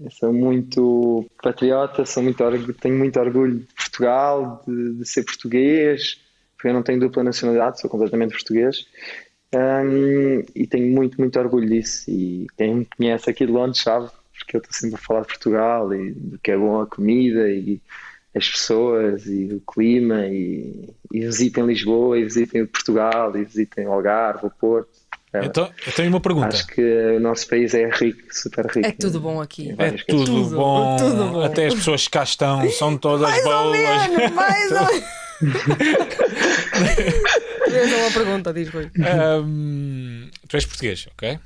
eu 0.00 0.10
sou 0.10 0.32
muito 0.32 1.24
patriota, 1.42 2.04
sou 2.04 2.22
muito, 2.22 2.42
tenho 2.80 2.98
muito 2.98 3.18
orgulho 3.20 3.60
de 3.60 3.74
Portugal, 3.74 4.62
de, 4.66 4.94
de 4.94 5.08
ser 5.08 5.24
português, 5.24 6.20
porque 6.56 6.68
eu 6.68 6.74
não 6.74 6.82
tenho 6.82 7.00
dupla 7.00 7.22
nacionalidade, 7.22 7.80
sou 7.80 7.88
completamente 7.88 8.32
português. 8.32 8.86
Hum, 9.54 10.42
e 10.54 10.66
tenho 10.66 10.92
muito, 10.94 11.18
muito 11.20 11.38
orgulho 11.38 11.68
disso. 11.68 12.10
E 12.10 12.46
quem 12.56 12.74
me 12.76 12.84
conhece 12.96 13.30
aqui 13.30 13.46
de 13.46 13.52
Londres 13.52 13.82
sabe, 13.82 14.10
porque 14.38 14.56
eu 14.56 14.58
estou 14.58 14.72
sempre 14.72 14.96
a 14.96 14.98
falar 14.98 15.20
de 15.22 15.28
Portugal 15.28 15.94
e 15.94 16.12
do 16.12 16.38
que 16.40 16.50
é 16.50 16.56
bom 16.56 16.80
a 16.80 16.86
comida 16.86 17.48
e 17.50 17.80
as 18.34 18.48
pessoas 18.48 19.26
e 19.26 19.54
o 19.54 19.60
clima. 19.60 20.26
E, 20.26 20.90
e 21.12 21.20
visitem 21.20 21.66
Lisboa, 21.66 22.18
e 22.18 22.24
visitem 22.24 22.66
Portugal, 22.66 23.36
e 23.36 23.44
visitem 23.44 23.86
Algarve, 23.86 24.46
o 24.46 24.50
Porto. 24.50 24.90
Então, 25.42 25.70
eu 25.86 25.92
tenho 25.92 26.08
uma 26.10 26.20
pergunta. 26.20 26.48
Acho 26.48 26.66
que 26.66 26.80
o 26.80 27.20
nosso 27.20 27.48
país 27.48 27.74
é 27.74 27.88
rico, 27.90 28.22
super 28.30 28.66
rico. 28.66 28.86
É 28.86 28.92
tudo 28.92 29.20
bom 29.20 29.40
aqui. 29.40 29.74
É 29.78 29.90
tudo. 29.90 30.24
Tudo, 30.24 30.56
bom. 30.56 30.96
tudo 30.96 31.24
bom. 31.32 31.42
Até 31.42 31.66
as 31.66 31.74
pessoas 31.74 32.04
que 32.04 32.10
cá 32.10 32.22
estão 32.22 32.70
são 32.70 32.96
todas 32.96 33.28
Mais 33.28 33.44
ou 33.44 33.52
boas. 33.52 33.78
menos, 33.78 34.32
mais 34.32 34.70
ou 34.70 34.86
menos. 34.86 35.04
Uma 37.74 38.10
pergunta, 38.12 38.52
diz 38.52 38.68
Rui. 38.68 38.90
Ahm, 39.00 40.30
tu 40.48 40.56
és 40.56 40.64
português, 40.64 41.06
ok? 41.12 41.38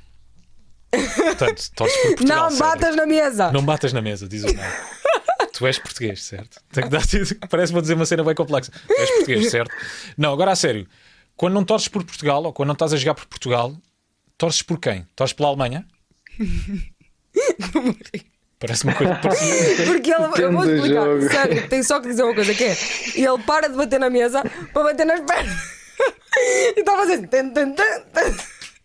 Portanto, 0.91 1.71
torces 1.75 1.97
por 2.01 2.07
Portugal. 2.09 2.49
Não 2.49 2.57
batas 2.57 2.95
na 2.95 3.05
mesa. 3.05 3.51
Não 3.51 3.63
batas 3.63 3.93
na 3.93 4.01
mesa, 4.01 4.27
diz 4.27 4.43
o 4.43 4.47
não. 4.47 4.63
Tu 5.53 5.67
és 5.67 5.77
português, 5.77 6.23
certo? 6.23 6.61
Tenho 6.71 6.87
que 6.87 6.91
dar 6.91 7.03
Parece 7.49 7.73
vou 7.73 7.81
dizer 7.81 7.95
uma 7.95 8.05
cena 8.05 8.23
bem 8.23 8.33
complexa. 8.35 8.71
Tu 8.87 8.93
és 8.93 9.09
português, 9.11 9.49
certo? 9.49 9.73
Não, 10.17 10.31
agora 10.31 10.51
a 10.51 10.55
sério. 10.55 10.87
Quando 11.39 11.53
não 11.53 11.63
torces 11.63 11.87
por 11.87 12.03
Portugal 12.03 12.43
ou 12.43 12.51
quando 12.51 12.67
não 12.67 12.73
estás 12.73 12.91
a 12.91 12.97
jogar 12.97 13.13
por 13.13 13.25
Portugal, 13.25 13.73
torces 14.37 14.61
por 14.61 14.77
quem? 14.77 15.07
Torces 15.15 15.31
pela 15.31 15.47
Alemanha? 15.47 15.87
Parece 18.59 18.83
uma 18.83 18.93
coisa 18.93 19.15
parecida. 19.15 19.85
Porque 19.85 20.11
ele, 20.13 20.43
eu 20.43 20.51
vou 20.51 20.65
explicar, 20.65 21.05
jogo. 21.05 21.29
sério, 21.31 21.69
tenho 21.69 21.83
só 21.85 22.01
que 22.01 22.09
dizer 22.09 22.23
uma 22.23 22.35
coisa: 22.35 22.53
que 22.53 22.65
é 22.65 22.75
ele 23.15 23.41
para 23.47 23.69
de 23.69 23.77
bater 23.77 24.01
na 24.01 24.09
mesa 24.09 24.43
para 24.73 24.83
bater 24.83 25.05
nas 25.05 25.21
pernas. 25.21 25.79
E 26.75 26.79
está 26.79 26.93
a 26.93 26.97
fazer. 26.97 27.25
Tan, 27.27 27.49
tan, 27.51 27.71
tan, 27.71 28.01
tan. 28.13 28.35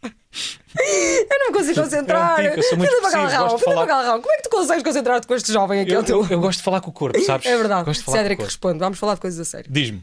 Eu 0.01 1.39
não 1.41 1.53
consigo 1.53 1.75
Depende 1.75 1.81
concentrar. 1.83 2.41
É 2.41 2.43
um 2.43 2.45
tico, 2.55 2.59
eu 2.59 2.63
sou 2.63 2.79
muito 2.79 2.91
Filipe 2.91 3.11
Galrão, 3.13 3.59
Filipe 3.59 3.87
Galrão, 3.87 4.21
como 4.23 4.33
é 4.33 4.37
que 4.39 4.43
tu 4.45 4.51
consegues 4.51 4.83
concentrar-te 4.85 5.27
com 5.27 5.35
este 5.35 5.53
jovem 5.53 5.81
aqui 5.81 5.93
Eu, 5.93 5.99
ao 5.99 6.05
teu 6.05 6.21
eu- 6.23 6.29
eu 6.31 6.41
gosto 6.41 6.59
de 6.59 6.65
falar 6.65 6.81
com 6.81 6.91
o 6.91 6.93
corpo, 6.93 7.21
sabes? 7.21 7.47
É 7.47 7.57
verdade. 7.57 7.85
Gosto 7.85 8.01
de 8.01 8.07
falar 8.07 8.19
Cédric 8.19 8.37
com 8.37 8.43
o 8.43 8.47
corpo. 8.47 8.51
responde. 8.53 8.79
Vamos 8.79 8.99
falar 8.99 9.15
de 9.15 9.21
coisas 9.21 9.41
a 9.41 9.45
sério. 9.45 9.71
Diz-me. 9.71 10.03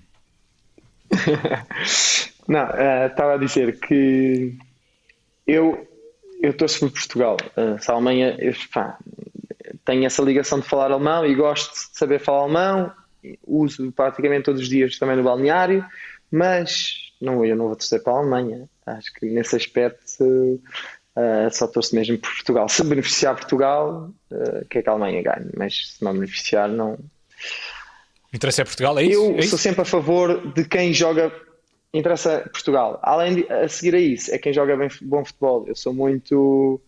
Não, 2.47 2.67
eh, 2.71 3.07
estava 3.07 3.35
a 3.35 3.37
dizer 3.37 3.79
que 3.79 4.57
eu 5.45 5.87
eu 6.41 6.53
torço 6.53 6.79
por 6.79 6.91
Portugal. 6.91 7.37
Uh, 7.55 7.81
se 7.81 7.89
a 7.91 7.93
Alemanha 7.93 8.35
eu, 8.39 8.53
pá, 8.73 8.97
tenho 9.85 10.05
essa 10.05 10.23
ligação 10.23 10.59
de 10.59 10.67
falar 10.67 10.91
alemão 10.91 11.25
e 11.25 11.35
gosto 11.35 11.71
de 11.71 11.97
saber 11.97 12.19
falar 12.19 12.39
alemão, 12.39 12.91
uso 13.45 13.91
praticamente 13.91 14.45
todos 14.45 14.61
os 14.61 14.67
dias 14.67 14.97
também 14.97 15.15
no 15.15 15.23
balneário, 15.23 15.85
mas 16.31 17.13
não, 17.21 17.45
eu 17.45 17.55
não 17.55 17.67
vou 17.67 17.75
torcer 17.75 18.01
para 18.01 18.13
a 18.13 18.17
Alemanha. 18.17 18.67
Acho 18.85 19.13
que 19.13 19.27
nesse 19.27 19.55
aspecto 19.55 20.23
uh, 20.23 21.51
só 21.51 21.67
torço 21.67 21.95
mesmo 21.95 22.17
por 22.17 22.31
Portugal. 22.31 22.67
Se 22.67 22.83
beneficiar 22.83 23.35
Portugal, 23.35 24.11
uh, 24.31 24.65
que 24.67 24.79
é 24.79 24.81
que 24.81 24.89
a 24.89 24.93
Alemanha 24.93 25.21
ganhe, 25.21 25.51
mas 25.55 25.93
se 25.95 26.03
não 26.03 26.13
beneficiar, 26.13 26.67
não. 26.67 26.97
Interessa 28.33 28.61
é 28.61 28.65
Portugal, 28.65 28.97
é 28.99 29.03
isso? 29.03 29.13
Eu 29.25 29.35
É 29.35 29.39
isso? 29.39 29.49
sou 29.49 29.59
sempre 29.59 29.81
a 29.81 29.85
favor 29.85 30.53
de 30.53 30.63
quem 30.65 30.93
joga. 30.93 31.31
Interessa 31.93 32.49
Portugal. 32.53 32.99
Além 33.03 33.35
de 33.35 33.51
a 33.51 33.67
seguir 33.67 33.93
a 33.95 33.99
isso, 33.99 34.33
é 34.33 34.37
quem 34.37 34.53
joga 34.53 34.77
bem, 34.77 34.87
bom 35.01 35.25
futebol. 35.25 35.65
Eu 35.67 35.75
sou 35.75 35.93
muito 35.93 36.79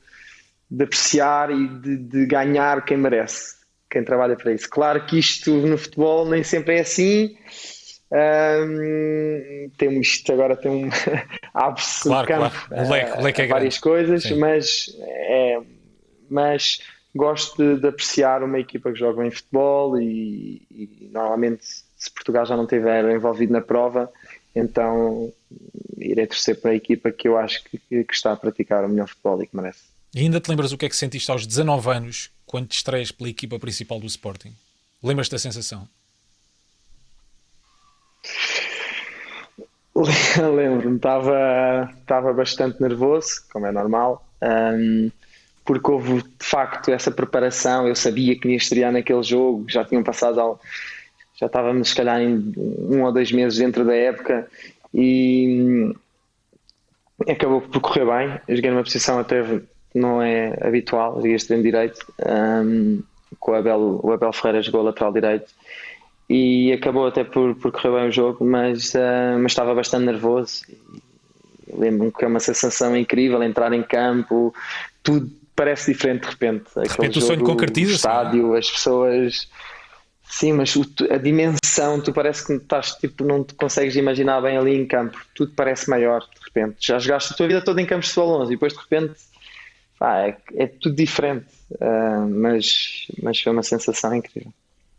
de 0.71 0.83
apreciar 0.85 1.51
e 1.51 1.67
de, 1.67 1.97
de 1.97 2.25
ganhar 2.25 2.83
quem 2.85 2.95
merece, 2.97 3.55
quem 3.91 4.03
trabalha 4.03 4.35
para 4.37 4.53
isso. 4.53 4.69
Claro 4.69 5.05
que 5.05 5.19
isto 5.19 5.51
no 5.51 5.77
futebol 5.77 6.25
nem 6.29 6.41
sempre 6.43 6.77
é 6.77 6.79
assim. 6.81 7.35
Hum, 8.11 9.71
temos 9.77 10.07
isto 10.07 10.31
agora 10.31 10.55
tem 10.55 10.71
um 10.71 10.89
Claro, 12.01 12.27
campo 12.27 12.51
claro. 12.67 12.87
O 12.87 12.89
leque- 12.91 13.19
o 13.19 13.21
leque 13.23 13.41
é 13.41 13.47
várias 13.47 13.79
grande. 13.79 13.81
coisas, 13.81 14.23
Sim. 14.23 14.35
mas 14.39 14.85
é, 15.01 15.59
mas 16.29 16.79
gosto 17.15 17.57
de, 17.57 17.81
de 17.81 17.87
apreciar 17.87 18.43
uma 18.43 18.59
equipa 18.59 18.91
que 18.91 18.99
joga 18.99 19.25
em 19.25 19.31
futebol 19.31 19.99
e, 19.99 20.61
e 20.71 21.09
normalmente 21.11 21.65
se 21.95 22.11
Portugal 22.11 22.45
já 22.45 22.57
não 22.57 22.63
estiver 22.63 23.09
envolvido 23.15 23.53
na 23.53 23.61
prova, 23.61 24.11
então 24.55 25.31
irei 25.97 26.27
torcer 26.27 26.59
para 26.59 26.71
a 26.71 26.75
equipa 26.75 27.11
que 27.11 27.27
eu 27.27 27.37
acho 27.37 27.63
que, 27.63 27.77
que 27.77 28.13
está 28.13 28.33
a 28.33 28.35
praticar 28.35 28.83
o 28.83 28.89
melhor 28.89 29.07
futebol 29.07 29.41
e 29.41 29.47
que 29.47 29.55
merece. 29.55 29.83
E 30.13 30.19
ainda 30.19 30.39
te 30.39 30.49
lembras 30.49 30.71
o 30.71 30.77
que 30.77 30.85
é 30.85 30.89
que 30.89 30.95
sentiste 30.95 31.31
aos 31.31 31.47
19 31.47 31.89
anos 31.89 32.31
quando 32.45 32.67
te 32.67 32.75
estreias 32.75 33.11
pela 33.11 33.29
equipa 33.29 33.57
principal 33.57 33.99
do 33.99 34.05
Sporting? 34.05 34.53
Lembras-te 35.01 35.31
da 35.31 35.39
sensação? 35.39 35.87
Lembro-me, 40.55 40.97
estava, 40.97 41.93
estava 41.99 42.33
bastante 42.33 42.81
nervoso, 42.81 43.43
como 43.51 43.65
é 43.65 43.71
normal, 43.71 44.27
hum, 44.41 45.11
porque 45.65 45.89
houve 45.91 46.21
de 46.21 46.45
facto 46.45 46.91
essa 46.91 47.11
preparação. 47.11 47.87
Eu 47.87 47.95
sabia 47.95 48.37
que 48.37 48.47
ia 48.49 48.57
estrear 48.57 48.91
naquele 48.91 49.23
jogo, 49.23 49.65
já 49.69 49.83
tinham 49.85 50.03
passado, 50.03 50.39
al- 50.39 50.59
já 51.35 51.45
estávamos 51.47 51.89
se 51.89 51.95
calhar 51.95 52.21
em 52.21 52.53
um 52.57 53.03
ou 53.03 53.11
dois 53.11 53.31
meses 53.31 53.57
dentro 53.57 53.83
da 53.85 53.95
época 53.95 54.47
e 54.93 55.47
hum, 55.61 55.93
acabou 57.27 57.61
por 57.61 57.81
correr 57.81 58.05
bem. 58.05 58.39
Eu 58.47 58.55
joguei 58.55 58.71
numa 58.71 58.83
posição 58.83 59.19
até 59.19 59.43
não 59.93 60.21
é 60.21 60.57
habitual, 60.61 61.15
joguei 61.17 61.35
extremo 61.35 61.63
direito, 61.63 61.99
hum, 62.65 63.01
com 63.39 63.51
o 63.51 63.55
Abel, 63.55 63.99
o 64.03 64.11
Abel 64.11 64.33
Ferreira 64.33 64.61
jogou 64.61 64.81
lateral 64.81 65.13
direito 65.13 65.51
e 66.29 66.71
acabou 66.71 67.07
até 67.07 67.23
por, 67.23 67.55
por 67.55 67.71
correr 67.71 67.99
bem 67.99 68.09
o 68.09 68.11
jogo, 68.11 68.43
mas, 68.45 68.95
ah, 68.95 69.37
mas 69.39 69.51
estava 69.51 69.73
bastante 69.75 70.05
nervoso. 70.05 70.63
Lembro-me 71.75 72.11
que 72.11 72.23
é 72.23 72.27
uma 72.27 72.39
sensação 72.39 72.95
incrível 72.95 73.41
entrar 73.43 73.71
em 73.73 73.83
campo, 73.83 74.53
tudo 75.01 75.29
parece 75.55 75.91
diferente 75.93 76.21
de 76.21 76.29
repente. 76.29 76.65
De 76.75 76.87
repente 76.87 77.17
o 77.17 77.21
sonho 77.21 77.43
concretiza-se, 77.43 77.93
O 77.93 77.95
estádio, 77.95 78.53
as 78.55 78.69
pessoas. 78.69 79.49
Sim, 80.29 80.53
mas 80.53 80.73
a 81.11 81.17
dimensão, 81.17 82.01
tu 82.01 82.11
parece 82.11 82.45
que 82.47 82.53
estás 82.53 82.93
tipo, 82.95 83.23
não 83.23 83.43
te 83.43 83.53
consegues 83.53 83.95
imaginar 83.95 84.41
bem 84.41 84.57
ali 84.57 84.75
em 84.75 84.87
campo, 84.87 85.19
tudo 85.35 85.51
parece 85.55 85.87
maior 85.89 86.21
de 86.21 86.43
repente. 86.43 86.77
Já 86.79 86.97
jogaste 86.97 87.33
a 87.33 87.37
tua 87.37 87.47
vida 87.47 87.61
toda 87.63 87.79
em 87.81 87.85
campos 87.85 88.07
de 88.07 88.13
futebol 88.13 88.41
11 88.41 88.51
e 88.51 88.55
depois 88.55 88.73
de 88.73 88.79
repente 88.79 89.13
é, 90.01 90.35
é 90.55 90.67
tudo 90.67 90.95
diferente, 90.95 91.45
Ah, 91.79 92.25
mas, 92.27 93.07
mas 93.21 93.39
foi 93.39 93.51
uma 93.51 93.63
sensação 93.63 94.13
incrível. 94.15 94.51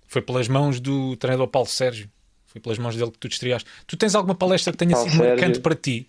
Foi 0.06 0.22
pelas 0.22 0.46
mãos 0.46 0.78
do 0.78 1.16
treinador 1.16 1.48
Paulo 1.48 1.68
Sérgio. 1.68 2.08
Foi 2.46 2.60
pelas 2.60 2.78
mãos 2.78 2.94
dele 2.94 3.10
que 3.10 3.18
tu 3.18 3.28
te 3.28 3.32
estreaste. 3.32 3.68
Tu 3.86 3.96
tens 3.96 4.14
alguma 4.14 4.34
palestra 4.36 4.72
que 4.72 4.78
tenha 4.78 4.92
Paulo 4.92 5.10
sido 5.10 5.18
marcante 5.18 5.40
Sérgio. 5.40 5.62
para 5.62 5.74
ti? 5.74 6.06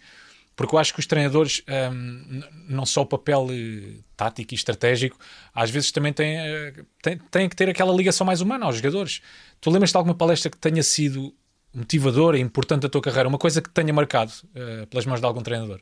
Porque 0.55 0.73
eu 0.73 0.79
acho 0.79 0.93
que 0.93 0.99
os 0.99 1.05
treinadores, 1.05 1.61
n- 1.67 2.43
não 2.69 2.85
só 2.85 3.01
o 3.01 3.05
papel 3.05 3.47
eh, 3.51 3.99
tático 4.15 4.53
e 4.53 4.55
estratégico, 4.55 5.17
às 5.53 5.69
vezes 5.69 5.91
também 5.91 6.13
têm, 6.13 6.37
eh, 6.37 6.73
têm, 7.01 7.17
têm 7.17 7.49
que 7.49 7.55
ter 7.55 7.69
aquela 7.69 7.93
ligação 7.93 8.25
mais 8.25 8.39
humana 8.39 8.65
aos 8.65 8.77
jogadores. 8.77 9.21
Tu 9.59 9.69
lembras 9.69 9.91
de 9.91 9.97
alguma 9.97 10.15
palestra 10.15 10.49
que 10.49 10.57
tenha 10.57 10.81
sido 10.81 11.33
motivadora 11.73 12.37
e 12.37 12.41
importante 12.41 12.83
da 12.83 12.89
tua 12.89 13.01
carreira? 13.01 13.27
Uma 13.27 13.37
coisa 13.37 13.61
que 13.61 13.67
te 13.69 13.73
tenha 13.73 13.91
marcado 13.93 14.31
eh, 14.55 14.85
pelas 14.85 15.05
mãos 15.05 15.19
de 15.19 15.25
algum 15.25 15.41
treinador? 15.41 15.81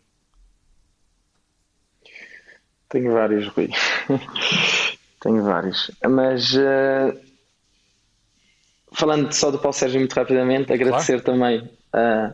Tenho 2.90 3.12
vários, 3.14 3.48
Rui. 3.50 3.70
Tenho 5.22 5.44
vários. 5.44 5.90
Mas 6.10 6.54
eh, 6.56 7.16
falando 8.92 9.32
só 9.34 9.50
do 9.52 9.58
Paulo 9.60 9.74
Sérgio 9.74 10.00
muito 10.00 10.14
rapidamente, 10.14 10.72
agradecer 10.74 11.22
também 11.22 11.70
eh, 11.94 12.34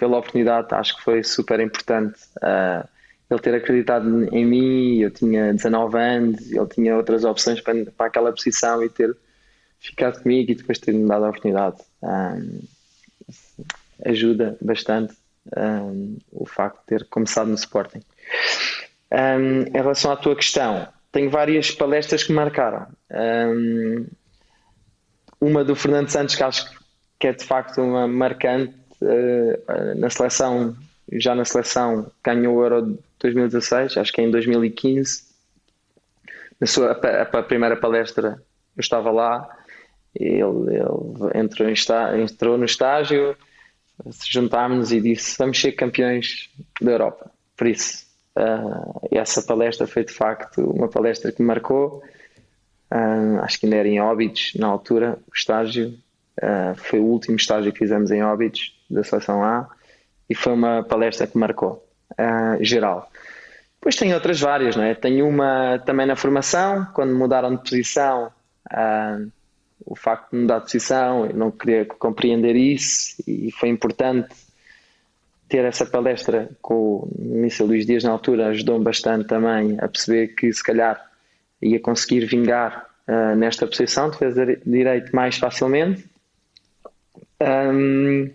pela 0.00 0.16
oportunidade, 0.16 0.68
acho 0.70 0.96
que 0.96 1.04
foi 1.04 1.22
super 1.22 1.60
importante 1.60 2.18
eh, 2.42 2.84
ele 3.30 3.40
ter 3.40 3.54
acreditado 3.54 4.34
em 4.34 4.46
mim. 4.46 4.98
Eu 5.00 5.10
tinha 5.10 5.52
19 5.52 5.98
anos, 5.98 6.50
ele 6.50 6.66
tinha 6.66 6.96
outras 6.96 7.22
opções 7.22 7.60
para, 7.60 7.84
para 7.84 8.06
aquela 8.06 8.32
posição 8.32 8.82
e 8.82 8.88
ter 8.88 9.14
ficado 9.78 10.22
comigo 10.22 10.50
e 10.50 10.54
depois 10.54 10.78
ter-me 10.78 11.06
dado 11.06 11.26
a 11.26 11.28
oportunidade. 11.28 11.76
Um, 12.02 12.60
ajuda 14.06 14.56
bastante 14.62 15.14
um, 15.56 16.16
o 16.32 16.46
facto 16.46 16.80
de 16.80 16.86
ter 16.86 17.06
começado 17.08 17.48
no 17.48 17.54
Sporting. 17.54 18.00
Um, 19.12 19.62
em 19.68 19.72
relação 19.72 20.12
à 20.12 20.16
tua 20.16 20.34
questão, 20.34 20.88
tenho 21.12 21.30
várias 21.30 21.70
palestras 21.70 22.24
que 22.24 22.32
marcaram. 22.32 22.86
Um, 23.10 24.06
uma 25.38 25.62
do 25.62 25.76
Fernando 25.76 26.08
Santos, 26.08 26.34
que 26.34 26.42
acho 26.42 26.70
que 27.18 27.26
é 27.26 27.32
de 27.32 27.44
facto 27.44 27.82
uma 27.82 28.08
marcante 28.08 28.74
uh, 28.74 28.79
na 29.96 30.10
seleção, 30.10 30.76
já 31.12 31.34
na 31.34 31.44
seleção, 31.44 32.10
ganhou 32.24 32.56
o 32.56 32.62
Euro 32.62 32.98
2016, 33.20 33.96
acho 33.96 34.12
que 34.12 34.20
é 34.20 34.24
em 34.24 34.30
2015. 34.30 35.24
Na 36.60 36.66
sua 36.66 36.92
a, 36.92 37.22
a 37.22 37.42
primeira 37.42 37.76
palestra, 37.76 38.42
eu 38.76 38.80
estava 38.80 39.10
lá. 39.10 39.48
Ele, 40.14 40.40
ele 40.40 41.38
entrou, 41.38 41.68
em 41.68 41.74
entrou 42.22 42.58
no 42.58 42.64
estágio, 42.64 43.36
se 44.10 44.32
juntámos 44.32 44.92
e 44.92 45.00
disse: 45.00 45.36
Vamos 45.38 45.60
ser 45.60 45.72
campeões 45.72 46.50
da 46.80 46.92
Europa. 46.92 47.30
Por 47.56 47.66
isso, 47.66 48.06
uh, 48.36 49.08
essa 49.10 49.42
palestra 49.42 49.86
foi 49.86 50.04
de 50.04 50.12
facto 50.12 50.62
uma 50.62 50.88
palestra 50.88 51.32
que 51.32 51.42
me 51.42 51.48
marcou. 51.48 52.02
Uh, 52.92 53.38
acho 53.42 53.60
que 53.60 53.66
ainda 53.66 53.76
era 53.76 53.88
em 53.88 54.00
Óbidos 54.00 54.52
na 54.56 54.66
altura, 54.66 55.18
o 55.28 55.34
estágio. 55.34 55.94
Uh, 56.42 56.74
foi 56.76 56.98
o 56.98 57.04
último 57.04 57.36
estágio 57.36 57.72
que 57.72 57.78
fizemos 57.78 58.10
em 58.10 58.22
Óbidos, 58.22 58.74
da 58.90 59.04
seleção 59.04 59.44
A, 59.44 59.68
e 60.28 60.34
foi 60.34 60.52
uma 60.52 60.82
palestra 60.82 61.26
que 61.26 61.38
marcou, 61.38 61.86
geral. 62.60 63.10
Depois 63.80 63.96
tem 63.96 64.12
outras 64.12 64.40
várias, 64.40 64.76
não 64.76 64.84
é? 64.84 64.94
Tenho 64.94 65.26
uma 65.26 65.78
também 65.78 66.06
na 66.06 66.16
formação, 66.16 66.86
quando 66.92 67.14
mudaram 67.14 67.56
de 67.56 67.62
posição 67.62 68.30
o 69.84 69.96
facto 69.96 70.30
de 70.30 70.38
mudar 70.38 70.58
de 70.58 70.64
posição, 70.64 71.26
eu 71.26 71.34
não 71.34 71.50
queria 71.50 71.84
compreender 71.84 72.56
isso 72.56 73.22
e 73.26 73.50
foi 73.52 73.68
importante 73.68 74.28
ter 75.48 75.64
essa 75.64 75.84
palestra 75.84 76.48
com 76.62 76.74
o 76.74 77.10
Ministro 77.18 77.66
Luís 77.66 77.86
Dias 77.86 78.04
na 78.04 78.12
altura, 78.12 78.48
ajudou-me 78.48 78.84
bastante 78.84 79.26
também 79.26 79.76
a 79.80 79.88
perceber 79.88 80.28
que 80.28 80.52
se 80.52 80.62
calhar 80.62 81.00
ia 81.60 81.80
conseguir 81.80 82.24
vingar 82.26 82.86
uh, 83.08 83.34
nesta 83.34 83.66
posição, 83.66 84.10
de 84.10 84.18
fazer 84.18 84.62
direito 84.64 85.14
mais 85.14 85.36
facilmente. 85.38 86.04
Um, 87.40 88.30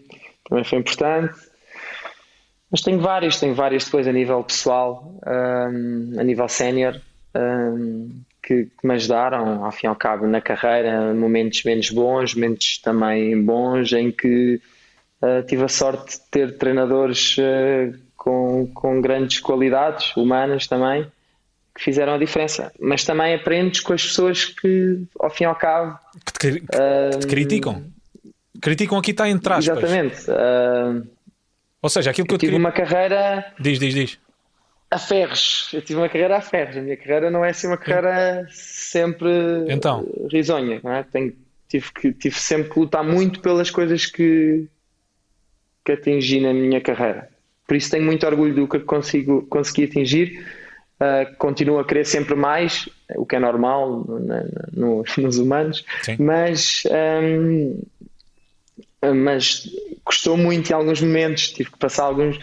também 0.48 0.64
foi 0.64 0.80
importante. 0.80 1.34
Mas 2.72 2.82
tenho 2.82 3.00
vários, 3.00 3.40
tenho 3.40 3.54
vários 3.54 3.86
depois 3.86 4.08
a 4.08 4.12
nível 4.12 4.44
pessoal, 4.44 5.14
um, 5.26 6.20
a 6.20 6.24
nível 6.24 6.48
sénior. 6.48 7.00
Um, 7.36 8.24
que, 8.46 8.66
que, 8.66 8.88
me 8.88 8.94
ajudaram, 8.94 9.66
ao 9.66 9.72
fim 9.72 9.88
e 9.88 9.90
ao 9.90 9.96
cabo, 9.96 10.28
na 10.28 10.40
carreira, 10.40 11.14
momentos 11.14 11.64
menos 11.64 11.90
bons, 11.90 12.36
momentos 12.36 12.78
também 12.78 13.44
bons, 13.44 13.92
em 13.92 14.12
que 14.12 14.62
uh, 15.22 15.46
tive 15.48 15.64
a 15.64 15.68
sorte 15.68 16.18
de 16.18 16.22
ter 16.30 16.58
treinadores 16.58 17.38
uh, 17.38 17.98
com, 18.16 18.70
com 18.74 19.02
grandes 19.02 19.40
qualidades 19.40 20.16
humanas 20.16 20.68
também, 20.68 21.08
que 21.76 21.84
fizeram 21.84 22.14
a 22.14 22.18
diferença. 22.20 22.72
Mas 22.80 23.04
também 23.04 23.34
aprendes 23.34 23.80
com 23.80 23.94
as 23.94 24.06
pessoas 24.06 24.46
que, 24.46 25.04
ao 25.20 25.30
fim 25.30 25.46
e 25.46 25.48
ao 25.48 25.56
cabo. 25.56 25.98
Que 26.26 26.34
te, 26.34 26.60
que 26.60 26.66
uh, 26.76 27.20
te 27.20 27.28
criticam. 27.28 27.84
Criticam 28.62 28.98
aqui 28.98 29.12
está 29.12 29.30
entre 29.30 29.54
aspas. 29.54 29.78
Exatamente. 29.78 30.26
Ou 31.82 31.90
seja, 31.90 32.12
aquilo 32.12 32.28
que 32.28 32.34
eu, 32.34 32.36
eu 32.36 32.40
tive 32.40 32.52
queria... 32.54 32.66
uma 32.66 32.72
carreira. 32.72 33.54
Diz, 33.60 33.78
diz, 33.80 33.94
diz. 33.94 34.20
a 34.90 34.98
ferros. 34.98 35.70
Eu 35.74 35.82
tive 35.82 36.00
uma 36.00 36.10
carreira 36.10 36.38
a 36.38 36.42
ferros. 36.42 36.78
A 36.78 36.82
minha 36.82 36.98
carreira 36.98 37.30
não 37.30 37.46
é 37.46 37.50
assim 37.50 37.68
uma 37.68 37.78
carreira 37.78 38.48
sempre 38.50 39.30
Então. 39.68 40.08
risonha. 40.32 40.80
Não 40.84 40.92
é? 40.92 41.04
Tenho, 41.04 41.34
tive, 41.70 41.92
que, 41.94 42.14
tive 42.14 42.40
sempre 42.40 42.72
que 42.72 42.80
lutar 42.80 43.04
muito 43.04 43.40
pelas 43.40 43.70
coisas 43.70 44.06
que, 44.06 44.66
que 45.84 45.92
atingi 45.92 46.40
na 46.40 46.54
minha 46.54 46.82
carreira. 46.82 47.30
Por 47.68 47.76
isso 47.76 47.92
tenho 47.92 48.04
muito 48.04 48.26
orgulho 48.26 48.54
do 48.56 48.68
que 48.68 48.80
consigo, 48.80 49.46
consegui 49.48 49.86
atingir. 49.86 50.46
Uh, 50.96 51.36
continuo 51.38 51.78
a 51.78 51.84
querer 51.86 52.06
sempre 52.06 52.36
mais, 52.36 52.88
o 53.18 53.26
que 53.26 53.36
é 53.36 53.40
normal 53.40 54.06
na, 54.08 54.46
no, 54.72 55.04
nos 55.18 55.38
humanos, 55.38 55.84
Sim. 56.04 56.16
mas, 56.20 56.84
um, 57.22 57.82
mas 59.14 59.70
custou 60.04 60.38
muito 60.38 60.70
em 60.70 60.74
alguns 60.74 61.02
momentos. 61.02 61.50
Tive 61.50 61.72
que 61.72 61.78
passar 61.78 62.06
alguns, 62.06 62.40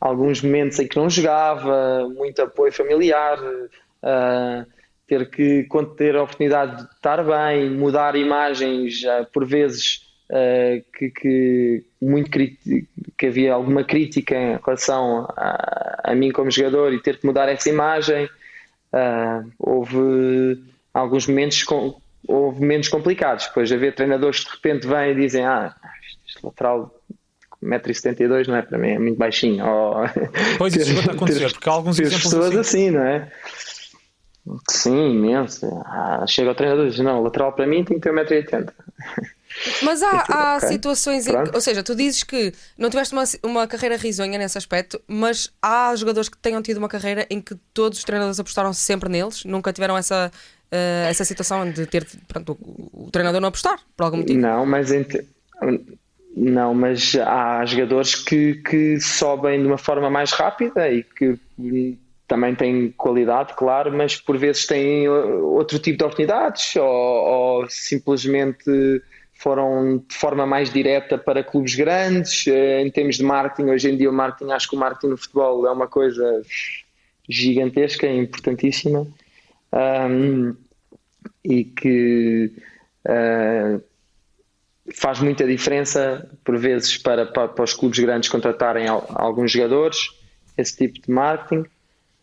alguns 0.00 0.40
momentos 0.40 0.78
em 0.78 0.86
que 0.86 0.96
não 0.96 1.10
jogava, 1.10 2.08
muito 2.08 2.40
apoio 2.40 2.72
familiar, 2.72 3.38
uh, 3.42 4.66
ter 5.06 5.28
que 5.28 5.66
ter 5.96 6.16
a 6.16 6.22
oportunidade 6.22 6.76
de 6.76 6.92
estar 6.92 7.22
bem, 7.24 7.70
mudar 7.70 8.14
imagens, 8.14 9.02
uh, 9.02 9.26
por 9.32 9.44
vezes 9.44 10.02
uh, 10.30 10.84
que, 10.96 11.10
que, 11.10 11.84
muito 12.00 12.30
que 12.30 13.26
havia 13.26 13.52
alguma 13.52 13.84
crítica 13.84 14.34
em 14.36 14.58
relação 14.64 15.26
a, 15.36 16.02
a, 16.04 16.14
mim 16.14 16.30
como 16.30 16.50
jogador 16.50 16.92
e 16.94 17.02
ter 17.02 17.18
que 17.18 17.26
mudar 17.26 17.48
essa 17.48 17.68
imagem. 17.68 18.28
houve 19.58 20.62
alguns 20.94 21.26
momentos 21.26 21.62
com, 21.64 22.00
houve 22.26 22.60
momentos 22.60 22.88
complicados, 22.88 23.46
depois 23.46 23.72
haver 23.72 23.94
treinadores 23.94 24.40
que 24.40 24.50
de 24.50 24.56
repente 24.56 24.86
vêm 24.86 25.10
e 25.10 25.14
dizem 25.14 25.44
ah, 25.44 25.74
lateral 26.42 26.94
1,72m 27.62 28.48
não 28.48 28.56
é 28.56 28.62
para 28.62 28.78
mim, 28.78 28.88
é 28.88 28.98
muito 28.98 29.18
baixinho. 29.18 29.64
Ou... 29.66 29.94
Pois 30.58 30.74
isso 30.74 30.94
vai 30.94 31.14
acontecer, 31.14 31.40
ter, 31.40 31.52
porque 31.52 31.68
há 31.68 31.72
alguns 31.72 31.98
exemplos 31.98 32.22
pessoas 32.22 32.56
assim. 32.56 32.88
assim, 32.88 32.90
não 32.90 33.02
é? 33.02 33.30
Sim, 34.68 35.10
imenso. 35.12 35.66
Ah, 35.84 36.24
chega 36.26 36.50
o 36.50 36.54
treinador 36.54 36.86
e 36.86 36.90
diz: 36.90 36.98
Não, 37.00 37.22
lateral 37.22 37.52
para 37.52 37.66
mim 37.66 37.84
tem 37.84 37.98
que 37.98 38.02
ter 38.02 38.12
1,80m. 38.12 38.72
Mas 39.82 40.02
há, 40.02 40.24
há 40.28 40.56
okay. 40.56 40.68
situações 40.68 41.26
em 41.26 41.44
que, 41.44 41.54
ou 41.54 41.60
seja, 41.60 41.82
tu 41.82 41.94
dizes 41.94 42.22
que 42.22 42.52
não 42.78 42.88
tiveste 42.88 43.14
uma, 43.14 43.24
uma 43.42 43.66
carreira 43.66 43.96
risonha 43.96 44.38
nesse 44.38 44.56
aspecto, 44.56 45.00
mas 45.06 45.52
há 45.60 45.94
jogadores 45.94 46.28
que 46.28 46.38
tenham 46.38 46.62
tido 46.62 46.78
uma 46.78 46.88
carreira 46.88 47.26
em 47.28 47.40
que 47.40 47.54
todos 47.74 47.98
os 47.98 48.04
treinadores 48.04 48.40
apostaram 48.40 48.72
sempre 48.72 49.08
neles, 49.08 49.44
nunca 49.44 49.72
tiveram 49.72 49.96
essa, 49.96 50.32
uh, 50.72 51.08
essa 51.08 51.24
situação 51.24 51.70
de 51.70 51.86
ter 51.86 52.06
pronto, 52.26 52.56
o, 52.60 53.06
o, 53.06 53.10
treinador 53.10 53.40
não 53.40 53.48
apostar, 53.48 53.78
por 53.96 54.04
algum 54.04 54.18
motivo. 54.18 54.40
Não, 54.40 54.64
mas. 54.64 54.90
Não, 56.42 56.72
mas 56.72 57.14
há 57.16 57.62
jogadores 57.66 58.14
que, 58.14 58.54
que 58.54 58.98
sobem 58.98 59.60
de 59.60 59.66
uma 59.66 59.76
forma 59.76 60.08
mais 60.08 60.32
rápida 60.32 60.90
e 60.90 61.02
que 61.02 61.38
também 62.26 62.54
têm 62.54 62.90
qualidade, 62.92 63.52
claro, 63.54 63.92
mas 63.92 64.16
por 64.16 64.38
vezes 64.38 64.64
têm 64.66 65.06
outro 65.06 65.78
tipo 65.78 65.98
de 65.98 66.04
oportunidades 66.04 66.74
ou, 66.76 66.86
ou 66.86 67.66
simplesmente 67.68 69.02
foram 69.34 69.98
de 70.08 70.14
forma 70.14 70.46
mais 70.46 70.72
direta 70.72 71.18
para 71.18 71.44
clubes 71.44 71.74
grandes. 71.74 72.46
Eh, 72.46 72.80
em 72.80 72.90
termos 72.90 73.16
de 73.16 73.22
marketing, 73.22 73.68
hoje 73.68 73.90
em 73.90 73.96
dia 73.98 74.08
o 74.08 74.12
marketing, 74.12 74.52
acho 74.52 74.70
que 74.70 74.76
o 74.76 74.78
marketing 74.78 75.08
no 75.08 75.18
futebol 75.18 75.66
é 75.66 75.70
uma 75.70 75.88
coisa 75.88 76.40
gigantesca 77.28 78.06
e 78.06 78.16
importantíssima 78.16 79.06
um, 79.74 80.54
e 81.44 81.64
que 81.64 82.50
uh, 83.06 83.89
faz 84.94 85.20
muita 85.20 85.46
diferença, 85.46 86.28
por 86.44 86.58
vezes, 86.58 86.96
para, 86.96 87.26
para, 87.26 87.48
para, 87.48 87.64
os 87.64 87.74
clubes 87.74 87.98
grandes 87.98 88.28
contratarem 88.28 88.86
alguns 88.88 89.52
jogadores, 89.52 90.10
esse 90.56 90.76
tipo 90.76 91.00
de 91.06 91.10
marketing. 91.10 91.64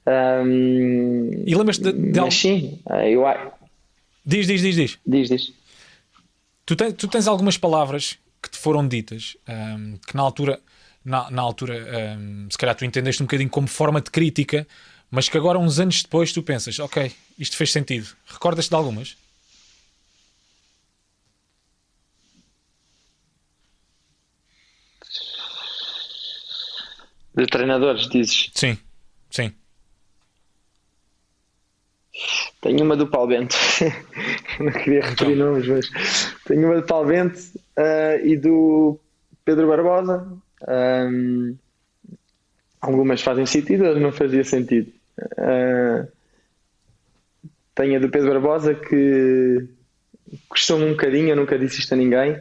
Um, 0.07 1.43
e 1.45 1.53
lembras-te 1.55 1.83
de, 1.83 2.11
de 2.11 2.21
mas 2.21 2.33
sim, 2.33 2.79
eu... 3.05 3.23
Diz, 4.25 4.47
diz, 4.47 4.61
diz, 4.61 4.75
diz. 4.75 4.99
Diz, 5.05 5.29
diz. 5.29 5.53
Tu, 6.65 6.75
tens, 6.75 6.93
tu 6.93 7.07
tens 7.07 7.27
algumas 7.27 7.57
palavras 7.57 8.17
que 8.41 8.49
te 8.49 8.57
foram 8.57 8.87
ditas 8.87 9.37
um, 9.47 9.97
que 10.05 10.15
na 10.15 10.21
altura, 10.21 10.59
na, 11.03 11.31
na 11.31 11.41
altura 11.41 12.17
um, 12.17 12.47
se 12.49 12.57
calhar 12.57 12.75
tu 12.75 12.85
entendeste 12.85 13.23
um 13.23 13.25
bocadinho 13.25 13.49
como 13.49 13.67
forma 13.67 14.01
de 14.01 14.11
crítica, 14.11 14.67
mas 15.09 15.29
que 15.29 15.37
agora, 15.37 15.57
uns 15.57 15.79
anos 15.79 16.03
depois, 16.03 16.33
tu 16.33 16.43
pensas: 16.43 16.79
ok, 16.79 17.11
isto 17.39 17.55
fez 17.55 17.71
sentido. 17.71 18.07
Recordas-te 18.27 18.69
de 18.69 18.75
algumas? 18.75 19.15
De 27.37 27.45
treinadores, 27.45 28.09
dizes? 28.09 28.49
Sim, 28.55 28.77
sim. 29.29 29.53
Tenho 32.61 32.83
uma 32.83 32.95
do 32.95 33.05
Paulo 33.05 33.27
Bento. 33.27 33.55
Não 34.59 34.71
queria 34.71 35.01
referir 35.01 35.33
então. 35.33 35.51
nomes, 35.51 35.67
mas 35.67 36.35
tenho 36.45 36.65
uma 36.65 36.81
do 36.81 36.87
Paulo 36.87 37.07
Bento 37.07 37.39
uh, 37.77 38.25
e 38.25 38.35
do 38.35 38.99
Pedro 39.45 39.67
Barbosa. 39.67 40.27
Um, 40.67 41.55
algumas 42.81 43.21
fazem 43.21 43.45
sentido, 43.45 43.83
outras 43.83 44.01
não 44.01 44.11
fazia 44.11 44.43
sentido. 44.43 44.91
Uh, 45.37 46.07
tenho 47.75 47.97
a 47.97 47.99
do 47.99 48.09
Pedro 48.09 48.31
Barbosa 48.33 48.73
que 48.73 49.67
custou-me 50.49 50.85
um 50.85 50.91
bocadinho, 50.91 51.29
eu 51.29 51.35
nunca 51.35 51.59
disse 51.59 51.79
isto 51.79 51.93
a 51.93 51.97
ninguém, 51.97 52.39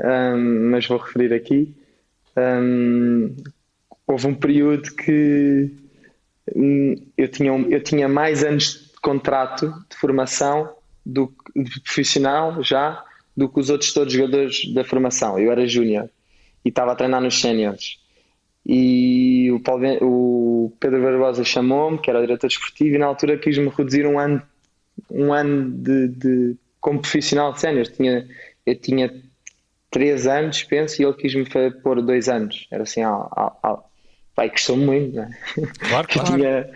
um, 0.00 0.70
mas 0.70 0.86
vou 0.86 0.96
referir 0.98 1.34
aqui. 1.34 1.74
Um, 2.36 3.36
houve 4.06 4.26
um 4.26 4.34
período 4.34 4.94
que 4.94 5.70
hum, 6.54 6.94
eu 7.16 7.28
tinha, 7.28 7.50
eu 7.50 7.82
tinha 7.82 8.08
mais 8.08 8.44
anos 8.44 8.92
contrato 9.02 9.72
de 9.90 9.96
formação 9.96 10.74
do, 11.04 11.32
de 11.54 11.80
profissional 11.80 12.62
já 12.62 13.04
do 13.36 13.48
que 13.48 13.60
os 13.60 13.68
outros 13.68 13.92
todos 13.92 14.12
jogadores 14.12 14.72
da 14.72 14.84
formação. 14.84 15.38
Eu 15.38 15.50
era 15.50 15.66
júnior 15.66 16.08
e 16.64 16.68
estava 16.68 16.92
a 16.92 16.94
treinar 16.94 17.20
nos 17.20 17.40
séniores. 17.40 17.98
E 18.66 19.50
o, 19.52 19.60
Paulo, 19.60 19.84
o 20.00 20.72
Pedro 20.80 21.02
Barbosa 21.02 21.44
chamou-me, 21.44 21.98
que 21.98 22.08
era 22.08 22.20
diretor 22.20 22.46
desportivo, 22.46 22.94
e 22.94 22.98
na 22.98 23.06
altura 23.06 23.36
quis-me 23.36 23.68
reduzir 23.68 24.06
um 24.06 24.18
ano, 24.18 24.42
um 25.10 25.32
ano 25.32 25.70
de, 25.70 26.08
de 26.08 26.56
como 26.80 27.00
profissional 27.00 27.52
de 27.52 27.60
séniores. 27.60 27.90
Tinha, 27.90 28.26
eu 28.64 28.74
tinha 28.80 29.22
três 29.90 30.26
anos, 30.26 30.62
penso, 30.62 31.02
e 31.02 31.04
ele 31.04 31.14
quis-me 31.14 31.44
pôr 31.82 32.00
dois 32.00 32.28
anos. 32.28 32.66
Era 32.70 32.84
assim. 32.84 33.02
Vai, 34.36 34.50
custou 34.50 34.76
muito, 34.76 35.16
não 35.16 35.24
é? 35.24 35.30
Claro, 35.88 36.08
claro. 36.08 36.36
tinha, 36.36 36.70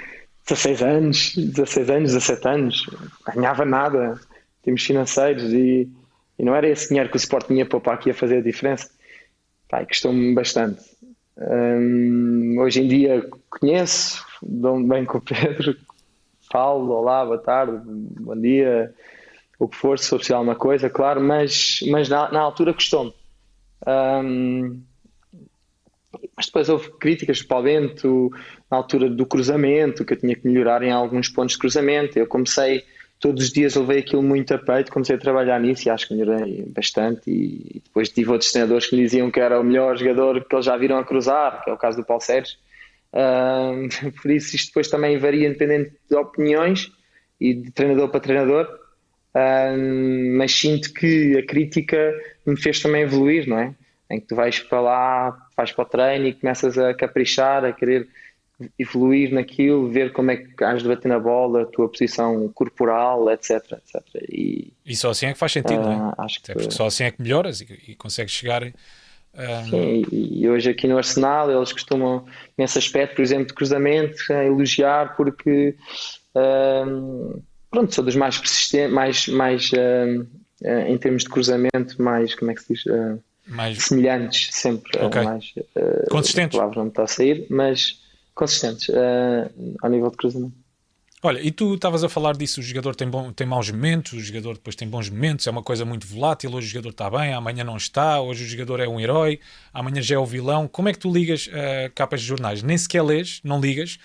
16 0.48 0.82
anos, 0.82 1.34
16 1.36 1.90
anos, 1.90 2.12
17 2.12 2.48
anos, 2.48 2.86
ganhava 3.34 3.64
nada, 3.64 4.18
temos 4.62 4.82
financeiros 4.82 5.52
e, 5.52 5.88
e, 6.38 6.44
não 6.44 6.54
era 6.54 6.68
esse 6.68 6.88
dinheiro 6.88 7.10
que 7.10 7.16
o 7.16 7.18
Sport 7.18 7.46
tinha 7.46 7.66
para 7.66 7.92
aqui 7.92 8.10
a 8.10 8.14
fazer 8.14 8.38
a 8.38 8.42
diferença. 8.42 8.90
Pai, 9.68 9.84
custou-me 9.84 10.34
bastante. 10.34 10.80
Hum, 11.36 12.56
hoje 12.58 12.82
em 12.82 12.88
dia 12.88 13.28
conheço, 13.50 14.24
dou-me 14.42 14.88
bem 14.88 15.04
com 15.04 15.18
o 15.18 15.20
Pedro, 15.20 15.76
falo, 16.50 16.92
olá, 16.92 17.24
boa 17.24 17.38
tarde, 17.38 17.80
bom 17.84 18.36
dia, 18.36 18.92
o 19.58 19.68
que 19.68 19.76
for, 19.76 19.98
se 19.98 20.08
for 20.08 20.16
preciso 20.16 20.36
alguma 20.36 20.56
coisa, 20.56 20.88
claro, 20.88 21.20
mas, 21.20 21.80
mas 21.90 22.08
na, 22.08 22.32
na 22.32 22.40
altura 22.40 22.72
custou-me. 22.72 23.12
Hum, 23.86 24.80
mas 26.36 26.46
depois 26.46 26.68
houve 26.68 26.90
críticas 26.98 27.40
do 27.40 27.46
Paulo 27.46 27.64
Bento 27.64 28.30
na 28.70 28.76
altura 28.76 29.08
do 29.08 29.26
cruzamento, 29.26 30.04
que 30.04 30.12
eu 30.12 30.18
tinha 30.18 30.34
que 30.34 30.46
melhorar 30.46 30.82
em 30.82 30.90
alguns 30.90 31.28
pontos 31.28 31.54
de 31.54 31.58
cruzamento. 31.58 32.18
Eu 32.18 32.26
comecei, 32.26 32.84
todos 33.18 33.44
os 33.44 33.52
dias 33.52 33.74
levei 33.74 33.98
aquilo 33.98 34.22
muito 34.22 34.54
a 34.54 34.58
peito, 34.58 34.92
comecei 34.92 35.16
a 35.16 35.18
trabalhar 35.18 35.60
nisso 35.60 35.88
e 35.88 35.90
acho 35.90 36.08
que 36.08 36.14
melhorei 36.14 36.64
bastante. 36.68 37.30
E 37.30 37.80
depois 37.84 38.08
tive 38.08 38.30
outros 38.30 38.52
treinadores 38.52 38.86
que 38.86 38.96
me 38.96 39.02
diziam 39.02 39.30
que 39.30 39.40
era 39.40 39.60
o 39.60 39.64
melhor 39.64 39.96
jogador 39.96 40.44
que 40.44 40.54
eles 40.54 40.66
já 40.66 40.76
viram 40.76 40.98
a 40.98 41.04
cruzar, 41.04 41.62
que 41.64 41.70
é 41.70 41.72
o 41.72 41.78
caso 41.78 41.98
do 41.98 42.04
Paulo 42.04 42.22
Sérgio. 42.22 42.56
Por 44.22 44.30
isso, 44.30 44.54
isto 44.54 44.68
depois 44.68 44.88
também 44.88 45.18
varia 45.18 45.48
independente 45.48 45.92
de 46.08 46.16
opiniões 46.16 46.92
e 47.40 47.54
de 47.54 47.70
treinador 47.70 48.08
para 48.08 48.20
treinador. 48.20 48.68
Mas 50.36 50.52
sinto 50.52 50.92
que 50.92 51.36
a 51.38 51.46
crítica 51.46 52.12
me 52.46 52.56
fez 52.56 52.80
também 52.80 53.02
evoluir, 53.02 53.48
não 53.48 53.58
é? 53.58 53.74
Em 54.10 54.20
que 54.20 54.26
tu 54.26 54.34
vais 54.34 54.58
para 54.58 54.80
lá, 54.80 55.48
vais 55.56 55.72
para 55.72 55.82
o 55.82 55.86
treino 55.86 56.26
e 56.26 56.32
começas 56.32 56.78
a 56.78 56.94
caprichar, 56.94 57.64
a 57.64 57.72
querer 57.72 58.08
evoluir 58.78 59.32
naquilo, 59.32 59.88
ver 59.88 60.12
como 60.12 60.30
é 60.30 60.36
que 60.36 60.64
has 60.64 60.82
de 60.82 60.88
bater 60.88 61.08
na 61.08 61.18
bola, 61.18 61.62
a 61.62 61.66
tua 61.66 61.88
posição 61.88 62.48
corporal, 62.48 63.30
etc. 63.30 63.50
etc. 63.72 64.02
E, 64.28 64.72
e 64.84 64.96
só 64.96 65.10
assim 65.10 65.26
é 65.26 65.32
que 65.32 65.38
faz 65.38 65.52
sentido, 65.52 65.80
uh, 65.80 65.84
não 65.84 65.92
é? 65.92 65.96
Ah, 65.96 66.24
acho 66.24 66.40
Até 66.42 66.54
que... 66.54 66.70
só 66.72 66.86
assim 66.86 67.04
é 67.04 67.10
que 67.10 67.22
melhoras 67.22 67.60
e, 67.60 67.66
e 67.88 67.94
consegues 67.94 68.32
chegar. 68.32 68.64
Um... 68.64 68.72
Ah, 69.34 69.64
Sim, 69.70 70.04
e 70.10 70.48
hoje 70.48 70.70
aqui 70.70 70.88
no 70.88 70.96
Arsenal 70.96 71.50
eles 71.50 71.72
costumam, 71.72 72.24
nesse 72.56 72.78
aspecto, 72.78 73.16
por 73.16 73.22
exemplo, 73.22 73.46
de 73.46 73.54
cruzamento, 73.54 74.32
elogiar 74.32 75.16
porque 75.16 75.76
um, 76.34 77.40
pronto, 77.70 77.94
sou 77.94 78.04
dos 78.04 78.16
mais 78.16 78.38
persistentes, 78.38 78.92
mais, 78.92 79.28
mais 79.28 79.70
um, 79.72 80.26
em 80.88 80.98
termos 80.98 81.22
de 81.22 81.28
cruzamento, 81.28 82.02
mais 82.02 82.34
como 82.34 82.50
é 82.50 82.54
que 82.54 82.62
se 82.62 82.74
diz? 82.74 82.84
Mais 83.48 83.78
semelhantes, 83.78 84.50
sempre 84.52 85.04
okay. 85.04 85.22
mais 85.22 85.54
consistentes. 86.10 86.58
A 86.58 86.60
palavra 86.60 86.80
não 86.82 86.88
está 86.88 87.02
a 87.04 87.06
sair, 87.06 87.46
mas 87.50 88.00
consistentes 88.34 88.88
uh, 88.88 89.76
ao 89.82 89.90
nível 89.90 90.10
de 90.10 90.16
cruzamento. 90.16 90.54
Olha, 91.20 91.40
e 91.40 91.50
tu 91.50 91.74
estavas 91.74 92.04
a 92.04 92.08
falar 92.08 92.36
disso, 92.36 92.60
o 92.60 92.62
jogador 92.62 92.94
tem, 92.94 93.08
bom, 93.08 93.32
tem 93.32 93.44
maus 93.44 93.68
momentos, 93.68 94.12
o 94.12 94.20
jogador 94.20 94.54
depois 94.54 94.76
tem 94.76 94.88
bons 94.88 95.10
momentos, 95.10 95.48
é 95.48 95.50
uma 95.50 95.64
coisa 95.64 95.84
muito 95.84 96.06
volátil, 96.06 96.54
hoje 96.54 96.68
o 96.68 96.70
jogador 96.70 96.90
está 96.90 97.10
bem, 97.10 97.34
amanhã 97.34 97.64
não 97.64 97.76
está, 97.76 98.20
hoje 98.20 98.44
o 98.44 98.46
jogador 98.46 98.78
é 98.78 98.86
um 98.86 99.00
herói, 99.00 99.40
amanhã 99.74 100.00
já 100.00 100.14
é 100.14 100.18
o 100.18 100.24
vilão. 100.24 100.68
Como 100.68 100.88
é 100.88 100.92
que 100.92 100.98
tu 101.00 101.12
ligas 101.12 101.48
uh, 101.48 101.90
capas 101.92 102.20
de 102.20 102.26
jornais? 102.26 102.62
Nem 102.62 102.78
sequer 102.78 103.02
lês, 103.02 103.40
não 103.42 103.60
ligas, 103.60 103.98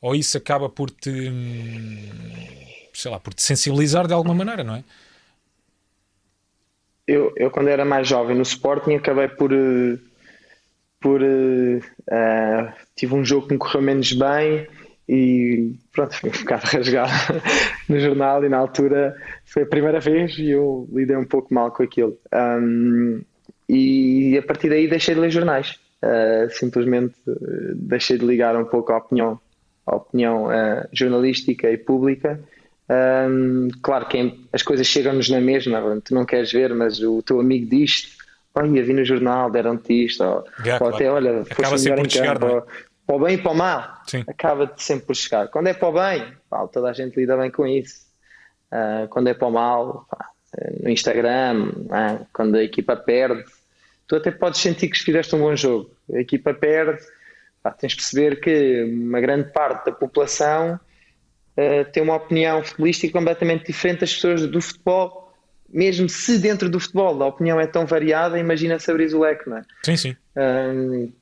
ou 0.00 0.16
isso 0.16 0.36
acaba 0.36 0.68
por 0.68 0.90
te, 0.90 1.08
hum, 1.08 2.10
sei 2.92 3.12
lá, 3.12 3.20
por 3.20 3.32
te 3.32 3.42
sensibilizar 3.42 4.08
de 4.08 4.12
alguma 4.12 4.34
maneira, 4.34 4.64
não 4.64 4.74
é? 4.74 4.82
Eu, 7.06 7.32
eu 7.36 7.50
quando 7.50 7.68
era 7.68 7.84
mais 7.84 8.08
jovem 8.08 8.36
no 8.36 8.42
Sporting 8.42 8.94
acabei 8.94 9.28
por... 9.28 9.52
Uh 9.52 9.98
por 11.06 11.22
uh, 11.22 12.72
tive 12.96 13.14
um 13.14 13.24
jogo 13.24 13.46
que 13.46 13.52
me 13.52 13.58
correu 13.58 13.80
menos 13.80 14.12
bem 14.12 14.66
e 15.08 15.74
pronto, 15.92 16.16
fui 16.16 16.30
um 16.30 16.32
bocado 16.32 16.66
rasgado 16.72 17.12
no 17.88 18.00
jornal 18.00 18.44
e 18.44 18.48
na 18.48 18.58
altura 18.58 19.14
foi 19.44 19.62
a 19.62 19.66
primeira 19.66 20.00
vez 20.00 20.36
e 20.36 20.50
eu 20.50 20.88
lidei 20.92 21.16
um 21.16 21.24
pouco 21.24 21.54
mal 21.54 21.70
com 21.70 21.84
aquilo. 21.84 22.18
Um, 22.34 23.20
e 23.68 24.36
a 24.36 24.42
partir 24.42 24.68
daí 24.68 24.88
deixei 24.88 25.14
de 25.14 25.20
ler 25.20 25.30
jornais, 25.30 25.78
uh, 26.02 26.50
simplesmente 26.50 27.14
deixei 27.74 28.18
de 28.18 28.26
ligar 28.26 28.56
um 28.56 28.64
pouco 28.64 28.92
à 28.92 28.98
opinião, 28.98 29.38
à 29.86 29.96
opinião 29.96 30.46
uh, 30.46 30.88
jornalística 30.92 31.70
e 31.70 31.76
pública. 31.76 32.40
Um, 32.88 33.68
claro 33.82 34.06
que 34.06 34.46
as 34.52 34.62
coisas 34.62 34.86
chegam-nos 34.86 35.28
na 35.28 35.40
mesma, 35.40 36.00
tu 36.04 36.14
não 36.14 36.24
queres 36.24 36.52
ver, 36.52 36.72
mas 36.74 37.00
o 37.00 37.20
teu 37.22 37.40
amigo 37.40 37.68
diz 37.68 38.16
olha, 38.56 38.82
vi 38.82 38.92
no 38.92 39.04
jornal, 39.04 39.50
deram-te 39.50 40.06
isto, 40.06 40.24
ou, 40.24 40.44
yeah, 40.64 40.84
ou 40.84 40.92
até, 40.92 41.10
olha, 41.10 41.42
acaba 41.42 41.76
sempre 41.76 42.02
por 42.02 42.10
chegar, 42.10 42.38
campo, 42.38 42.58
é? 42.58 42.62
para 43.06 43.16
o 43.16 43.18
bem 43.20 43.34
e 43.34 43.38
para 43.38 43.52
o 43.52 43.54
mal, 43.54 44.02
acaba 44.26 44.72
sempre 44.76 45.06
por 45.06 45.14
chegar. 45.14 45.48
Quando 45.48 45.68
é 45.68 45.74
para 45.74 45.88
o 45.88 45.92
bem, 45.92 46.32
pá, 46.48 46.66
toda 46.66 46.88
a 46.88 46.92
gente 46.92 47.16
lida 47.16 47.36
bem 47.36 47.50
com 47.50 47.66
isso. 47.66 48.06
Uh, 48.72 49.06
quando 49.08 49.28
é 49.28 49.34
para 49.34 49.46
o 49.46 49.52
mal, 49.52 50.06
pá, 50.10 50.30
no 50.82 50.88
Instagram, 50.88 51.70
é? 51.92 52.24
quando 52.32 52.56
a 52.56 52.62
equipa 52.62 52.96
perde, 52.96 53.44
tu 54.08 54.16
até 54.16 54.30
podes 54.30 54.60
sentir 54.60 54.88
que 54.88 54.98
fizeste 54.98 55.36
um 55.36 55.40
bom 55.40 55.54
jogo. 55.54 55.90
A 56.12 56.18
equipa 56.18 56.54
perde, 56.54 57.00
pá, 57.62 57.70
tens 57.70 57.92
de 57.92 57.96
perceber 57.96 58.40
que 58.40 58.84
uma 58.84 59.20
grande 59.20 59.52
parte 59.52 59.86
da 59.86 59.92
população 59.92 60.80
uh, 61.56 61.90
tem 61.92 62.02
uma 62.02 62.16
opinião 62.16 62.62
futebolística 62.62 63.18
completamente 63.18 63.66
diferente 63.66 64.00
das 64.00 64.14
pessoas 64.14 64.46
do 64.46 64.60
futebol 64.60 65.26
mesmo 65.68 66.08
se 66.08 66.38
dentro 66.38 66.68
do 66.68 66.78
futebol 66.78 67.22
a 67.22 67.26
opinião 67.26 67.60
é 67.60 67.66
tão 67.66 67.86
variada, 67.86 68.38
imagina 68.38 68.78
se 68.78 68.90
abris 68.90 69.12
o 69.12 69.20
leque, 69.20 69.48
não 69.48 69.58
é? 69.58 69.62
Sim, 69.84 69.96
sim. 69.96 70.16
Um, 70.36 71.12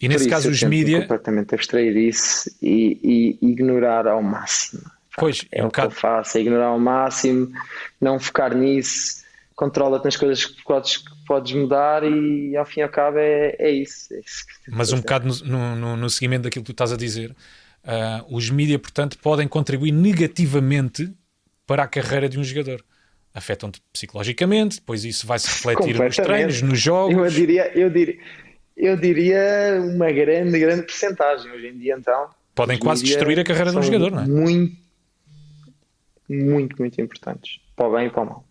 e 0.00 0.08
nesse 0.08 0.28
caso 0.28 0.48
os 0.50 0.62
mídia. 0.62 1.00
completamente 1.02 1.54
abstrair 1.54 1.94
isso 1.96 2.50
e, 2.62 3.38
e, 3.42 3.50
ignorar 3.50 4.06
ao 4.06 4.22
máximo. 4.22 4.82
Pois, 5.16 5.44
é, 5.52 5.60
é 5.60 5.64
um 5.64 5.68
o 5.68 5.70
que 5.70 5.80
eu 5.80 5.90
faço, 5.90 6.38
é 6.38 6.40
ignorar 6.40 6.66
ao 6.66 6.78
máximo, 6.78 7.52
não 8.00 8.18
focar 8.18 8.56
nisso, 8.56 9.22
controla-te 9.54 10.04
nas 10.06 10.16
coisas 10.16 10.46
que 10.46 10.62
podes, 10.64 10.96
que 10.96 11.10
podes 11.26 11.52
mudar 11.52 12.02
e 12.02 12.56
ao 12.56 12.64
fim 12.64 12.80
e 12.80 12.82
ao 12.82 12.88
cabo 12.88 13.18
é, 13.18 13.54
é 13.58 13.70
isso. 13.70 14.14
É 14.14 14.20
isso 14.20 14.44
Mas 14.68 14.92
um 14.92 15.00
bocado 15.00 15.28
no, 15.44 15.76
no, 15.76 15.96
no, 15.96 16.10
seguimento 16.10 16.44
daquilo 16.44 16.64
que 16.64 16.72
tu 16.72 16.72
estás 16.72 16.92
a 16.92 16.96
dizer, 16.96 17.34
uh, 17.84 18.34
os 18.34 18.50
mídia, 18.50 18.78
portanto, 18.78 19.18
podem 19.18 19.46
contribuir 19.46 19.92
negativamente 19.92 21.12
para 21.66 21.84
a 21.84 21.86
carreira 21.86 22.28
de 22.28 22.38
um 22.38 22.44
jogador 22.44 22.84
afetam-te 23.34 23.80
psicologicamente, 23.92 24.80
depois 24.80 25.04
isso 25.04 25.26
vai 25.26 25.38
se 25.38 25.48
refletir 25.48 25.98
nos 25.98 26.16
treinos, 26.16 26.62
nos 26.62 26.80
jogos. 26.80 27.16
Eu 27.16 27.30
diria, 27.30 27.78
eu 27.78 27.90
diria, 27.90 28.18
eu 28.76 28.96
diria 28.96 29.80
uma 29.80 30.10
grande, 30.10 30.58
grande 30.58 30.82
porcentagem 30.82 31.50
hoje 31.50 31.68
em 31.68 31.78
dia, 31.78 31.96
então. 31.98 32.28
Podem 32.54 32.78
quase 32.78 33.04
destruir 33.04 33.38
a 33.38 33.44
carreira 33.44 33.70
de 33.70 33.78
um 33.78 33.82
jogador, 33.82 34.10
não 34.10 34.22
é? 34.22 34.26
Muito, 34.26 34.76
muito, 36.28 36.76
muito 36.78 37.00
importantes, 37.00 37.60
para 37.76 37.88
o 37.88 37.92
bem 37.92 38.06
e 38.06 38.10
para 38.10 38.22
o 38.22 38.26
mal. 38.26 38.44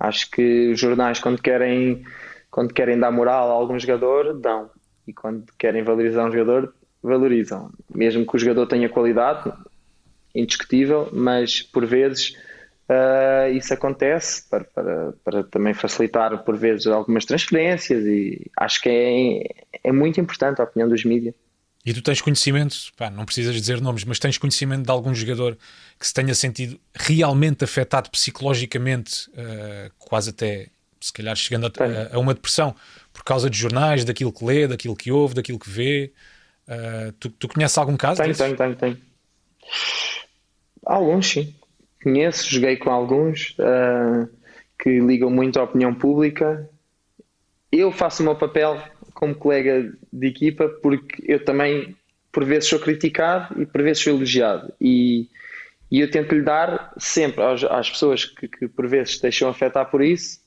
Acho 0.00 0.30
que 0.30 0.70
os 0.72 0.80
jornais, 0.80 1.20
quando 1.20 1.42
querem, 1.42 2.04
quando 2.50 2.72
querem 2.72 2.98
dar 2.98 3.10
moral 3.10 3.50
a 3.50 3.52
algum 3.52 3.78
jogador, 3.78 4.38
dão. 4.38 4.70
E 5.06 5.12
quando 5.12 5.52
querem 5.58 5.82
valorizar 5.82 6.26
um 6.26 6.32
jogador, 6.32 6.74
valorizam. 7.08 7.70
Mesmo 7.92 8.26
que 8.26 8.36
o 8.36 8.38
jogador 8.38 8.66
tenha 8.66 8.88
qualidade, 8.88 9.52
indiscutível, 10.34 11.08
mas 11.12 11.62
por 11.62 11.84
vezes 11.86 12.34
Uh, 12.88 13.52
isso 13.52 13.74
acontece 13.74 14.48
para, 14.48 14.64
para, 14.64 15.12
para, 15.22 15.44
também 15.44 15.74
facilitar, 15.74 16.42
por 16.42 16.56
vezes, 16.56 16.86
algumas 16.86 17.26
transferências 17.26 18.02
e 18.06 18.50
acho 18.56 18.80
que 18.80 18.88
é, 18.88 19.88
é 19.90 19.92
muito 19.92 20.18
importante 20.18 20.62
a 20.62 20.64
opinião 20.64 20.88
dos 20.88 21.04
mídias. 21.04 21.34
E 21.84 21.92
tu 21.92 22.00
tens 22.00 22.22
conhecimento, 22.22 22.76
pá, 22.96 23.10
não 23.10 23.26
precisas 23.26 23.54
dizer 23.54 23.80
nomes, 23.82 24.04
mas 24.04 24.18
tens 24.18 24.38
conhecimento 24.38 24.86
de 24.86 24.90
algum 24.90 25.14
jogador 25.14 25.58
que 25.98 26.06
se 26.06 26.14
tenha 26.14 26.34
sentido 26.34 26.80
realmente 26.94 27.62
afetado 27.62 28.08
psicologicamente, 28.08 29.28
uh, 29.32 29.92
quase 29.98 30.30
até, 30.30 30.68
se 30.98 31.12
calhar, 31.12 31.36
chegando 31.36 31.66
a, 31.66 32.16
a, 32.16 32.18
uma 32.18 32.32
depressão 32.32 32.74
por 33.12 33.22
causa 33.22 33.50
de 33.50 33.58
jornais, 33.58 34.02
daquilo 34.02 34.32
que 34.32 34.44
lê, 34.44 34.66
daquilo 34.66 34.96
que 34.96 35.12
ouve, 35.12 35.34
daquilo 35.34 35.58
que 35.58 35.68
vê. 35.68 36.10
Uh, 36.68 37.12
tu, 37.18 37.30
tu 37.30 37.48
conheces 37.48 37.78
algum 37.78 37.96
caso? 37.96 38.22
Tenho, 38.22 38.36
tenho, 38.36 38.56
tenho, 38.56 38.76
tenho. 38.76 38.98
Alguns, 40.84 41.26
sim 41.26 41.58
conheço, 42.02 42.50
joguei 42.50 42.76
com 42.76 42.90
alguns 42.90 43.56
uh, 43.58 44.28
que 44.78 45.00
ligam 45.00 45.30
muito 45.30 45.58
à 45.58 45.64
opinião 45.64 45.94
pública. 45.94 46.68
Eu 47.70 47.92
faço 47.92 48.22
o 48.22 48.26
meu 48.26 48.36
papel 48.36 48.80
como 49.12 49.34
colega 49.34 49.92
de 50.12 50.26
equipa 50.26 50.68
porque 50.82 51.22
eu 51.26 51.44
também, 51.44 51.96
por 52.32 52.44
vezes, 52.44 52.68
sou 52.68 52.78
criticado 52.78 53.60
e 53.60 53.66
por 53.66 53.82
vezes 53.82 54.02
sou 54.02 54.14
elogiado. 54.14 54.72
E, 54.80 55.28
e 55.90 56.00
eu 56.00 56.10
tento 56.10 56.34
lhe 56.34 56.42
dar 56.42 56.92
sempre 56.98 57.42
às, 57.42 57.64
às 57.64 57.90
pessoas 57.90 58.24
que, 58.24 58.48
que, 58.48 58.68
por 58.68 58.86
vezes 58.88 59.16
se 59.16 59.22
deixam 59.22 59.48
afetar 59.48 59.90
por 59.90 60.02
isso 60.02 60.40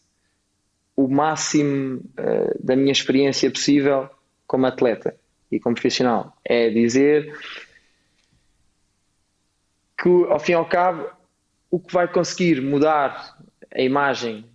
o 0.95 1.07
máximo 1.07 1.97
uh, 1.97 2.65
da 2.65 2.76
minha 2.76 2.91
experiência 2.91 3.49
possível 3.49 4.09
como 4.45 4.65
atleta 4.65 5.15
e 5.52 5.60
como 5.60 5.76
profissional. 5.76 6.36
É 6.45 6.70
dizer 6.70 7.38
que, 10.02 10.10
ao 10.30 10.39
fim 10.39 10.54
e 10.54 10.56
ao 10.56 10.66
cabo, 10.66 11.10
o 11.70 11.80
que 11.80 11.93
vai 11.93 12.08
conseguir 12.08 12.62
mudar 12.62 13.38
a 13.74 13.82
imagem 13.82 14.45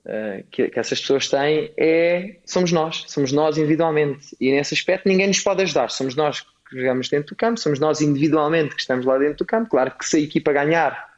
uh, 0.00 0.44
que, 0.50 0.68
que, 0.68 0.78
essas 0.78 1.00
pessoas 1.00 1.28
têm 1.28 1.72
é 1.76 2.36
somos 2.44 2.72
nós, 2.72 3.04
somos 3.08 3.32
nós 3.32 3.58
individualmente. 3.58 4.36
E 4.40 4.50
nesse 4.52 4.74
aspecto 4.74 5.08
ninguém 5.08 5.26
nos 5.26 5.40
pode 5.40 5.62
ajudar. 5.62 5.90
Somos 5.90 6.14
nós 6.14 6.40
que 6.40 6.76
jogamos 6.76 7.08
dentro 7.08 7.34
do 7.34 7.36
campo, 7.36 7.58
somos 7.58 7.78
nós 7.78 8.00
individualmente 8.00 8.74
que 8.74 8.80
estamos 8.80 9.04
lá 9.04 9.18
dentro 9.18 9.38
do 9.38 9.46
campo. 9.46 9.70
Claro 9.70 9.90
que 9.92 10.06
se 10.06 10.16
a 10.16 10.20
equipa 10.20 10.52
ganhar, 10.52 11.12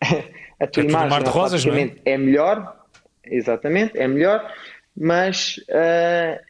a 0.60 0.66
tua 0.66 0.82
é 0.82 0.86
imagem 0.86 1.22
rosas, 1.28 1.64
é? 1.66 1.92
é 2.04 2.18
melhor, 2.18 2.76
exatamente, 3.24 3.96
é 3.98 4.06
melhor, 4.08 4.52
mas 4.96 5.58
uh, 5.68 6.47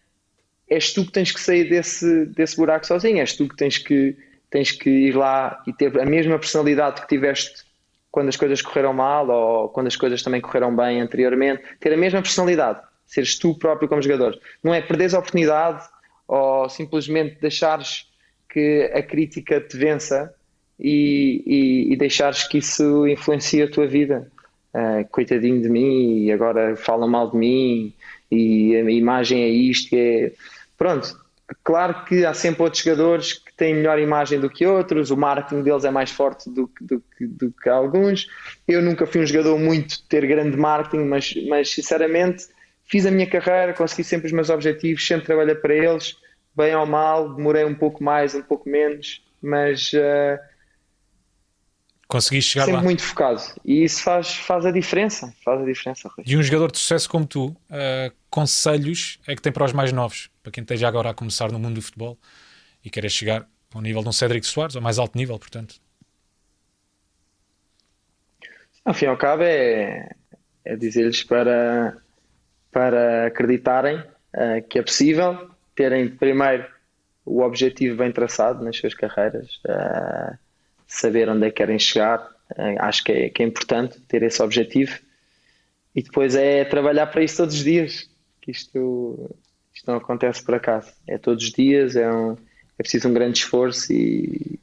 és 0.68 0.92
tu 0.92 1.04
que 1.04 1.12
tens 1.12 1.32
que 1.32 1.40
sair 1.40 1.68
desse, 1.68 2.26
desse 2.26 2.56
buraco 2.56 2.86
sozinho, 2.86 3.18
és 3.18 3.34
tu 3.34 3.48
que 3.48 3.56
tens 3.56 3.78
que, 3.78 4.16
tens 4.50 4.70
que 4.70 4.90
ir 4.90 5.16
lá 5.16 5.62
e 5.66 5.72
ter 5.72 5.98
a 5.98 6.04
mesma 6.04 6.38
personalidade 6.38 7.00
que 7.02 7.08
tiveste 7.08 7.66
quando 8.10 8.28
as 8.28 8.36
coisas 8.36 8.62
correram 8.62 8.92
mal 8.92 9.28
ou 9.28 9.68
quando 9.68 9.86
as 9.86 9.96
coisas 9.96 10.22
também 10.22 10.40
correram 10.40 10.74
bem 10.74 11.00
anteriormente, 11.00 11.62
ter 11.80 11.92
a 11.92 11.96
mesma 11.96 12.20
personalidade, 12.22 12.80
seres 13.06 13.38
tu 13.38 13.54
próprio 13.54 13.88
como 13.88 14.02
jogador. 14.02 14.38
Não 14.62 14.74
é 14.74 14.80
perderes 14.80 15.14
a 15.14 15.18
oportunidade 15.18 15.84
ou 16.26 16.68
simplesmente 16.68 17.38
deixares 17.40 18.06
que 18.50 18.90
a 18.94 19.02
crítica 19.02 19.60
te 19.60 19.76
vença 19.76 20.34
e, 20.78 21.42
e, 21.46 21.92
e 21.92 21.96
deixares 21.96 22.44
que 22.44 22.58
isso 22.58 23.06
influencie 23.06 23.62
a 23.62 23.70
tua 23.70 23.86
vida. 23.86 24.30
Uh, 24.74 25.08
coitadinho 25.10 25.62
de 25.62 25.68
mim, 25.68 26.30
agora 26.30 26.76
falam 26.76 27.08
mal 27.08 27.30
de 27.30 27.36
mim, 27.36 27.94
e 28.30 28.76
a 28.76 28.90
imagem 28.90 29.42
é 29.42 29.48
isto. 29.48 29.94
É... 29.94 30.32
Pronto, 30.78 31.20
claro 31.64 32.04
que 32.04 32.24
há 32.24 32.32
sempre 32.32 32.62
outros 32.62 32.82
jogadores 32.82 33.32
que 33.34 33.52
têm 33.52 33.74
melhor 33.74 33.98
imagem 33.98 34.40
do 34.40 34.48
que 34.48 34.64
outros, 34.64 35.10
o 35.10 35.16
marketing 35.16 35.62
deles 35.62 35.84
é 35.84 35.90
mais 35.90 36.10
forte 36.10 36.48
do, 36.48 36.70
do, 36.80 37.02
do 37.20 37.52
que 37.52 37.68
alguns. 37.68 38.28
Eu 38.66 38.80
nunca 38.80 39.06
fui 39.06 39.20
um 39.20 39.26
jogador 39.26 39.58
muito 39.58 40.02
ter 40.08 40.26
grande 40.26 40.56
marketing, 40.56 41.04
mas, 41.04 41.34
mas 41.48 41.70
sinceramente 41.70 42.46
fiz 42.84 43.04
a 43.04 43.10
minha 43.10 43.28
carreira, 43.28 43.74
consegui 43.74 44.04
sempre 44.04 44.26
os 44.26 44.32
meus 44.32 44.50
objetivos, 44.50 45.06
sempre 45.06 45.26
trabalhei 45.26 45.54
para 45.54 45.74
eles, 45.74 46.16
bem 46.56 46.74
ou 46.74 46.86
mal, 46.86 47.34
demorei 47.34 47.64
um 47.64 47.74
pouco 47.74 48.02
mais, 48.02 48.34
um 48.34 48.42
pouco 48.42 48.68
menos, 48.68 49.22
mas 49.42 49.92
uh, 49.92 50.38
consegui 52.08 52.40
chegar 52.40 52.64
sempre 52.64 52.78
lá. 52.78 52.82
muito 52.82 53.02
focado 53.02 53.40
e 53.64 53.84
isso 53.84 54.02
faz, 54.02 54.34
faz 54.34 54.64
a 54.64 54.70
diferença, 54.70 55.32
faz 55.44 55.60
a 55.60 55.64
diferença. 55.64 56.08
Rui. 56.08 56.24
E 56.26 56.36
um 56.36 56.42
jogador 56.42 56.72
de 56.72 56.78
sucesso 56.78 57.08
como 57.08 57.26
tu, 57.26 57.46
uh, 57.46 58.12
conselhos 58.30 59.18
é 59.26 59.36
que 59.36 59.42
tem 59.42 59.52
para 59.52 59.64
os 59.64 59.72
mais 59.72 59.92
novos, 59.92 60.30
para 60.48 60.52
quem 60.52 60.62
esteja 60.62 60.88
agora 60.88 61.10
a 61.10 61.14
começar 61.14 61.52
no 61.52 61.58
mundo 61.58 61.76
do 61.76 61.82
futebol? 61.82 62.18
e 62.84 62.90
queres 62.90 63.12
chegar 63.12 63.46
ao 63.74 63.82
nível 63.82 64.02
de 64.02 64.08
um 64.08 64.12
Cédric 64.12 64.46
Soares, 64.46 64.76
ao 64.76 64.82
mais 64.82 64.98
alto 64.98 65.16
nível, 65.16 65.38
portanto. 65.38 65.76
Ao 68.84 68.94
fim 68.94 69.04
e 69.04 69.08
ao 69.08 69.16
cabo 69.16 69.42
é, 69.42 70.14
é 70.64 70.76
dizer-lhes 70.76 71.22
para, 71.22 71.98
para 72.70 73.26
acreditarem 73.26 73.98
uh, 73.98 74.66
que 74.68 74.78
é 74.78 74.82
possível, 74.82 75.50
terem 75.74 76.08
primeiro 76.08 76.66
o 77.26 77.42
objetivo 77.42 77.98
bem 77.98 78.10
traçado 78.10 78.64
nas 78.64 78.76
suas 78.76 78.94
carreiras, 78.94 79.60
uh, 79.66 80.38
saber 80.86 81.28
onde 81.28 81.46
é 81.46 81.50
que 81.50 81.56
querem 81.56 81.78
chegar. 81.78 82.20
Uh, 82.52 82.80
acho 82.80 83.04
que 83.04 83.12
é, 83.12 83.28
que 83.28 83.42
é 83.42 83.46
importante 83.46 84.00
ter 84.02 84.22
esse 84.22 84.42
objetivo 84.42 84.98
e 85.94 86.02
depois 86.02 86.34
é 86.34 86.64
trabalhar 86.64 87.08
para 87.08 87.22
isso 87.22 87.36
todos 87.36 87.56
os 87.56 87.64
dias. 87.64 88.08
Que 88.40 88.52
isto 88.52 89.36
não 89.88 89.96
acontece 89.96 90.44
por 90.44 90.54
acaso. 90.54 90.92
É 91.06 91.18
todos 91.18 91.44
os 91.44 91.52
dias, 91.52 91.96
é, 91.96 92.10
um, 92.10 92.32
é 92.32 92.82
preciso 92.82 93.08
um 93.08 93.14
grande 93.14 93.38
esforço 93.38 93.92
e, 93.92 94.58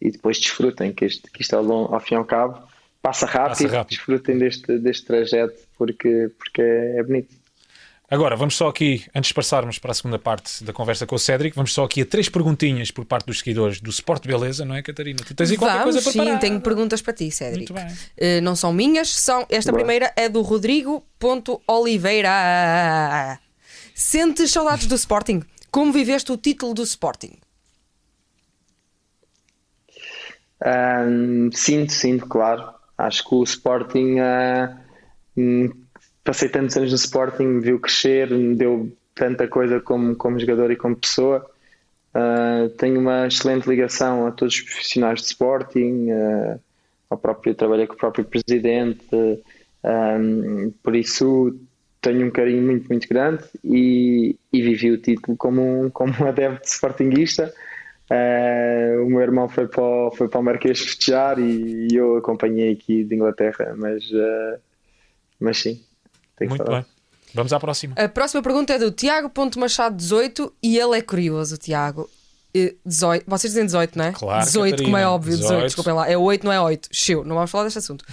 e 0.00 0.10
depois 0.10 0.38
desfrutem, 0.38 0.92
que 0.92 1.04
isto, 1.04 1.30
que 1.30 1.42
isto 1.42 1.54
ao, 1.54 1.62
longo, 1.62 1.94
ao 1.94 2.00
fim 2.00 2.14
e 2.14 2.16
ao 2.16 2.24
cabo 2.24 2.62
passa 3.02 3.26
rápido, 3.26 3.48
passa 3.48 3.68
rápido. 3.68 3.96
desfrutem 3.96 4.38
deste, 4.38 4.78
deste 4.78 5.04
trajeto 5.04 5.60
porque, 5.76 6.30
porque 6.38 6.62
é, 6.62 6.98
é 6.98 7.02
bonito. 7.02 7.42
Agora, 8.08 8.36
vamos 8.36 8.56
só 8.56 8.68
aqui, 8.68 9.04
antes 9.14 9.28
de 9.28 9.34
passarmos 9.34 9.78
para 9.78 9.92
a 9.92 9.94
segunda 9.94 10.18
parte 10.18 10.62
da 10.62 10.70
conversa 10.70 11.06
com 11.06 11.16
o 11.16 11.18
Cédric, 11.18 11.56
vamos 11.56 11.72
só 11.72 11.84
aqui 11.84 12.02
a 12.02 12.06
três 12.06 12.28
perguntinhas 12.28 12.90
por 12.90 13.06
parte 13.06 13.24
dos 13.24 13.38
seguidores 13.38 13.80
do 13.80 13.88
Sport 13.88 14.26
Beleza, 14.26 14.66
não 14.66 14.74
é, 14.74 14.82
Catarina? 14.82 15.20
Tu 15.26 15.34
tens 15.34 15.50
aí 15.50 15.56
qualquer 15.56 15.78
vamos, 15.78 15.94
coisa 15.94 16.12
para 16.12 16.32
sim, 16.32 16.38
tenho 16.38 16.60
perguntas 16.60 17.00
para 17.00 17.14
ti, 17.14 17.30
Cédric. 17.30 17.72
Muito 17.72 17.72
bem. 17.72 18.38
Uh, 18.38 18.42
não 18.42 18.54
são 18.54 18.70
minhas, 18.70 19.08
são. 19.08 19.46
Esta 19.48 19.72
Boa. 19.72 19.82
primeira 19.82 20.12
é 20.14 20.28
do 20.28 20.42
Rodrigo.oliveira. 20.42 23.40
Sentes 23.94 24.50
saudades 24.50 24.86
do 24.86 24.94
Sporting? 24.94 25.42
Como 25.70 25.92
viveste 25.92 26.32
o 26.32 26.36
título 26.36 26.74
do 26.74 26.82
Sporting? 26.82 27.32
Um, 30.64 31.50
sinto, 31.52 31.92
sinto, 31.92 32.26
claro. 32.26 32.72
Acho 32.96 33.28
que 33.28 33.34
o 33.34 33.42
Sporting 33.42 34.16
uh, 34.20 35.74
passei 36.22 36.48
tantos 36.48 36.76
anos 36.76 36.90
no 36.90 36.96
Sporting, 36.96 37.44
me 37.44 37.60
viu 37.60 37.80
crescer, 37.80 38.30
me 38.30 38.54
deu 38.54 38.96
tanta 39.14 39.48
coisa 39.48 39.80
como, 39.80 40.14
como 40.16 40.38
jogador 40.38 40.70
e 40.70 40.76
como 40.76 40.96
pessoa. 40.96 41.48
Uh, 42.14 42.68
tenho 42.76 43.00
uma 43.00 43.26
excelente 43.26 43.68
ligação 43.68 44.26
a 44.26 44.30
todos 44.30 44.54
os 44.54 44.60
profissionais 44.60 45.20
de 45.20 45.26
Sporting, 45.26 46.10
uh, 46.10 46.60
ao 47.08 47.18
próprio, 47.18 47.54
trabalhei 47.54 47.86
com 47.86 47.94
o 47.94 47.98
próprio 47.98 48.24
presidente, 48.24 49.06
um, 49.84 50.72
por 50.82 50.94
isso 50.94 51.58
tenho 52.02 52.26
um 52.26 52.30
carinho 52.30 52.62
muito, 52.62 52.88
muito 52.88 53.08
grande 53.08 53.44
e, 53.64 54.36
e 54.52 54.60
vivi 54.60 54.90
o 54.90 54.98
título 54.98 55.36
como 55.36 55.84
um, 55.84 55.90
como 55.90 56.12
um 56.20 56.26
adepto 56.26 56.68
Sportingista. 56.68 57.54
Uh, 58.10 59.02
o 59.06 59.08
meu 59.08 59.20
irmão 59.20 59.48
foi 59.48 59.66
para 59.66 59.82
o, 59.82 60.10
foi 60.10 60.28
para 60.28 60.40
o 60.40 60.42
Marquês 60.42 60.80
festejar 60.80 61.38
e, 61.38 61.88
e 61.90 61.94
eu 61.94 62.16
acompanhei 62.16 62.72
aqui 62.72 63.04
de 63.04 63.14
Inglaterra, 63.14 63.74
mas, 63.78 64.04
mas 65.40 65.58
sim, 65.58 65.80
muito 66.40 66.64
bem. 66.64 66.84
Vamos 67.34 67.52
à 67.52 67.60
próxima. 67.60 67.94
A 67.96 68.08
próxima 68.08 68.42
pergunta 68.42 68.74
é 68.74 68.78
do 68.78 68.90
Tiago 68.90 69.30
Machado 69.56 69.96
18 69.96 70.52
e 70.62 70.78
ele 70.78 70.98
é 70.98 71.00
curioso, 71.00 71.56
Tiago. 71.56 72.10
18, 72.84 73.24
vocês 73.26 73.52
dizem 73.52 73.64
18, 73.64 73.96
não 73.96 74.04
é? 74.04 74.12
Claro. 74.12 74.44
18, 74.44 74.70
Catarina. 74.72 74.84
como 74.84 74.96
é 74.98 75.06
óbvio, 75.06 75.30
18, 75.30 75.48
18, 75.48 75.64
desculpem 75.64 75.94
lá. 75.94 76.10
É 76.10 76.18
8, 76.18 76.44
não 76.44 76.52
é 76.52 76.60
8. 76.60 76.88
Chiu, 76.92 77.24
não 77.24 77.36
vamos 77.36 77.50
falar 77.50 77.64
deste 77.64 77.78
assunto. 77.78 78.04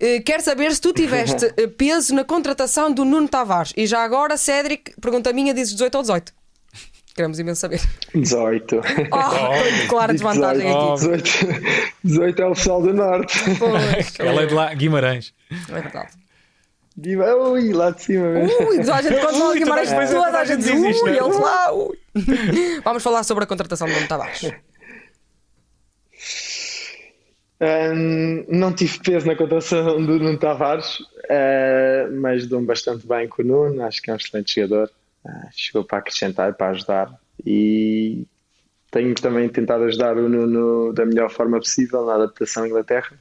Uh, 0.00 0.22
quero 0.24 0.42
saber 0.42 0.72
se 0.72 0.80
tu 0.80 0.92
tiveste 0.92 1.46
uh, 1.46 1.68
peso 1.76 2.14
na 2.14 2.24
contratação 2.24 2.92
do 2.92 3.04
Nuno 3.04 3.28
Tavares. 3.28 3.72
E 3.76 3.86
já 3.86 4.02
agora, 4.02 4.36
Cédric, 4.36 4.94
pergunta 5.00 5.32
minha, 5.32 5.52
dizes 5.52 5.72
18 5.72 5.94
ou 5.96 6.02
18? 6.02 6.38
Queremos 7.18 7.38
imenso 7.40 7.60
saber. 7.60 7.80
18. 8.14 8.80
Oh, 9.10 9.88
clara 9.88 10.12
desvantagem 10.12 10.66
18, 10.94 11.14
aqui. 11.14 11.44
18, 11.44 11.94
18 12.04 12.42
é 12.42 12.46
o 12.46 12.54
pessoal 12.54 12.82
do 12.82 12.94
Norte. 12.94 13.38
Pois, 13.58 14.14
Ela 14.20 14.42
é 14.42 14.46
de 14.46 14.54
lá, 14.54 14.72
Guimarães. 14.72 15.34
É 15.50 15.80
verdade. 15.80 16.12
Ui, 16.96 17.72
lá 17.72 17.90
de 17.90 18.02
cima 18.02 18.28
mesmo. 18.28 18.68
Ui, 18.68 18.78
toda 18.78 18.94
a 18.94 19.02
gente 19.02 19.20
quando 19.20 19.38
fala 19.38 19.54
Guimarães, 19.54 19.92
é. 19.92 20.06
toda 20.06 20.38
a 20.38 20.44
gente 20.44 20.62
diz 20.62 21.02
ui, 21.02 21.10
eles 21.10 21.38
lá, 21.38 21.72
ui. 21.72 21.98
Vamos 22.84 23.02
falar 23.02 23.24
sobre 23.24 23.44
a 23.44 23.46
contratação 23.48 23.88
do 23.88 23.94
Nuno 23.94 24.06
Tavares. 24.06 24.52
Um, 27.60 28.44
não 28.48 28.72
tive 28.72 29.00
peso 29.00 29.26
na 29.26 29.34
contratação 29.34 29.96
do 30.04 30.18
Nuno 30.18 30.38
Tavares, 30.38 31.00
uh, 31.00 32.12
mas 32.20 32.46
dou-me 32.46 32.66
bastante 32.66 33.06
bem 33.06 33.28
com 33.28 33.42
o 33.42 33.44
Nuno. 33.44 33.82
Acho 33.82 34.00
que 34.00 34.10
é 34.10 34.14
um 34.14 34.16
excelente 34.16 34.54
jogador. 34.54 34.90
Uh, 35.24 35.48
chegou 35.52 35.84
para 35.84 35.98
acrescentar 35.98 36.50
e 36.50 36.52
para 36.52 36.70
ajudar. 36.70 37.12
E 37.44 38.24
tenho 38.90 39.14
também 39.14 39.48
tentado 39.48 39.84
ajudar 39.84 40.16
o 40.16 40.28
Nuno 40.28 40.92
da 40.92 41.04
melhor 41.04 41.30
forma 41.30 41.58
possível 41.58 42.06
na 42.06 42.14
adaptação 42.14 42.62
à 42.62 42.68
Inglaterra. 42.68 43.18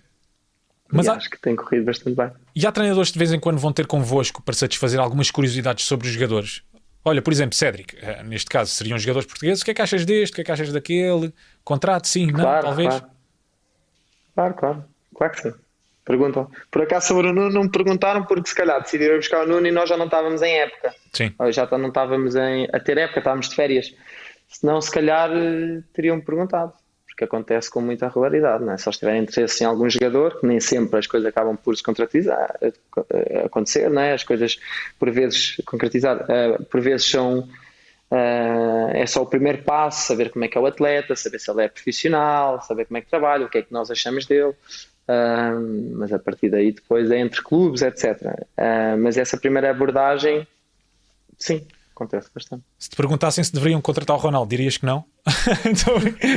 Mas 0.91 1.07
há... 1.07 1.13
acho 1.13 1.29
que 1.29 1.39
tem 1.39 1.55
corrido 1.55 1.85
bastante 1.85 2.15
bem. 2.15 2.31
E 2.55 2.65
há 2.65 2.71
treinadores 2.71 3.09
que 3.09 3.13
de 3.13 3.19
vez 3.19 3.33
em 3.33 3.39
quando 3.39 3.57
vão 3.57 3.73
ter 3.73 3.88
convosco 3.88 4.41
para 4.41 4.53
satisfazer 4.53 4.99
algumas 4.99 5.31
curiosidades 5.31 5.85
sobre 5.85 6.07
os 6.07 6.13
jogadores? 6.13 6.61
Olha, 7.03 7.21
por 7.21 7.31
exemplo, 7.31 7.55
Cédric, 7.55 7.95
eh, 8.01 8.23
neste 8.23 8.49
caso 8.49 8.71
seriam 8.71 8.97
jogadores 8.97 9.25
portugueses, 9.25 9.61
o 9.61 9.65
que 9.65 9.71
é 9.71 9.73
que 9.73 9.81
achas 9.81 10.05
deste, 10.05 10.33
o 10.33 10.35
que 10.35 10.41
é 10.41 10.43
que 10.43 10.51
achas 10.51 10.71
daquele? 10.71 11.33
Contrato, 11.63 12.07
sim, 12.07 12.27
claro, 12.27 12.55
não, 12.55 12.61
talvez? 12.61 12.89
Claro. 12.89 13.16
Claro, 14.38 14.53
claro, 14.53 14.85
claro 15.15 15.33
que 15.33 15.41
sim. 15.41 15.53
Perguntam. 16.05 16.49
Por 16.71 16.83
acaso 16.83 17.07
sobre 17.07 17.27
o 17.27 17.33
Nuno 17.33 17.49
não 17.49 17.63
me 17.63 17.71
perguntaram 17.71 18.23
porque 18.23 18.47
se 18.47 18.55
calhar 18.55 18.81
decidiram 18.81 19.17
buscar 19.17 19.43
o 19.43 19.47
Nuno 19.47 19.67
e 19.67 19.71
nós 19.71 19.89
já 19.89 19.97
não 19.97 20.05
estávamos 20.05 20.41
em 20.41 20.59
época. 20.59 20.93
Sim. 21.11 21.33
já 21.49 21.67
não 21.77 21.89
estávamos 21.89 22.35
em, 22.35 22.67
a 22.71 22.79
ter 22.79 22.97
época, 22.97 23.19
estávamos 23.19 23.49
de 23.49 23.55
férias. 23.55 23.93
Senão 24.47 24.79
se 24.79 24.89
calhar 24.89 25.29
eh, 25.33 25.81
teriam 25.93 26.21
perguntado 26.21 26.71
que 27.17 27.23
acontece 27.23 27.69
com 27.71 27.81
muita 27.81 28.07
regularidade, 28.07 28.63
não 28.63 28.73
é? 28.73 28.77
Só 28.77 28.91
se 28.91 28.99
tiver 28.99 29.17
interesse 29.17 29.63
em 29.63 29.65
algum 29.65 29.89
jogador, 29.89 30.39
que 30.39 30.45
nem 30.45 30.59
sempre 30.59 30.99
as 30.99 31.07
coisas 31.07 31.27
acabam 31.27 31.57
por 31.57 31.75
se 31.75 31.81
concretizar, 31.81 32.55
eh, 32.61 33.41
acontecer, 33.43 33.89
não 33.89 34.03
é? 34.03 34.13
As 34.13 34.23
coisas, 34.23 34.59
por 34.99 35.09
vezes, 35.09 35.59
concretizar, 35.65 36.25
por 36.69 36.79
vezes 36.79 37.09
são. 37.09 37.49
Uh, 38.10 38.89
é 38.93 39.05
só 39.05 39.22
o 39.22 39.26
primeiro 39.26 39.64
passo, 39.64 40.08
saber 40.08 40.32
como 40.32 40.45
é 40.45 40.47
que 40.47 40.58
é 40.58 40.62
o 40.62 40.66
atleta, 40.66 41.16
saber 41.16 41.39
se 41.39 41.51
ele 41.51 41.64
é 41.64 41.68
profissional, 41.68 42.62
saber 42.62 42.86
como 42.86 42.97
é 42.97 43.01
que 43.01 43.10
trabalha, 43.10 43.45
o 43.45 43.49
que 43.49 43.58
é 43.58 43.62
que 43.62 43.74
nós 43.74 43.91
achamos 43.91 44.26
dele. 44.26 44.53
Uh, 45.08 45.95
mas 45.95 46.12
a 46.12 46.20
partir 46.20 46.49
daí 46.49 46.72
depois 46.72 47.10
é 47.12 47.20
entre 47.20 47.41
clubes, 47.41 47.82
etc. 47.82 48.22
mas 48.99 49.18
essa 49.18 49.38
primeira 49.38 49.72
abordagem, 49.72 50.45
sim, 51.38 51.66
acontece 51.95 52.30
bastante. 52.34 52.64
Se 52.78 52.89
te 52.89 52.95
perguntassem 52.95 53.43
se 53.43 53.53
deveriam 53.53 53.82
contratar 53.82 54.16
o 54.16 54.20
Ronaldo, 54.20 54.49
dirias 54.49 54.78
que 54.78 54.86
não? 54.86 55.03
então, 55.65 55.93
é 55.97 56.34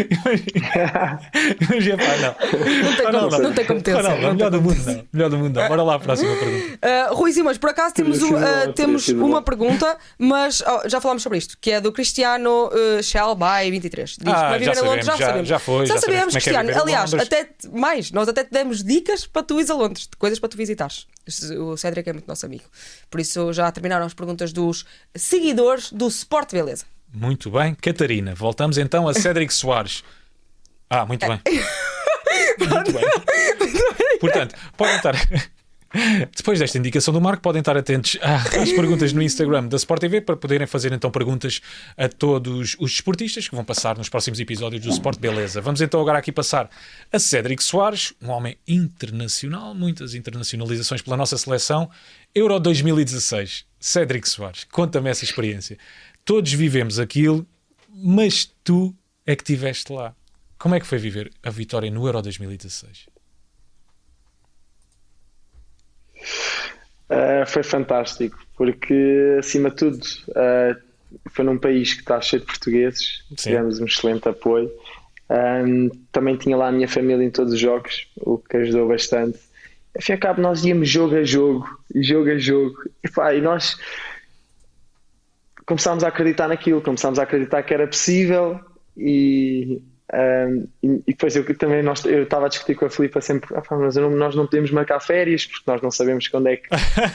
pá, 1.96 2.16
não. 2.16 2.34
Não 2.82 2.96
tem, 2.96 3.06
Ronaldo, 3.06 3.30
não, 3.30 3.42
não 3.44 3.54
tem 3.54 3.64
competência. 3.64 4.02
Ronaldo, 4.02 4.22
não 4.22 4.34
melhor 4.34 4.50
do 4.50 4.62
mundo, 4.62 4.84
não. 4.84 5.04
Melhor 5.12 5.30
do 5.30 5.38
mundo, 5.38 5.60
não. 5.60 5.68
Bora 5.68 5.82
lá, 5.82 5.98
próxima 5.98 6.34
pergunta. 6.36 6.78
Uh, 7.10 7.14
Rui 7.14 7.32
Simas, 7.32 7.58
por 7.58 7.70
acaso 7.70 7.94
temos, 7.94 8.20
uma, 8.22 8.38
uh, 8.38 8.72
temos 8.72 9.08
uma 9.08 9.42
pergunta, 9.42 9.96
mas 10.18 10.62
oh, 10.62 10.88
já 10.88 11.00
falámos 11.00 11.22
sobre 11.22 11.38
isto, 11.38 11.56
que 11.60 11.70
é 11.70 11.80
do 11.80 11.92
Cristiano 11.92 12.68
uh, 12.68 13.02
Shell 13.02 13.36
by 13.36 13.70
23. 13.70 14.10
Diz 14.10 14.26
ah, 14.26 14.32
para 14.32 14.58
viver 14.58 14.74
já 14.74 14.82
Londres, 14.82 15.06
já, 15.06 15.16
já 15.16 15.26
sabemos. 15.26 15.48
Já 15.48 15.58
foi, 15.58 15.86
já, 15.86 15.94
já 15.94 16.00
sabemos, 16.00 16.34
é 16.34 16.40
Cristiano. 16.40 16.70
É 16.70 16.78
Aliás, 16.80 17.14
até 17.14 17.48
mais, 17.72 18.10
nós 18.10 18.28
até 18.28 18.44
te 18.44 18.50
demos 18.50 18.82
dicas 18.82 19.26
para 19.26 19.42
tu 19.42 19.58
ires 19.58 19.70
a 19.70 19.74
Londres, 19.74 20.08
de 20.10 20.16
coisas 20.16 20.38
para 20.38 20.48
tu 20.48 20.56
visitares. 20.56 21.06
O 21.60 21.76
Cédric 21.76 22.08
é 22.08 22.12
muito 22.12 22.26
nosso 22.26 22.44
amigo. 22.44 22.64
Por 23.08 23.20
isso 23.20 23.52
já 23.52 23.70
terminaram 23.70 24.06
as 24.06 24.14
perguntas 24.14 24.52
dos 24.52 24.84
seguidores 25.14 25.92
do 25.92 26.08
Sport 26.08 26.52
Beleza. 26.52 26.84
Muito 27.12 27.50
bem. 27.50 27.74
Catarina, 27.74 28.34
voltamos 28.34 28.78
então 28.78 29.08
a 29.08 29.14
Cédric 29.14 29.52
Soares. 29.52 30.04
Ah, 30.88 31.04
muito 31.04 31.26
bem. 31.26 31.40
muito 32.58 32.92
bem. 32.92 34.18
Portanto, 34.20 34.54
podem 34.76 34.96
estar. 34.96 35.14
Depois 36.36 36.58
desta 36.60 36.78
indicação 36.78 37.12
do 37.12 37.20
Marco, 37.20 37.42
podem 37.42 37.58
estar 37.58 37.76
atentos 37.76 38.16
às 38.22 38.70
perguntas 38.72 39.12
no 39.12 39.20
Instagram 39.20 39.66
da 39.66 39.76
Sport 39.76 40.00
TV 40.00 40.20
para 40.20 40.36
poderem 40.36 40.66
fazer 40.66 40.92
então 40.92 41.10
perguntas 41.10 41.60
a 41.96 42.08
todos 42.08 42.76
os 42.78 42.92
esportistas 42.92 43.48
que 43.48 43.56
vão 43.56 43.64
passar 43.64 43.98
nos 43.98 44.08
próximos 44.08 44.38
episódios 44.38 44.82
do 44.82 44.90
Sport 44.90 45.18
Beleza. 45.18 45.60
Vamos 45.60 45.80
então 45.80 46.00
agora 46.00 46.18
aqui 46.18 46.30
passar 46.30 46.70
a 47.12 47.18
Cédric 47.18 47.62
Soares, 47.62 48.14
um 48.22 48.30
homem 48.30 48.56
internacional, 48.68 49.74
muitas 49.74 50.14
internacionalizações 50.14 51.02
pela 51.02 51.16
nossa 51.16 51.36
seleção. 51.36 51.90
Euro 52.32 52.60
2016. 52.60 53.64
Cédric 53.80 54.28
Soares, 54.28 54.64
conta-me 54.70 55.10
essa 55.10 55.24
experiência 55.24 55.76
todos 56.24 56.52
vivemos 56.52 56.98
aquilo, 56.98 57.46
mas 57.88 58.44
tu 58.64 58.94
é 59.26 59.36
que 59.36 59.42
estiveste 59.42 59.92
lá. 59.92 60.14
Como 60.58 60.74
é 60.74 60.80
que 60.80 60.86
foi 60.86 60.98
viver 60.98 61.30
a 61.42 61.50
vitória 61.50 61.90
no 61.90 62.06
Euro 62.06 62.20
2016? 62.22 63.06
Uh, 67.10 67.46
foi 67.46 67.62
fantástico, 67.62 68.38
porque 68.56 69.36
acima 69.38 69.70
de 69.70 69.76
tudo 69.76 70.04
uh, 70.28 70.80
foi 71.30 71.44
num 71.44 71.58
país 71.58 71.94
que 71.94 72.00
está 72.00 72.20
cheio 72.20 72.40
de 72.40 72.46
portugueses, 72.46 73.24
Sim. 73.30 73.50
tivemos 73.50 73.80
um 73.80 73.86
excelente 73.86 74.28
apoio. 74.28 74.70
Um, 75.30 75.88
também 76.12 76.36
tinha 76.36 76.56
lá 76.56 76.68
a 76.68 76.72
minha 76.72 76.88
família 76.88 77.24
em 77.24 77.30
todos 77.30 77.52
os 77.54 77.58
jogos, 77.58 78.08
o 78.16 78.38
que 78.38 78.56
ajudou 78.56 78.88
bastante. 78.88 79.38
Afinal, 79.96 80.20
cabo, 80.20 80.42
nós 80.42 80.64
íamos 80.64 80.88
jogo 80.88 81.16
a 81.16 81.24
jogo, 81.24 81.68
jogo 81.94 82.30
a 82.30 82.38
jogo, 82.38 82.76
e, 83.02 83.10
pá, 83.10 83.34
e 83.34 83.40
nós 83.40 83.76
começámos 85.66 86.04
a 86.04 86.08
acreditar 86.08 86.48
naquilo, 86.48 86.80
começámos 86.80 87.18
a 87.18 87.22
acreditar 87.22 87.62
que 87.62 87.74
era 87.74 87.86
possível 87.86 88.60
e, 88.96 89.82
um, 90.12 90.66
e, 90.82 90.88
e, 91.06 91.12
depois 91.12 91.36
eu 91.36 91.56
também 91.56 91.82
nós, 91.82 92.04
eu 92.04 92.24
estava 92.24 92.46
a 92.46 92.48
discutir 92.48 92.74
com 92.74 92.86
a 92.86 92.90
Filipa 92.90 93.20
sempre, 93.20 93.54
ah, 93.54 93.62
mas 93.70 93.96
não, 93.96 94.10
nós 94.10 94.34
não 94.34 94.46
podemos 94.46 94.70
marcar 94.70 95.00
férias 95.00 95.46
porque 95.46 95.70
nós 95.70 95.80
não 95.80 95.90
sabemos 95.90 96.28
quando 96.28 96.48
é 96.48 96.56
que, 96.56 96.68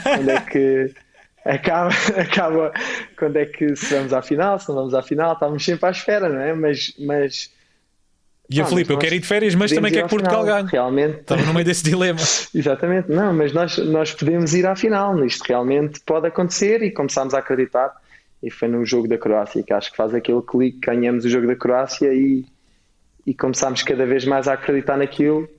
quando 0.03 0.29
é 0.29 0.39
que 0.41 0.93
acaba, 1.45 1.89
acaba 2.17 2.73
quando 3.17 3.37
é 3.37 3.45
que 3.45 3.75
se 3.75 3.93
vamos 3.93 4.11
à 4.11 4.21
final, 4.21 4.59
se 4.59 4.67
não 4.69 4.75
vamos 4.75 4.93
à 4.93 5.01
final, 5.01 5.33
estávamos 5.33 5.63
sempre 5.63 5.85
à 5.85 5.91
espera, 5.91 6.27
não 6.27 6.41
é? 6.41 6.53
Mas. 6.53 6.93
mas 6.99 7.53
e 8.47 8.61
a 8.61 8.65
Filipe, 8.65 8.93
eu 8.93 8.99
quero 8.99 9.15
ir 9.15 9.19
de 9.19 9.27
férias, 9.27 9.55
mas 9.55 9.71
também 9.71 9.91
quero 9.91 10.07
que 10.07 10.11
Portugal 10.11 10.45
ganhe. 10.45 10.67
Realmente. 10.71 11.21
Estava 11.21 11.41
no 11.41 11.51
meio 11.51 11.65
desse 11.65 11.81
dilema. 11.89 12.19
Exatamente, 12.53 13.09
não, 13.09 13.33
mas 13.33 13.51
nós, 13.51 13.77
nós 13.79 14.11
podemos 14.11 14.53
ir 14.53 14.67
à 14.67 14.75
final. 14.75 15.25
Isto 15.25 15.45
realmente 15.47 15.99
pode 16.01 16.27
acontecer 16.27 16.83
e 16.83 16.91
começámos 16.91 17.33
a 17.33 17.39
acreditar. 17.39 17.91
E 18.45 18.51
foi 18.51 18.67
no 18.67 18.85
jogo 18.85 19.07
da 19.07 19.17
Croácia 19.17 19.63
que 19.63 19.73
acho 19.73 19.89
que 19.89 19.97
faz 19.97 20.13
aquele 20.13 20.41
clique, 20.43 20.77
ganhamos 20.77 21.25
o 21.25 21.29
jogo 21.29 21.47
da 21.47 21.55
Croácia 21.55 22.13
e, 22.13 22.45
e 23.25 23.33
começámos 23.33 23.81
cada 23.81 24.05
vez 24.05 24.23
mais 24.23 24.47
a 24.47 24.53
acreditar 24.53 24.97
naquilo. 24.97 25.49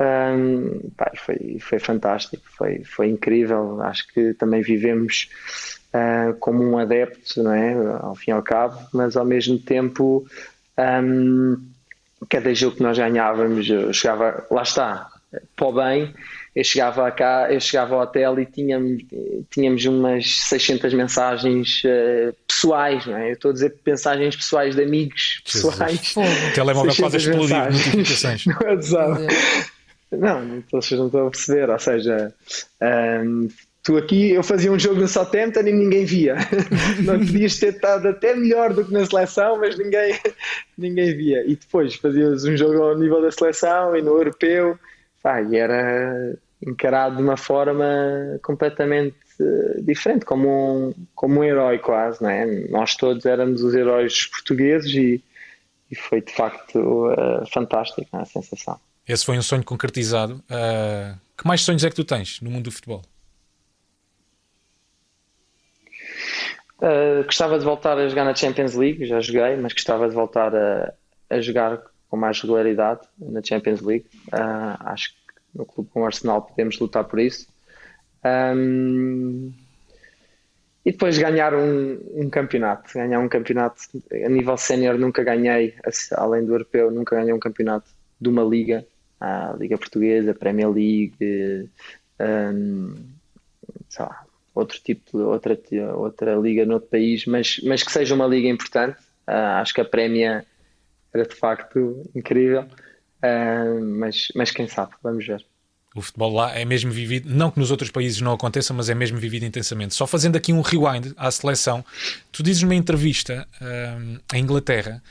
Um, 0.00 0.90
pá, 0.96 1.12
foi, 1.14 1.58
foi 1.60 1.78
fantástico, 1.78 2.42
foi, 2.56 2.82
foi 2.84 3.08
incrível. 3.08 3.82
Acho 3.82 4.08
que 4.14 4.32
também 4.32 4.62
vivemos 4.62 5.28
uh, 5.92 6.34
como 6.38 6.64
um 6.64 6.78
adepto, 6.78 7.42
não 7.42 7.52
é? 7.52 7.74
ao 8.00 8.14
fim 8.14 8.30
e 8.30 8.34
ao 8.34 8.42
cabo, 8.42 8.78
mas 8.94 9.14
ao 9.14 9.24
mesmo 9.26 9.58
tempo, 9.58 10.26
um, 10.78 11.62
cada 12.30 12.54
jogo 12.54 12.76
que 12.76 12.82
nós 12.82 12.96
ganhávamos, 12.96 13.68
eu 13.68 13.92
chegava, 13.92 14.46
lá 14.50 14.62
está, 14.62 15.06
para 15.54 15.66
o 15.66 15.72
bem. 15.72 16.14
Eu 16.56 16.64
chegava 16.64 17.10
cá, 17.10 17.52
eu 17.52 17.60
chegava 17.60 17.94
ao 17.96 18.00
hotel 18.00 18.40
e 18.40 18.46
tínhamos, 18.46 19.02
tínhamos 19.50 19.84
umas 19.84 20.40
600 20.48 20.94
mensagens 20.94 21.82
uh, 21.84 22.34
pessoais, 22.48 23.04
não 23.04 23.14
é? 23.14 23.28
Eu 23.28 23.34
estou 23.34 23.50
a 23.50 23.54
dizer 23.54 23.74
mensagens 23.86 24.34
pessoais 24.34 24.74
de 24.74 24.82
amigos 24.82 25.42
pessoais. 25.44 26.14
O 26.16 26.54
telemóvel 26.54 26.96
quase 26.96 27.16
a 27.16 27.20
explodir 27.20 27.72
notificações. 27.72 28.46
Não 28.48 28.56
é 28.56 28.76
Não, 30.16 30.64
vocês 30.72 30.98
não 30.98 31.08
estão 31.08 31.26
a 31.26 31.30
perceber, 31.30 31.68
ou 31.68 31.78
seja, 31.78 32.32
um, 33.22 33.48
tu 33.82 33.98
aqui, 33.98 34.30
eu 34.30 34.42
fazia 34.42 34.72
um 34.72 34.78
jogo 34.78 34.98
no 34.98 35.08
Southampton 35.08 35.60
e 35.60 35.72
ninguém 35.72 36.06
via. 36.06 36.36
não 37.04 37.18
podias 37.18 37.58
ter 37.58 37.74
estado 37.74 38.08
até 38.08 38.34
melhor 38.34 38.72
do 38.72 38.82
que 38.82 38.94
na 38.94 39.04
seleção, 39.04 39.58
mas 39.58 39.76
ninguém, 39.76 40.18
ninguém 40.78 41.14
via. 41.14 41.44
E 41.46 41.54
depois 41.54 41.96
fazias 41.96 42.46
um 42.46 42.56
jogo 42.56 42.82
ao 42.82 42.98
nível 42.98 43.20
da 43.20 43.30
seleção 43.30 43.94
e 43.94 44.00
no 44.00 44.16
europeu, 44.16 44.78
pá, 45.22 45.42
e 45.42 45.56
era 45.56 46.38
encarado 46.62 47.16
de 47.16 47.22
uma 47.22 47.36
forma 47.36 47.84
completamente 48.42 49.16
uh, 49.40 49.82
diferente, 49.82 50.24
como 50.24 50.48
um, 50.48 50.94
como 51.14 51.40
um 51.40 51.44
herói 51.44 51.78
quase, 51.78 52.22
não 52.22 52.30
é? 52.30 52.46
Nós 52.68 52.96
todos 52.96 53.26
éramos 53.26 53.62
os 53.62 53.74
heróis 53.74 54.26
portugueses 54.26 54.92
e, 54.94 55.22
e 55.90 55.96
foi 55.96 56.20
de 56.20 56.32
facto 56.32 56.78
uh, 56.78 57.46
fantástico 57.52 58.06
é? 58.12 58.18
a 58.18 58.24
sensação. 58.24 58.78
Esse 59.06 59.24
foi 59.24 59.38
um 59.38 59.42
sonho 59.42 59.64
concretizado. 59.64 60.42
Uh, 60.50 61.16
que 61.36 61.46
mais 61.46 61.60
sonhos 61.60 61.84
é 61.84 61.90
que 61.90 61.96
tu 61.96 62.04
tens 62.04 62.40
no 62.40 62.50
mundo 62.50 62.64
do 62.64 62.72
futebol? 62.72 63.02
Uh, 66.78 67.24
gostava 67.24 67.58
de 67.58 67.64
voltar 67.64 67.96
a 67.98 68.08
jogar 68.08 68.24
na 68.24 68.34
Champions 68.34 68.74
League, 68.74 69.06
já 69.06 69.20
joguei, 69.20 69.56
mas 69.56 69.72
gostava 69.72 70.08
de 70.08 70.14
voltar 70.14 70.54
a, 70.54 70.92
a 71.30 71.40
jogar 71.40 71.80
com 72.08 72.16
mais 72.16 72.40
regularidade 72.40 73.00
na 73.18 73.40
Champions 73.42 73.80
League. 73.80 74.06
Uh, 74.28 74.76
acho 74.80 75.10
que 75.10 75.25
no 75.56 75.64
clube 75.64 75.90
com 75.90 76.02
o 76.02 76.04
Arsenal 76.04 76.42
podemos 76.42 76.78
lutar 76.78 77.04
por 77.04 77.18
isso. 77.18 77.48
Um, 78.24 79.52
e 80.84 80.92
depois 80.92 81.18
ganhar 81.18 81.54
um, 81.54 81.98
um, 82.14 82.30
campeonato. 82.30 82.92
Ganhar 82.94 83.18
um 83.18 83.28
campeonato 83.28 83.80
a 84.12 84.28
nível 84.28 84.56
sénior 84.56 84.96
nunca 84.98 85.24
ganhei, 85.24 85.74
além 86.12 86.44
do 86.44 86.52
europeu, 86.52 86.90
nunca 86.90 87.16
ganhei 87.16 87.32
um 87.32 87.40
campeonato 87.40 87.86
de 88.20 88.28
uma 88.28 88.44
liga 88.44 88.86
a 89.20 89.54
Liga 89.58 89.78
Portuguesa, 89.78 90.34
Premier 90.34 90.68
League, 90.68 91.70
um, 92.20 92.94
lá, 93.98 94.24
outro 94.54 94.78
tipo, 94.82 95.18
outra, 95.18 95.58
outra 95.94 96.34
liga 96.36 96.66
noutro 96.66 96.88
país, 96.88 97.26
mas, 97.26 97.60
mas 97.64 97.82
que 97.82 97.92
seja 97.92 98.14
uma 98.14 98.26
liga 98.26 98.48
importante. 98.48 98.98
Uh, 99.26 99.58
acho 99.60 99.74
que 99.74 99.80
a 99.80 99.84
Premier 99.84 100.44
era 101.12 101.24
de 101.26 101.34
facto 101.34 102.02
incrível, 102.14 102.66
uh, 103.22 103.84
mas, 103.84 104.28
mas 104.34 104.50
quem 104.50 104.68
sabe, 104.68 104.92
vamos 105.02 105.26
ver. 105.26 105.44
O 105.94 106.02
futebol 106.02 106.30
lá 106.34 106.54
é 106.54 106.64
mesmo 106.64 106.90
vivido, 106.90 107.30
não 107.34 107.50
que 107.50 107.58
nos 107.58 107.70
outros 107.70 107.90
países 107.90 108.20
não 108.20 108.32
aconteça, 108.32 108.74
mas 108.74 108.90
é 108.90 108.94
mesmo 108.94 109.16
vivido 109.16 109.46
intensamente. 109.46 109.94
Só 109.94 110.06
fazendo 110.06 110.36
aqui 110.36 110.52
um 110.52 110.60
rewind 110.60 111.14
à 111.16 111.30
seleção, 111.30 111.82
tu 112.30 112.42
dizes 112.42 112.62
numa 112.62 112.74
entrevista 112.74 113.48
um, 113.62 114.18
em 114.34 114.42
Inglaterra 114.42 115.02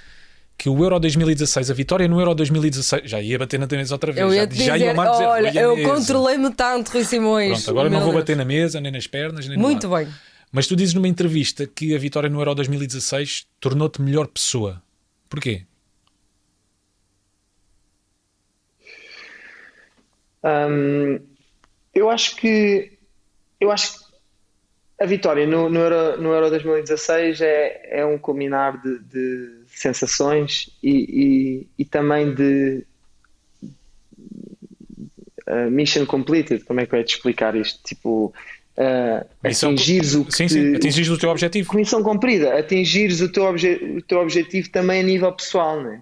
que 0.57 0.69
o 0.69 0.83
Euro 0.83 0.99
2016, 0.99 1.71
a 1.71 1.73
vitória 1.73 2.07
no 2.07 2.19
Euro 2.19 2.33
2016, 2.35 3.09
já 3.09 3.19
ia 3.19 3.37
bater 3.37 3.59
na 3.59 3.67
mesa 3.67 3.95
outra 3.95 4.11
vez. 4.11 4.25
Eu 4.25 4.33
ia 4.33 4.41
já, 4.41 4.45
dizer, 4.45 4.63
já 4.63 4.77
ia 4.77 4.93
dizer, 4.93 5.25
olha, 5.25 5.59
eu 5.59 5.83
controlei-me 5.83 6.51
tanto, 6.51 6.89
Rui 6.89 7.03
Simões. 7.03 7.63
Pronto, 7.63 7.69
agora 7.71 7.89
não 7.89 7.99
vou 7.99 8.11
Deus. 8.11 8.21
bater 8.21 8.37
na 8.37 8.45
mesa, 8.45 8.79
nem 8.79 8.91
nas 8.91 9.07
pernas, 9.07 9.47
nem 9.47 9.57
Muito 9.57 9.89
bem. 9.89 10.07
Mas 10.51 10.67
tu 10.67 10.75
dizes 10.75 10.93
numa 10.93 11.07
entrevista 11.07 11.67
que 11.67 11.93
a 11.93 11.97
vitória 11.97 12.29
no 12.29 12.39
Euro 12.39 12.55
2016 12.55 13.45
tornou-te 13.59 14.01
melhor 14.01 14.27
pessoa. 14.27 14.81
Porquê? 15.27 15.63
Hum, 20.45 21.19
eu 21.93 22.09
acho 22.09 22.35
que 22.35 22.91
eu 23.59 23.71
acho 23.71 23.97
que 23.97 24.05
a 25.01 25.05
vitória 25.05 25.47
no, 25.47 25.69
no, 25.69 25.79
Euro, 25.79 26.21
no 26.21 26.33
Euro 26.33 26.49
2016 26.49 27.41
é, 27.41 27.99
é 27.99 28.05
um 28.05 28.17
culminar 28.17 28.79
de, 28.81 28.99
de 28.99 29.63
sensações 29.67 30.69
e, 30.83 30.89
e, 30.89 31.67
e, 31.79 31.85
também 31.85 32.33
de 32.33 32.85
uh, 35.47 35.69
mission 35.71 36.05
completed. 36.05 36.63
Como 36.63 36.79
é 36.79 36.85
que 36.85 36.93
eu 36.93 36.99
ia 36.99 37.05
te 37.05 37.15
explicar 37.15 37.55
isto? 37.55 37.81
Tipo, 37.83 38.33
uh, 38.77 39.25
atingires 39.43 40.13
o 40.13 40.31
sim, 40.31 40.47
sim. 40.47 40.75
atingires 40.75 41.09
o 41.09 41.17
teu 41.17 41.29
objetivo. 41.29 41.75
Missão 41.75 42.03
cumprida, 42.03 42.57
atingires 42.57 43.19
o 43.19 43.29
teu, 43.29 43.43
obje, 43.43 43.73
o 43.97 44.01
teu 44.01 44.19
objetivo 44.19 44.69
também 44.69 45.01
a 45.01 45.03
nível 45.03 45.33
pessoal, 45.33 45.81
né? 45.81 46.01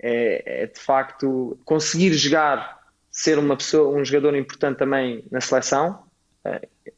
é, 0.00 0.62
é 0.62 0.66
de 0.66 0.78
facto 0.78 1.58
conseguir 1.64 2.12
jogar, 2.12 2.75
ser 3.16 3.38
uma 3.38 3.56
pessoa, 3.56 3.98
um 3.98 4.04
jogador 4.04 4.36
importante 4.36 4.76
também 4.76 5.24
na 5.30 5.40
seleção. 5.40 6.04
Uh, 6.44 6.92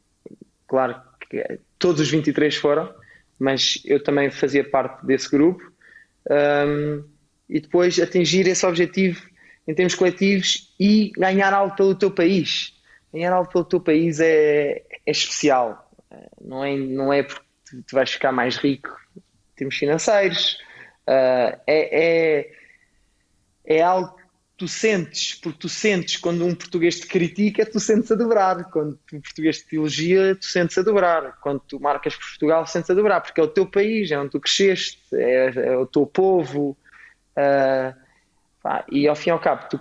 claro 0.67 1.01
que 1.31 1.61
todos 1.79 2.01
os 2.01 2.11
23 2.11 2.57
foram, 2.57 2.93
mas 3.39 3.81
eu 3.85 4.03
também 4.03 4.29
fazia 4.29 4.69
parte 4.69 5.07
desse 5.07 5.31
grupo 5.31 5.63
um, 6.29 7.05
e 7.49 7.61
depois 7.61 8.01
atingir 8.01 8.49
esse 8.49 8.67
objetivo 8.67 9.23
em 9.67 9.75
termos 9.75 9.95
coletivos 9.95 10.75
e 10.81 11.13
ganhar 11.17 11.55
algo 11.55 11.77
pelo 11.77 11.95
teu 11.95 12.11
país. 12.11 12.75
Ganhar 13.15 13.33
algo 13.33 13.49
pelo 13.49 13.65
teu 13.65 13.81
país 13.81 14.19
é, 14.19 14.83
é 15.07 15.11
especial, 15.11 15.89
não 16.41 16.65
é, 16.65 16.77
não 16.77 17.13
é 17.13 17.23
porque 17.23 17.47
tu 17.87 17.95
vais 17.95 18.11
ficar 18.11 18.33
mais 18.33 18.57
rico 18.57 18.91
em 19.17 19.23
termos 19.55 19.77
financeiros, 19.77 20.59
uh, 21.07 21.57
é, 21.65 22.41
é, 22.47 22.53
é 23.65 23.83
algo 23.83 24.18
tu 24.59 24.67
sentes, 24.67 25.37
porque 25.37 25.61
tu 25.61 25.69
sentes 25.69 26.17
quando 26.17 26.45
um 26.45 26.53
português 26.53 26.99
te 26.99 27.07
critica, 27.07 27.65
tu 27.65 27.79
sentes 27.79 28.11
a 28.11 28.17
dobrar. 28.17 28.65
Quando 28.65 28.99
um 29.13 29.21
português 29.21 29.63
te 29.63 29.77
elogia, 29.77 30.35
tu 30.35 30.47
sentes 30.47 30.77
a 30.77 30.83
dobrar. 30.83 31.39
Quando 31.41 31.61
tu 31.61 31.81
marcas 31.81 32.17
por 32.17 32.27
Portugal, 32.27 32.67
sentes 32.67 32.91
a 32.91 32.95
dobrar, 32.95 33.21
porque 33.21 33.41
é 33.41 33.45
o 33.45 33.49
teu 33.49 33.65
país, 33.65 34.11
é 34.11 34.19
onde 34.19 34.31
tu 34.31 34.41
cresceste, 34.41 34.99
é, 35.13 35.53
é 35.55 35.77
o 35.77 35.87
teu 35.87 36.05
povo. 36.05 36.77
Uh, 37.37 37.95
pá, 38.61 38.85
e 38.91 39.07
ao 39.07 39.15
fim 39.15 39.31
e 39.31 39.33
ao 39.33 39.39
cabo, 39.39 39.69
tu 39.71 39.81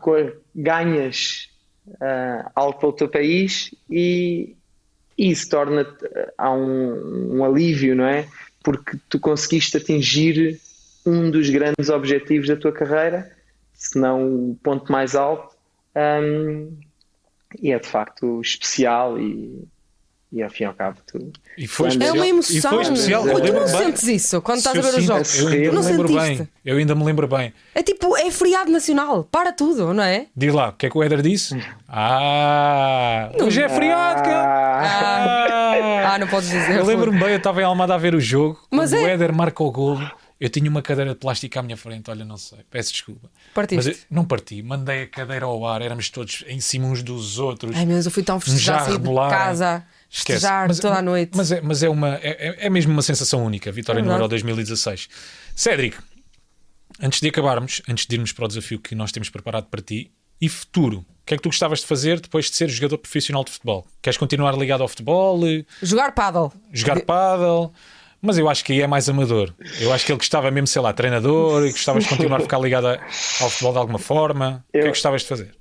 ganhas 0.55 1.49
uh, 1.87 2.47
algo 2.53 2.77
para 2.77 2.89
o 2.89 2.93
teu 2.93 3.09
país 3.09 3.73
e, 3.89 4.55
e 5.17 5.31
isso 5.31 5.49
torna 5.49 5.87
há 6.37 6.51
um, 6.51 7.37
um 7.37 7.43
alívio, 7.43 7.95
não 7.95 8.05
é? 8.05 8.27
Porque 8.63 8.95
tu 9.09 9.19
conseguiste 9.19 9.75
atingir 9.75 10.61
um 11.03 11.31
dos 11.31 11.49
grandes 11.49 11.89
objetivos 11.89 12.47
da 12.47 12.55
tua 12.55 12.71
carreira 12.71 13.36
se 13.77 13.97
não 13.99 14.49
o 14.49 14.59
ponto 14.61 14.91
mais 14.91 15.15
alto. 15.15 15.55
Um, 15.95 16.77
e 17.61 17.71
é 17.71 17.79
de 17.79 17.87
facto 17.87 18.41
especial 18.41 19.17
e, 19.19 19.63
e 20.31 20.43
ao 20.43 20.49
fim 20.49 20.63
e 20.63 20.65
ao 20.65 20.73
cabo 20.73 20.99
tu. 21.07 21.31
E 21.57 21.65
foi. 21.65 21.89
É 21.99 22.11
uma 22.11 22.27
emoção. 22.27 22.55
E 22.55 22.61
foi 22.61 22.81
especial. 22.81 23.27
Eu 23.27 23.41
tu 23.41 23.53
não 23.53 23.67
sentes 23.67 24.03
isso 24.03 24.41
quando 24.41 24.57
estás 24.57 24.77
a 24.77 24.81
ver 24.81 24.97
os 24.97 25.03
jogos? 25.03 25.39
Eu 25.39 25.47
ainda, 25.47 25.71
não 25.71 25.81
me 25.81 25.91
lembro 25.91 26.15
bem. 26.15 26.49
Eu 26.65 26.77
ainda 26.77 26.95
me 26.95 27.03
lembro 27.05 27.27
bem. 27.27 27.53
É 27.73 27.81
tipo, 27.81 28.17
é 28.17 28.29
feriado 28.29 28.71
nacional. 28.71 29.23
Para 29.23 29.53
tudo, 29.53 29.93
não 29.93 30.03
é? 30.03 30.27
Diz 30.35 30.53
lá, 30.53 30.69
o 30.69 30.73
que 30.73 30.87
é 30.87 30.89
que 30.89 30.97
o 30.97 31.03
Éder 31.03 31.21
disse? 31.21 31.55
Ah, 31.89 33.31
hoje 33.41 33.61
é 33.61 33.69
feriado, 33.69 34.21
cara. 34.21 34.45
Ah, 34.45 36.13
ah, 36.13 36.19
não 36.19 36.27
podes 36.27 36.49
dizer. 36.49 36.77
Eu 36.77 36.85
lembro-me 36.85 37.17
bem, 37.17 37.29
eu 37.29 37.37
estava 37.37 37.61
em 37.61 37.63
Almada 37.63 37.95
a 37.95 37.97
ver 37.97 38.13
o 38.13 38.19
jogo. 38.19 38.61
Mas 38.69 38.91
é... 38.91 39.01
o 39.01 39.07
Éder 39.07 39.33
marca 39.33 39.63
o 39.63 39.71
golo. 39.71 40.05
Eu 40.39 40.49
tinha 40.49 40.69
uma 40.69 40.81
cadeira 40.81 41.13
de 41.13 41.19
plástico 41.19 41.57
à 41.57 41.63
minha 41.63 41.75
frente, 41.75 42.11
olha, 42.11 42.23
não 42.23 42.37
sei, 42.37 42.59
peço 42.69 42.91
desculpa. 42.91 43.29
Partiste? 43.55 43.87
Mas 43.87 44.05
não 44.09 44.23
parti, 44.23 44.61
mandei 44.61 45.03
a 45.03 45.07
cadeira 45.07 45.45
ao 45.45 45.65
ar, 45.65 45.81
éramos 45.81 46.09
todos 46.09 46.43
em 46.47 46.59
cima 46.59 46.87
uns 46.87 47.01
dos 47.01 47.39
outros. 47.39 47.75
Ai, 47.75 47.85
mas 47.85 48.05
eu 48.05 48.11
fui 48.11 48.21
tão 48.21 48.39
festejar, 48.39 48.85
sair 48.85 48.99
de 48.99 49.13
casa, 49.15 49.85
festejar 50.09 50.75
toda 50.75 50.95
a 50.95 51.01
noite. 51.01 51.31
Mas 51.35 51.51
é, 51.51 51.61
mas 51.61 51.81
é, 51.81 51.89
uma, 51.89 52.15
é, 52.15 52.37
é, 52.61 52.67
é 52.67 52.69
mesmo 52.69 52.93
uma 52.93 53.01
sensação 53.01 53.43
única, 53.43 53.71
vitória 53.71 53.99
é 53.99 54.03
no 54.03 54.11
Euro 54.11 54.27
2016. 54.27 55.09
Cédric, 55.55 55.97
antes 57.01 57.19
de 57.19 57.29
acabarmos, 57.29 57.81
antes 57.89 58.05
de 58.05 58.15
irmos 58.15 58.31
para 58.31 58.45
o 58.45 58.47
desafio 58.47 58.79
que 58.79 58.93
nós 58.93 59.11
temos 59.11 59.29
preparado 59.29 59.65
para 59.65 59.81
ti, 59.81 60.11
e 60.39 60.47
futuro, 60.47 61.03
que 61.27 61.33
é 61.33 61.37
que 61.37 61.43
tu 61.43 61.49
gostavas 61.49 61.79
de 61.79 61.85
fazer 61.85 62.21
depois 62.21 62.49
de 62.49 62.55
ser 62.55 62.69
jogador 62.69 62.97
profissional 62.99 63.43
de 63.43 63.51
futebol? 63.51 63.85
Queres 64.01 64.17
continuar 64.17 64.57
ligado 64.57 64.81
ao 64.81 64.87
futebol? 64.87 65.41
Jogar 65.83 66.13
paddle. 66.13 66.53
Jogar 66.71 67.01
paddle. 67.01 67.73
Mas 68.21 68.37
eu 68.37 68.49
acho 68.49 68.65
que 68.65 68.73
aí 68.73 68.81
é 68.81 68.87
mais 68.87 69.07
amador. 69.07 69.53
Eu 69.79 69.93
acho 69.93 70.05
que 70.05 70.11
ele 70.11 70.17
gostava 70.17 70.49
mesmo, 70.49 70.67
sei 70.67 70.81
lá, 70.81 70.91
treinador 70.91 71.65
e 71.65 71.71
gostavas 71.71 72.03
de 72.03 72.09
continuar 72.09 72.37
a 72.37 72.41
ficar 72.41 72.59
ligado 72.59 72.87
ao 72.87 73.49
futebol 73.49 73.73
de 73.73 73.77
alguma 73.77 73.99
forma. 73.99 74.65
Eu... 74.67 74.69
O 74.69 74.71
que 74.71 74.77
é 74.79 74.81
que 74.81 74.87
gostavas 74.89 75.21
de 75.21 75.27
fazer? 75.27 75.55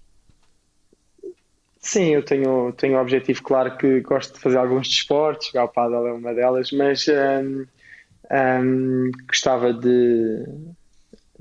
Sim, 1.79 2.15
eu 2.15 2.23
tenho, 2.25 2.73
tenho 2.73 2.99
o 2.99 3.01
objetivo, 3.01 3.41
claro 3.45 3.77
que 3.77 4.01
gosto 4.01 4.35
de 4.35 4.41
fazer 4.41 4.59
alguns 4.59 4.89
desportos, 4.89 5.47
jogar 5.49 5.67
o 5.67 5.69
paddle 5.69 6.09
é 6.09 6.13
uma 6.13 6.35
delas, 6.35 6.73
mas 6.73 7.07
um, 7.07 7.65
um, 8.33 9.11
gostava 9.29 9.73
de 9.73 10.45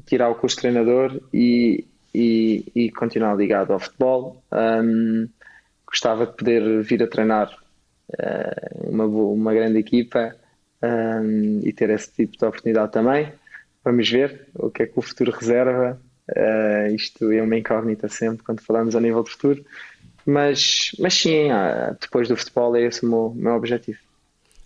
tirar 0.05 0.29
o 0.29 0.35
curso 0.35 0.57
de 0.57 0.61
treinador 0.61 1.19
e, 1.33 1.87
e, 2.13 2.63
e 2.75 2.91
continuar 2.91 3.35
ligado 3.35 3.73
ao 3.73 3.79
futebol. 3.79 4.43
Um, 4.51 5.27
gostava 5.87 6.27
de 6.27 6.33
poder 6.33 6.83
vir 6.83 7.01
a 7.01 7.07
treinar 7.07 7.49
uh, 8.09 8.87
uma, 8.87 9.05
uma 9.05 9.51
grande 9.51 9.79
equipa 9.79 10.35
um, 10.83 11.61
e 11.63 11.71
ter 11.73 11.89
esse 11.89 12.11
tipo 12.11 12.37
de 12.37 12.45
oportunidade 12.45 12.91
também. 12.91 13.31
Vamos 13.83 14.09
ver 14.09 14.47
o 14.55 14.69
que 14.69 14.83
é 14.83 14.85
que 14.87 14.97
o 14.97 15.01
futuro 15.01 15.31
reserva. 15.31 15.99
Uh, 16.29 16.95
isto 16.95 17.31
é 17.31 17.41
uma 17.41 17.55
incógnita 17.55 18.07
sempre 18.07 18.43
quando 18.43 18.61
falamos 18.61 18.95
a 18.95 18.99
nível 18.99 19.23
de 19.23 19.29
futuro, 19.29 19.63
mas, 20.25 20.91
mas 20.97 21.13
sim, 21.13 21.51
uh, 21.51 21.95
depois 22.01 22.27
do 22.27 22.35
futebol 22.35 22.75
é 22.75 22.81
esse 22.81 23.05
o 23.05 23.09
meu, 23.09 23.33
meu 23.35 23.53
objetivo. 23.53 23.99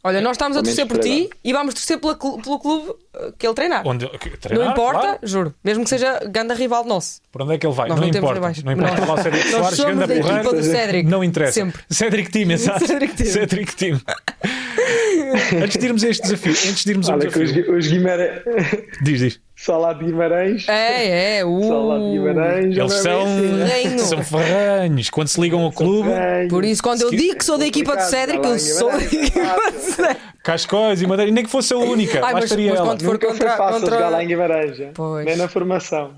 Olha, 0.02 0.22
nós 0.22 0.32
estamos 0.32 0.56
a 0.56 0.64
torcer 0.64 0.88
por 0.88 0.98
ti 1.00 1.30
e 1.44 1.52
vamos 1.52 1.74
torcer 1.74 2.00
pela, 2.00 2.16
pelo 2.16 2.60
clube 2.60 2.94
eh, 3.14 3.34
que 3.38 3.46
ele 3.46 3.54
treinar. 3.54 3.86
Onde, 3.86 4.08
treinar 4.40 4.66
não 4.66 4.72
importa, 4.72 5.02
claro. 5.02 5.20
juro. 5.24 5.54
Mesmo 5.62 5.84
que 5.84 5.90
seja 5.90 6.20
ganda 6.30 6.54
rival 6.54 6.86
nosso. 6.86 7.20
Por 7.30 7.42
onde 7.42 7.56
é 7.56 7.58
que 7.58 7.68
ele 7.68 7.74
vai? 7.74 7.90
Nós 7.90 8.00
não, 8.00 8.08
não 8.08 8.18
importa. 8.18 8.40
Não 8.64 8.72
importa 8.72 9.06
lá 9.06 9.14
o 9.14 9.18
Cédric 9.18 9.50
Soares, 9.50 9.78
ganda. 9.78 10.64
Cédric. 10.64 11.10
Não 11.10 11.22
interessa. 11.22 11.52
Sempre. 11.52 11.84
Cédric 11.90 12.32
Team, 12.32 12.52
exato. 12.52 12.88
Cédric 12.88 13.14
Team. 13.14 13.30
Cédric 13.30 13.76
Team. 13.76 14.02
antes 15.64 15.78
de 15.78 15.86
irmos 15.86 16.04
a 16.04 16.10
este 16.10 16.24
desafio, 16.24 16.52
antes 16.52 16.84
de 16.84 16.92
irmos 16.92 17.10
ao 17.10 17.18
desafio. 17.18 17.44
Os, 17.44 17.86
os 17.86 17.88
Guimarães. 17.88 18.42
Diz, 19.02 19.20
diz. 19.20 19.42
Só 19.56 19.92
de 19.92 20.06
Guimarães. 20.06 20.70
É, 20.70 21.40
é. 21.40 21.46
Uh, 21.46 21.64
Só 21.64 21.98
de 21.98 22.12
Guimarães. 22.12 22.78
Eles 22.78 22.94
são, 22.94 23.28
são 23.98 24.24
ferranhos. 24.24 25.10
Quando 25.10 25.28
se 25.28 25.42
ligam 25.42 25.62
ao 25.62 25.72
clube. 25.72 26.10
Por 26.50 26.64
isso, 26.64 26.82
quando 26.82 27.02
eu 27.02 27.12
digo 27.12 27.36
que 27.36 27.44
sou 27.44 27.58
da 27.58 27.68
equipa 27.68 27.98
de 27.98 28.06
Cédric, 28.10 28.46
eu 28.46 28.58
sou 28.58 28.90
da 28.90 29.04
equipa 29.04 29.72
de 29.72 29.80
Cédric. 29.80 30.22
Cascóis 30.44 31.02
e 31.02 31.08
Madeira, 31.08 31.30
nem 31.30 31.44
que 31.44 31.50
fosse 31.50 31.74
a 31.74 31.78
única. 31.78 32.26
Ai, 32.26 32.34
mas, 32.34 32.46
estaria 32.46 32.70
mas 32.70 32.80
ela. 32.80 32.88
quando 32.88 33.04
for 33.04 33.14
Nunca 33.14 33.28
contra, 33.28 33.50
foi 33.50 33.58
fácil 33.58 33.80
contra... 33.82 33.96
jogar 33.96 34.10
lá 34.10 34.24
em 34.24 34.28
Guimarães. 34.28 34.78
Pois. 34.94 35.26
Nem 35.26 35.36
na 35.36 35.50
formação. 35.50 36.14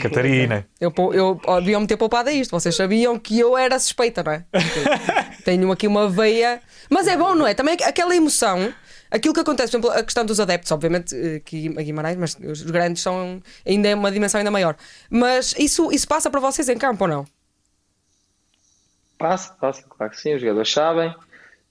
Catarina. 0.00 0.66
Eu, 0.80 0.92
eu, 1.12 1.40
eu 1.46 1.60
deviam-me 1.60 1.86
ter 1.86 1.96
poupado 1.96 2.30
a 2.30 2.32
isto. 2.32 2.50
Vocês 2.50 2.74
sabiam 2.74 3.18
que 3.18 3.38
eu 3.38 3.56
era 3.56 3.78
suspeita, 3.78 4.22
não 4.22 4.32
é? 4.32 4.44
Tenho 5.48 5.72
aqui 5.72 5.86
uma 5.86 6.10
veia. 6.10 6.60
Mas 6.90 7.08
é 7.08 7.16
bom, 7.16 7.34
não 7.34 7.46
é? 7.46 7.54
Também 7.54 7.74
aquela 7.82 8.14
emoção. 8.14 8.70
Aquilo 9.10 9.32
que 9.32 9.40
acontece, 9.40 9.70
por 9.70 9.78
exemplo, 9.78 9.98
a 9.98 10.02
questão 10.02 10.22
dos 10.22 10.38
adeptos, 10.38 10.70
obviamente, 10.70 11.16
eh, 11.16 11.40
que 11.42 11.68
a 11.68 11.82
Guimarães, 11.82 12.18
mas 12.18 12.34
os 12.34 12.60
grandes 12.70 13.02
são 13.02 13.42
ainda 13.64 13.88
é 13.88 13.94
uma 13.94 14.12
dimensão 14.12 14.40
ainda 14.40 14.50
maior. 14.50 14.76
Mas 15.08 15.54
isso, 15.58 15.90
isso 15.90 16.06
passa 16.06 16.28
para 16.28 16.38
vocês 16.38 16.68
em 16.68 16.76
campo 16.76 17.04
ou 17.04 17.08
não? 17.08 17.26
Passa, 19.16 19.54
passa, 19.54 19.82
claro 19.88 20.12
que 20.12 20.20
sim. 20.20 20.34
Os 20.34 20.42
jogadores 20.42 20.70
sabem, 20.70 21.14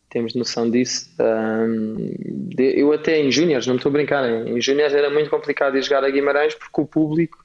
temos 0.09 0.33
noção 0.33 0.67
disso. 0.71 1.11
Um, 1.19 2.15
eu 2.57 2.91
até 2.93 3.19
em 3.19 3.29
Júniors, 3.29 3.67
não 3.67 3.75
estou 3.75 3.91
a 3.91 3.93
brincar, 3.93 4.27
em 4.27 4.59
Júniors 4.59 4.95
era 4.95 5.11
muito 5.11 5.29
complicado 5.29 5.77
ir 5.77 5.83
jogar 5.83 6.03
a 6.03 6.09
Guimarães 6.09 6.55
porque 6.55 6.81
o 6.81 6.87
público 6.87 7.37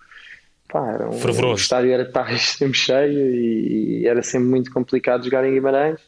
pá, 0.66 0.92
era 0.92 1.10
um, 1.10 1.50
o 1.50 1.54
estádio 1.54 1.92
era 1.92 2.06
tá, 2.06 2.26
sempre 2.38 2.72
cheio 2.78 3.34
e, 3.34 4.00
e, 4.00 4.06
era 4.06 4.22
sempre 4.22 4.48
muito 4.48 4.72
complicado 4.72 5.24
jogar 5.24 5.44
em 5.44 5.52
Guimarães. 5.52 6.00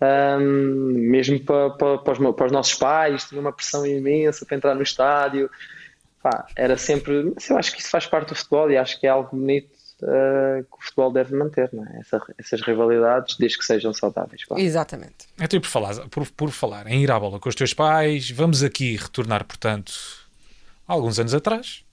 Um, 0.00 0.92
mesmo 1.10 1.40
para, 1.40 1.70
para, 1.70 1.98
para, 1.98 2.12
os, 2.12 2.36
para, 2.36 2.46
os, 2.46 2.52
nossos 2.52 2.74
pais, 2.74 3.24
tinha 3.24 3.40
uma 3.40 3.52
pressão 3.52 3.84
imensa 3.84 4.46
para 4.46 4.56
entrar 4.56 4.74
no 4.74 4.82
estádio. 4.82 5.50
Pá, 6.22 6.46
era 6.56 6.76
sempre. 6.76 7.32
Mas 7.34 7.48
eu 7.50 7.58
acho 7.58 7.72
que 7.72 7.80
isso 7.80 7.90
faz 7.90 8.06
parte 8.06 8.28
do 8.28 8.34
futebol 8.34 8.70
e 8.70 8.76
acho 8.76 8.98
que 9.00 9.06
é 9.06 9.10
algo 9.10 9.30
bonito 9.36 9.70
uh, 10.02 10.62
que 10.62 10.78
o 10.78 10.82
futebol 10.82 11.12
deve 11.12 11.34
manter, 11.34 11.68
não 11.72 11.84
é? 11.84 12.00
Essa, 12.00 12.22
essas 12.38 12.60
rivalidades, 12.60 13.36
desde 13.36 13.58
que 13.58 13.64
sejam 13.64 13.92
saudáveis. 13.92 14.44
Claro. 14.44 14.62
Exatamente. 14.62 15.26
Então, 15.40 15.60
por 15.60 15.68
falar, 15.68 15.94
por, 16.08 16.26
por 16.30 16.50
falar 16.50 16.86
em 16.86 17.02
ir 17.02 17.10
à 17.10 17.18
bola 17.18 17.40
com 17.40 17.48
os 17.48 17.54
teus 17.54 17.74
pais, 17.74 18.30
vamos 18.30 18.62
aqui 18.62 18.96
retornar, 18.96 19.44
portanto, 19.44 19.92
alguns 20.86 21.18
anos 21.18 21.34
atrás. 21.34 21.84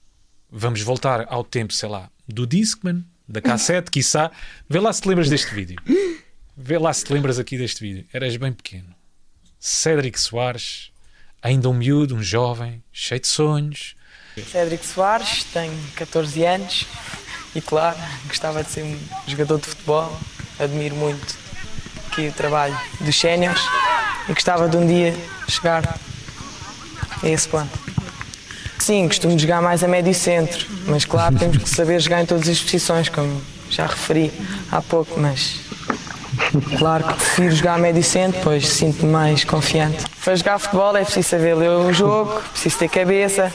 Vamos 0.48 0.80
voltar 0.80 1.26
ao 1.28 1.42
tempo, 1.42 1.72
sei 1.72 1.88
lá, 1.88 2.08
do 2.26 2.46
Discman, 2.46 3.04
da 3.28 3.40
cassete, 3.40 3.90
quiçá. 3.90 4.30
Vê 4.68 4.78
lá 4.78 4.92
se 4.92 5.02
te 5.02 5.08
lembras 5.08 5.28
deste 5.28 5.52
vídeo. 5.52 5.76
Vê 6.56 6.78
lá 6.78 6.90
se 6.90 7.04
te 7.04 7.12
lembras 7.12 7.38
aqui 7.38 7.58
deste 7.58 7.82
vídeo. 7.82 8.06
Eras 8.10 8.34
bem 8.38 8.50
pequeno. 8.50 8.94
Cédric 9.60 10.18
Soares, 10.18 10.90
ainda 11.42 11.68
um 11.68 11.74
miúdo, 11.74 12.14
um 12.14 12.22
jovem, 12.22 12.82
cheio 12.90 13.20
de 13.20 13.26
sonhos. 13.26 13.94
Cédric 14.50 14.86
Soares, 14.86 15.44
tenho 15.52 15.76
14 15.96 16.44
anos 16.44 16.86
e, 17.54 17.60
claro, 17.60 17.98
gostava 18.26 18.64
de 18.64 18.70
ser 18.70 18.84
um 18.84 18.98
jogador 19.26 19.60
de 19.60 19.66
futebol. 19.66 20.18
Admiro 20.58 20.96
muito 20.96 21.36
aqui 22.06 22.28
o 22.28 22.32
trabalho 22.32 22.78
dos 23.02 23.14
séniores 23.20 23.60
e 24.26 24.32
gostava 24.32 24.66
de 24.66 24.78
um 24.78 24.86
dia 24.86 25.14
chegar 25.48 25.86
a 27.22 27.28
esse 27.28 27.46
ponto. 27.48 27.78
Sim, 28.78 29.08
costumo 29.08 29.38
jogar 29.38 29.60
mais 29.60 29.84
a 29.84 29.88
médio 29.88 30.14
centro, 30.14 30.66
mas 30.86 31.04
claro, 31.04 31.38
temos 31.38 31.58
que 31.58 31.68
saber 31.68 32.00
jogar 32.00 32.22
em 32.22 32.26
todas 32.26 32.48
as 32.48 32.62
posições, 32.62 33.10
como 33.10 33.42
já 33.68 33.86
referi 33.86 34.32
há 34.70 34.80
pouco, 34.80 35.20
mas 35.20 35.65
Claro 36.78 37.04
que 37.04 37.14
prefiro 37.14 37.54
jogar 37.54 37.74
a 37.74 37.78
médio 37.78 38.02
centro, 38.02 38.40
pois 38.42 38.66
sinto-me 38.68 39.12
mais 39.12 39.44
confiante. 39.44 40.04
Para 40.24 40.36
jogar 40.36 40.58
futebol 40.58 40.96
é 40.96 41.04
preciso 41.04 41.28
saber 41.28 41.54
ler 41.54 41.70
o 41.70 41.92
jogo, 41.92 42.40
preciso 42.52 42.78
ter 42.78 42.88
cabeça, 42.88 43.52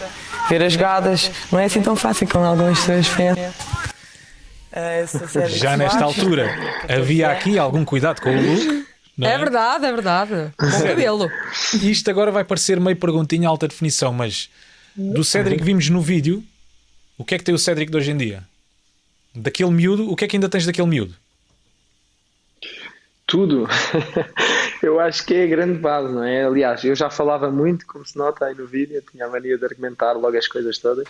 ver 0.49 0.63
as 0.63 0.73
jogadas. 0.73 1.31
Não 1.51 1.59
é 1.59 1.65
assim 1.65 1.81
tão 1.81 1.95
fácil 1.95 2.27
como 2.27 2.45
algumas 2.45 2.79
pessoas 2.79 3.07
pensam. 3.09 3.53
Uh, 4.71 5.49
Já 5.49 5.75
nesta 5.75 6.03
altura, 6.03 6.49
havia 6.87 7.29
aqui 7.29 7.59
algum 7.59 7.83
cuidado 7.83 8.21
com 8.21 8.29
o 8.29 8.41
look? 8.41 8.87
É? 9.21 9.25
é? 9.25 9.37
verdade, 9.37 9.85
é 9.85 9.91
verdade. 9.91 10.33
Bom 10.59 10.87
cabelo. 10.87 11.29
Isto 11.81 12.09
agora 12.09 12.31
vai 12.31 12.43
parecer 12.43 12.79
meio 12.79 12.95
perguntinha 12.95 13.49
alta 13.49 13.67
definição, 13.67 14.13
mas 14.13 14.49
do 14.95 15.23
Cédric 15.23 15.59
que 15.59 15.63
vimos 15.65 15.89
no 15.89 16.01
vídeo, 16.01 16.43
o 17.17 17.25
que 17.25 17.35
é 17.35 17.37
que 17.37 17.43
tem 17.43 17.53
o 17.53 17.59
Cédric 17.59 17.91
de 17.91 17.97
hoje 17.97 18.11
em 18.11 18.17
dia? 18.17 18.43
Daquele 19.35 19.71
miúdo, 19.71 20.09
o 20.09 20.15
que 20.15 20.25
é 20.25 20.27
que 20.27 20.35
ainda 20.35 20.49
tens 20.49 20.65
daquele 20.65 20.87
miúdo? 20.87 21.15
Tudo, 23.31 23.65
eu 24.83 24.99
acho 24.99 25.25
que 25.25 25.33
é 25.33 25.45
a 25.45 25.47
grande 25.47 25.79
base, 25.79 26.13
não 26.13 26.21
é? 26.21 26.43
Aliás, 26.43 26.83
eu 26.83 26.93
já 26.93 27.09
falava 27.09 27.49
muito, 27.49 27.87
como 27.87 28.05
se 28.05 28.17
nota 28.17 28.45
aí 28.45 28.53
no 28.53 28.67
vídeo, 28.67 28.97
eu 28.97 29.01
tinha 29.01 29.25
a 29.25 29.29
mania 29.29 29.57
de 29.57 29.63
argumentar 29.63 30.11
logo 30.11 30.37
as 30.37 30.49
coisas 30.49 30.77
todas, 30.77 31.07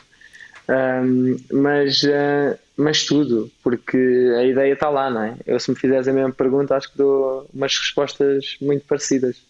um, 0.69 1.35
mas, 1.51 2.03
uh, 2.03 2.55
mas 2.77 3.05
tudo, 3.05 3.51
porque 3.63 3.97
a 4.37 4.43
ideia 4.43 4.73
está 4.73 4.87
lá, 4.87 5.09
não 5.09 5.23
é? 5.23 5.35
Eu, 5.47 5.59
se 5.59 5.71
me 5.71 5.75
fizeres 5.75 6.07
a 6.07 6.13
mesma 6.13 6.31
pergunta, 6.31 6.75
acho 6.75 6.91
que 6.91 6.97
dou 6.99 7.49
umas 7.51 7.75
respostas 7.75 8.55
muito 8.61 8.85
parecidas. 8.85 9.41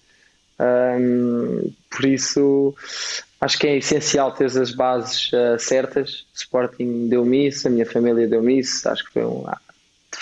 Um, 0.58 1.74
por 1.90 2.06
isso, 2.06 2.74
acho 3.42 3.60
que 3.60 3.68
é 3.68 3.78
essencial 3.78 4.32
ter 4.32 4.46
as 4.46 4.72
bases 4.72 5.30
uh, 5.34 5.60
certas. 5.60 6.26
Sporting 6.34 7.10
deu-me 7.10 7.50
isso, 7.50 7.68
a 7.68 7.72
minha 7.72 7.86
família 7.86 8.30
deu-me 8.30 8.60
isso, 8.60 8.88
acho 8.88 9.04
que 9.04 9.12
foi 9.12 9.26
um, 9.26 9.44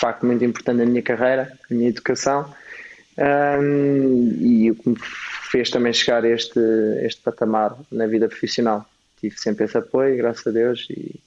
facto 0.00 0.24
muito 0.24 0.44
importante 0.44 0.78
na 0.78 0.86
minha 0.86 1.02
carreira, 1.02 1.52
na 1.68 1.76
minha 1.76 1.90
educação 1.90 2.52
um, 3.18 4.36
e 4.40 4.70
o 4.70 4.74
que 4.74 4.88
me 4.88 4.96
fez 5.50 5.68
também 5.70 5.92
chegar 5.92 6.24
a 6.24 6.28
este, 6.28 6.60
este 7.02 7.20
patamar 7.20 7.76
na 7.90 8.06
vida 8.06 8.28
profissional. 8.28 8.86
Tive 9.20 9.38
sempre 9.38 9.66
esse 9.66 9.76
apoio, 9.76 10.16
graças 10.16 10.46
a 10.46 10.50
Deus, 10.50 10.86
e, 10.88 11.20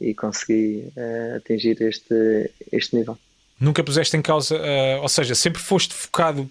e 0.00 0.14
consegui 0.14 0.90
uh, 0.96 1.36
atingir 1.36 1.80
este, 1.82 2.50
este 2.72 2.96
nível. 2.96 3.18
Nunca 3.60 3.84
puseste 3.84 4.16
em 4.16 4.22
causa, 4.22 4.56
uh, 4.56 5.02
ou 5.02 5.08
seja, 5.08 5.34
sempre 5.34 5.60
foste 5.60 5.92
focado 5.92 6.48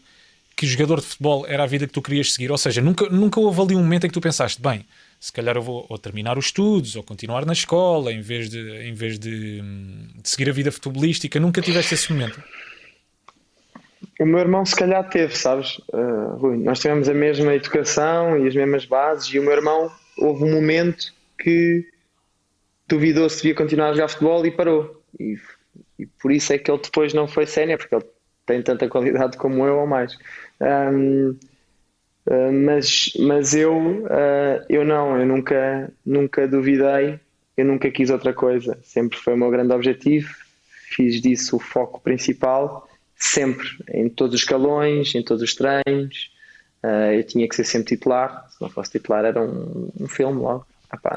que 0.56 0.68
jogador 0.68 1.00
de 1.00 1.08
futebol 1.08 1.46
era 1.48 1.64
a 1.64 1.66
vida 1.66 1.88
que 1.88 1.94
tu 1.94 2.02
querias 2.02 2.34
seguir, 2.34 2.52
ou 2.52 2.58
seja, 2.58 2.82
nunca, 2.82 3.10
nunca 3.10 3.40
houve 3.40 3.62
ali 3.62 3.76
um 3.76 3.80
momento 3.80 4.06
em 4.06 4.10
que 4.10 4.14
tu 4.14 4.22
pensaste, 4.22 4.62
bem, 4.62 4.86
se 5.22 5.32
calhar 5.32 5.56
eu 5.56 5.62
vou 5.62 5.86
ou 5.88 6.00
terminar 6.00 6.36
os 6.36 6.46
estudos 6.46 6.96
ou 6.96 7.04
continuar 7.04 7.46
na 7.46 7.54
escola 7.54 8.12
em 8.12 8.22
vez 8.22 8.50
de, 8.50 8.60
em 8.88 8.94
vez 8.96 9.20
de, 9.20 9.62
de 9.62 10.28
seguir 10.28 10.50
a 10.50 10.52
vida 10.52 10.72
futebolística. 10.72 11.40
Nunca 11.40 11.62
tiveste 11.62 11.94
esse 11.94 12.12
momento? 12.12 12.44
O 14.20 14.26
meu 14.26 14.40
irmão 14.40 14.66
se 14.66 14.76
calhar 14.76 15.08
teve, 15.08 15.38
sabes, 15.38 15.78
uh, 15.94 16.38
Rui? 16.38 16.58
Nós 16.58 16.80
tivemos 16.80 17.08
a 17.08 17.14
mesma 17.14 17.54
educação 17.54 18.44
e 18.44 18.48
as 18.48 18.56
mesmas 18.56 18.84
bases 18.86 19.32
e 19.32 19.38
o 19.38 19.44
meu 19.44 19.52
irmão 19.52 19.92
houve 20.18 20.44
um 20.44 20.52
momento 20.52 21.14
que 21.38 21.88
duvidou 22.88 23.30
se 23.30 23.38
devia 23.38 23.54
continuar 23.54 23.90
a 23.90 23.94
jogar 23.94 24.08
futebol 24.08 24.44
e 24.44 24.50
parou. 24.50 25.04
E, 25.20 25.38
e 26.00 26.08
por 26.08 26.32
isso 26.32 26.52
é 26.52 26.58
que 26.58 26.72
ele 26.72 26.82
depois 26.82 27.14
não 27.14 27.28
foi 27.28 27.46
sénior, 27.46 27.78
porque 27.78 27.94
ele 27.94 28.06
tem 28.48 28.64
tanta 28.64 28.90
qualidade 28.90 29.38
como 29.38 29.68
eu 29.68 29.78
ou 29.78 29.86
mais. 29.86 30.18
Um, 30.60 31.38
ah, 32.30 32.52
mas, 32.52 33.12
mas 33.20 33.54
eu, 33.54 33.76
uh, 33.76 34.66
eu 34.70 34.86
não, 34.86 35.18
eu 35.20 35.26
nunca, 35.26 35.92
nunca 36.06 36.48
duvidei, 36.48 37.20
eu 37.58 37.66
nunca 37.66 37.90
quis 37.90 38.10
outra 38.10 38.34
coisa. 38.34 38.78
Sempre 38.84 39.18
foi 39.18 39.34
o 39.34 39.38
meu 39.38 39.50
grande 39.50 39.74
objetivo. 39.74 40.34
fiz 40.96 41.22
disso 41.22 41.56
o 41.56 41.60
foco 41.60 42.02
principal, 42.02 42.88
sempre, 43.16 43.68
em 43.94 44.10
todos 44.10 44.36
os 44.36 44.42
escalões, 44.42 45.16
em 45.16 45.24
todos 45.24 45.42
os 45.42 45.56
treinos. 45.56 46.32
Uh, 46.84 47.14
eu 47.14 47.24
tinha 47.24 47.48
que 47.48 47.56
ser 47.56 47.64
sempre 47.64 47.96
titular, 47.96 48.48
se 48.50 48.62
não 48.62 48.70
fosse 48.70 48.92
titular 48.92 49.24
era 49.24 49.42
um, 49.42 49.90
um 50.00 50.08
filme 50.08 50.42
logo. 50.42 50.66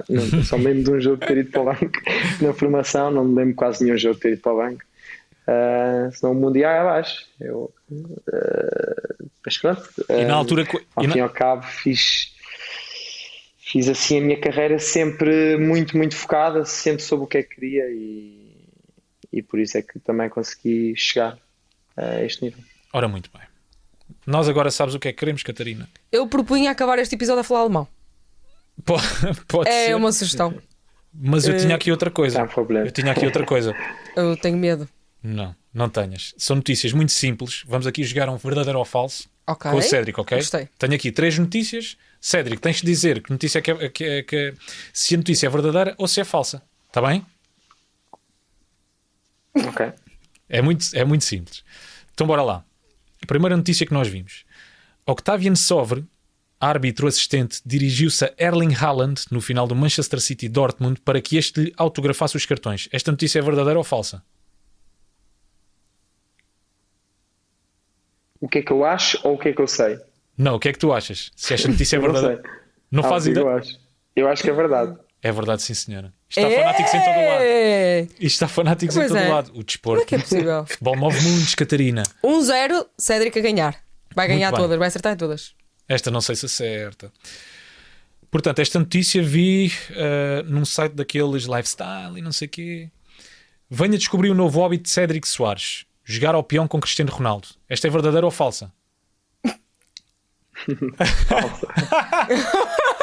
Não, 0.09 0.45
só 0.45 0.57
me 0.57 0.65
lembro 0.65 0.85
de 0.85 0.91
um 0.93 1.01
jogo 1.01 1.27
ter 1.27 1.39
ido 1.39 1.51
para 1.51 1.63
o 1.63 1.65
banco 1.65 2.01
na 2.41 2.53
formação, 2.53 3.11
não 3.11 3.25
me 3.25 3.35
lembro 3.35 3.57
quase 3.57 3.83
nenhum 3.83 3.99
jogo 3.99 4.21
ter 4.21 4.35
ido 4.35 4.41
para 4.41 4.53
o 4.53 4.57
banco. 4.57 4.83
Uh, 5.47 6.11
senão 6.12 6.32
o 6.32 6.34
mundo 6.34 6.57
ia 6.57 6.80
abaixo. 6.80 7.26
Eu, 7.38 7.72
uh, 7.90 9.30
mas 9.45 9.59
pronto. 9.59 9.82
Uh, 10.09 10.20
e 10.20 10.24
na 10.24 10.34
altura. 10.34 10.66
Ao 10.97 11.05
fim 11.05 11.18
e 11.18 11.20
ao 11.20 11.28
cabo, 11.28 11.62
fiz, 11.62 12.32
fiz 13.59 13.88
assim 13.88 14.18
a 14.18 14.20
minha 14.22 14.40
carreira 14.40 14.78
sempre 14.78 15.59
muito, 15.59 15.97
muito 15.97 16.16
focada, 16.16 16.64
sempre 16.64 17.03
soube 17.03 17.24
o 17.24 17.26
que 17.26 17.38
é 17.38 17.42
que 17.42 17.55
queria 17.55 17.84
e, 17.90 18.68
e 19.32 19.42
por 19.42 19.61
isso 19.61 19.76
é 19.76 19.82
que 19.82 19.99
também 19.99 20.28
consegui 20.30 20.95
chegar 20.97 21.38
a 21.97 22.22
este 22.22 22.45
nível. 22.45 22.64
Ora, 22.92 23.07
muito 23.07 23.30
bem. 23.32 23.42
Nós 24.26 24.49
agora 24.49 24.70
sabes 24.70 24.95
o 24.95 24.99
que 24.99 25.09
é 25.09 25.12
que 25.12 25.18
queremos, 25.18 25.42
Catarina? 25.42 25.88
Eu 26.11 26.26
propunha 26.26 26.70
acabar 26.70 26.99
este 26.99 27.14
episódio 27.14 27.40
a 27.40 27.45
falar 27.45 27.61
alemão. 27.61 27.86
Pode, 28.84 29.05
pode 29.47 29.68
é 29.68 29.86
ser. 29.86 29.95
uma 29.95 30.11
sugestão. 30.11 30.55
Mas 31.12 31.47
eu 31.47 31.57
tinha 31.57 31.76
aqui 31.76 31.90
outra 31.90 32.11
coisa. 32.11 32.38
Não. 32.38 32.78
Eu 32.84 32.90
tinha 32.90 33.12
aqui 33.12 33.24
outra 33.24 33.45
coisa. 33.45 33.72
Eu 34.16 34.36
tenho 34.36 34.57
medo. 34.57 34.88
Não, 35.27 35.57
não 35.72 35.89
tenhas. 35.89 36.35
São 36.37 36.57
notícias 36.57 36.93
muito 36.93 37.11
simples. 37.11 37.62
Vamos 37.66 37.87
aqui 37.87 38.05
jogar 38.05 38.29
um 38.29 38.37
verdadeiro 38.37 38.79
ou 38.79 38.85
falso 38.85 39.27
Ok. 39.47 39.70
com 39.70 39.79
o 39.79 39.83
Cédric, 39.83 40.20
ok? 40.20 40.37
Gostei. 40.37 40.68
Tenho 40.79 40.95
aqui 40.95 41.11
três 41.11 41.39
notícias. 41.39 41.97
Cédric, 42.20 42.61
tens 42.61 42.77
de 42.77 42.87
dizer 42.87 43.22
que 43.22 43.31
notícia 43.31 43.59
é 43.59 43.62
que, 43.62 43.70
é, 43.70 43.89
que, 43.89 44.05
é- 44.05 44.22
que- 44.22 44.55
se 44.93 45.14
a 45.14 45.18
notícia 45.18 45.47
é 45.47 45.51
verdadeira 45.51 45.95
ou 45.99 46.07
se 46.07 46.20
é 46.20 46.25
falsa. 46.25 46.62
Está 46.89 47.01
bem? 47.01 47.25
Ok. 49.55 49.93
É 50.49 50.61
muito, 50.61 50.85
é 50.95 51.05
muito 51.05 51.25
simples. 51.25 51.64
Então 52.12 52.27
bora 52.27 52.43
lá. 52.43 52.64
A 53.22 53.27
primeira 53.27 53.57
notícia 53.57 53.87
que 53.87 53.95
nós 53.95 54.07
vimos. 54.09 54.45
Octavian 55.07 55.55
Sovre, 55.55 56.05
árbitro 56.61 57.07
assistente, 57.07 57.61
dirigiu-se 57.64 58.25
a 58.25 58.33
Erling 58.39 58.75
Haaland 58.75 59.22
no 59.31 59.41
final 59.41 59.66
do 59.66 59.75
Manchester 59.75 60.20
City 60.20 60.49
Dortmund 60.49 61.01
para 61.01 61.20
que 61.20 61.37
este 61.37 61.61
lhe 61.61 61.75
autografasse 61.77 62.37
os 62.37 62.47
cartões. 62.47 62.89
Esta 62.93 63.11
notícia 63.11 63.39
é 63.39 63.43
verdadeira 63.43 63.79
ou 63.79 63.85
falsa? 63.85 64.22
O 68.45 68.49
que 68.49 68.59
é 68.59 68.62
que 68.62 68.70
eu 68.70 68.84
acho 68.84 69.18
ou 69.24 69.34
o 69.34 69.38
que 69.38 69.49
é 69.49 69.53
que 69.55 69.62
eu 69.62 69.66
sei? 69.66 69.99
Não, 70.36 70.57
o 70.57 70.59
que 70.61 70.68
é 70.68 70.72
que 70.72 70.78
tu 70.78 70.92
achas? 70.92 71.30
Se 71.34 71.55
esta 71.55 71.66
notícia 71.66 71.97
é 71.97 71.99
Eu 72.05 72.12
não. 72.12 72.38
Não 72.92 73.05
Ah, 73.05 73.09
faz 73.09 73.26
ideia. 73.26 73.42
Eu 73.42 73.49
acho. 73.49 73.78
eu 74.14 74.28
acho 74.28 74.42
que 74.42 74.51
é 74.51 74.53
verdade. 74.53 74.95
É 75.22 75.32
verdade, 75.32 75.62
sim, 75.62 75.72
senhora. 75.72 76.12
Está 76.28 76.51
fanáticos 76.51 76.92
em 76.92 76.99
todo 77.01 77.14
o 77.14 77.28
lado. 77.28 77.40
É! 77.42 78.01
Isto 78.03 78.20
está 78.20 78.49
fanáticos 78.49 78.97
em 78.97 78.99
Pois 79.01 79.11
todo 79.12 79.18
é. 79.18 79.28
o 79.28 79.32
lado. 79.32 79.47
O 79.49 79.51
Como 79.53 79.64
desporto. 79.64 80.03
é 80.03 80.07
que 80.07 80.14
é 80.14 80.18
possível? 80.18 80.66
Futebol 80.68 80.97
move 80.97 81.22
mundos, 81.22 81.55
Catarina. 81.55 82.03
1-0, 82.22 82.86
Cédric 82.99 83.38
a 83.38 83.42
ganhar. 83.42 83.76
Vai 84.14 84.28
ganhar 84.28 84.53
todas, 84.53 84.78
vai 84.78 84.88
acertar 84.88 85.14
em 85.14 85.16
todas. 85.16 85.55
Esta 85.88 86.11
não 86.11 86.20
sei 86.20 86.36
se 86.36 86.45
acerta. 86.45 87.11
Portanto, 88.30 88.59
esta 88.59 88.78
notícia 88.78 89.22
vi 89.22 89.72
eh, 89.92 90.42
num 90.47 90.64
site 90.66 90.92
daqueles 90.92 91.45
lifestyle 91.45 92.18
e 92.18 92.20
não 92.20 92.32
sei 92.32 92.47
o 92.47 92.51
quê. 92.51 92.90
Venha 93.70 93.97
descobrir 93.97 94.28
o 94.30 94.34
novo 94.34 94.61
hobby 94.61 94.76
de 94.76 94.90
Cédric 94.90 95.26
Soares. 95.26 95.86
Jogar 96.05 96.35
ao 96.35 96.45
peão 96.45 96.69
com 96.69 96.81
Cristiano 96.81 97.11
Ronaldo. 97.11 97.49
Esta 97.69 97.87
é 97.87 97.91
verdadeira 97.91 98.27
ou 98.27 98.31
falsa? 98.31 98.73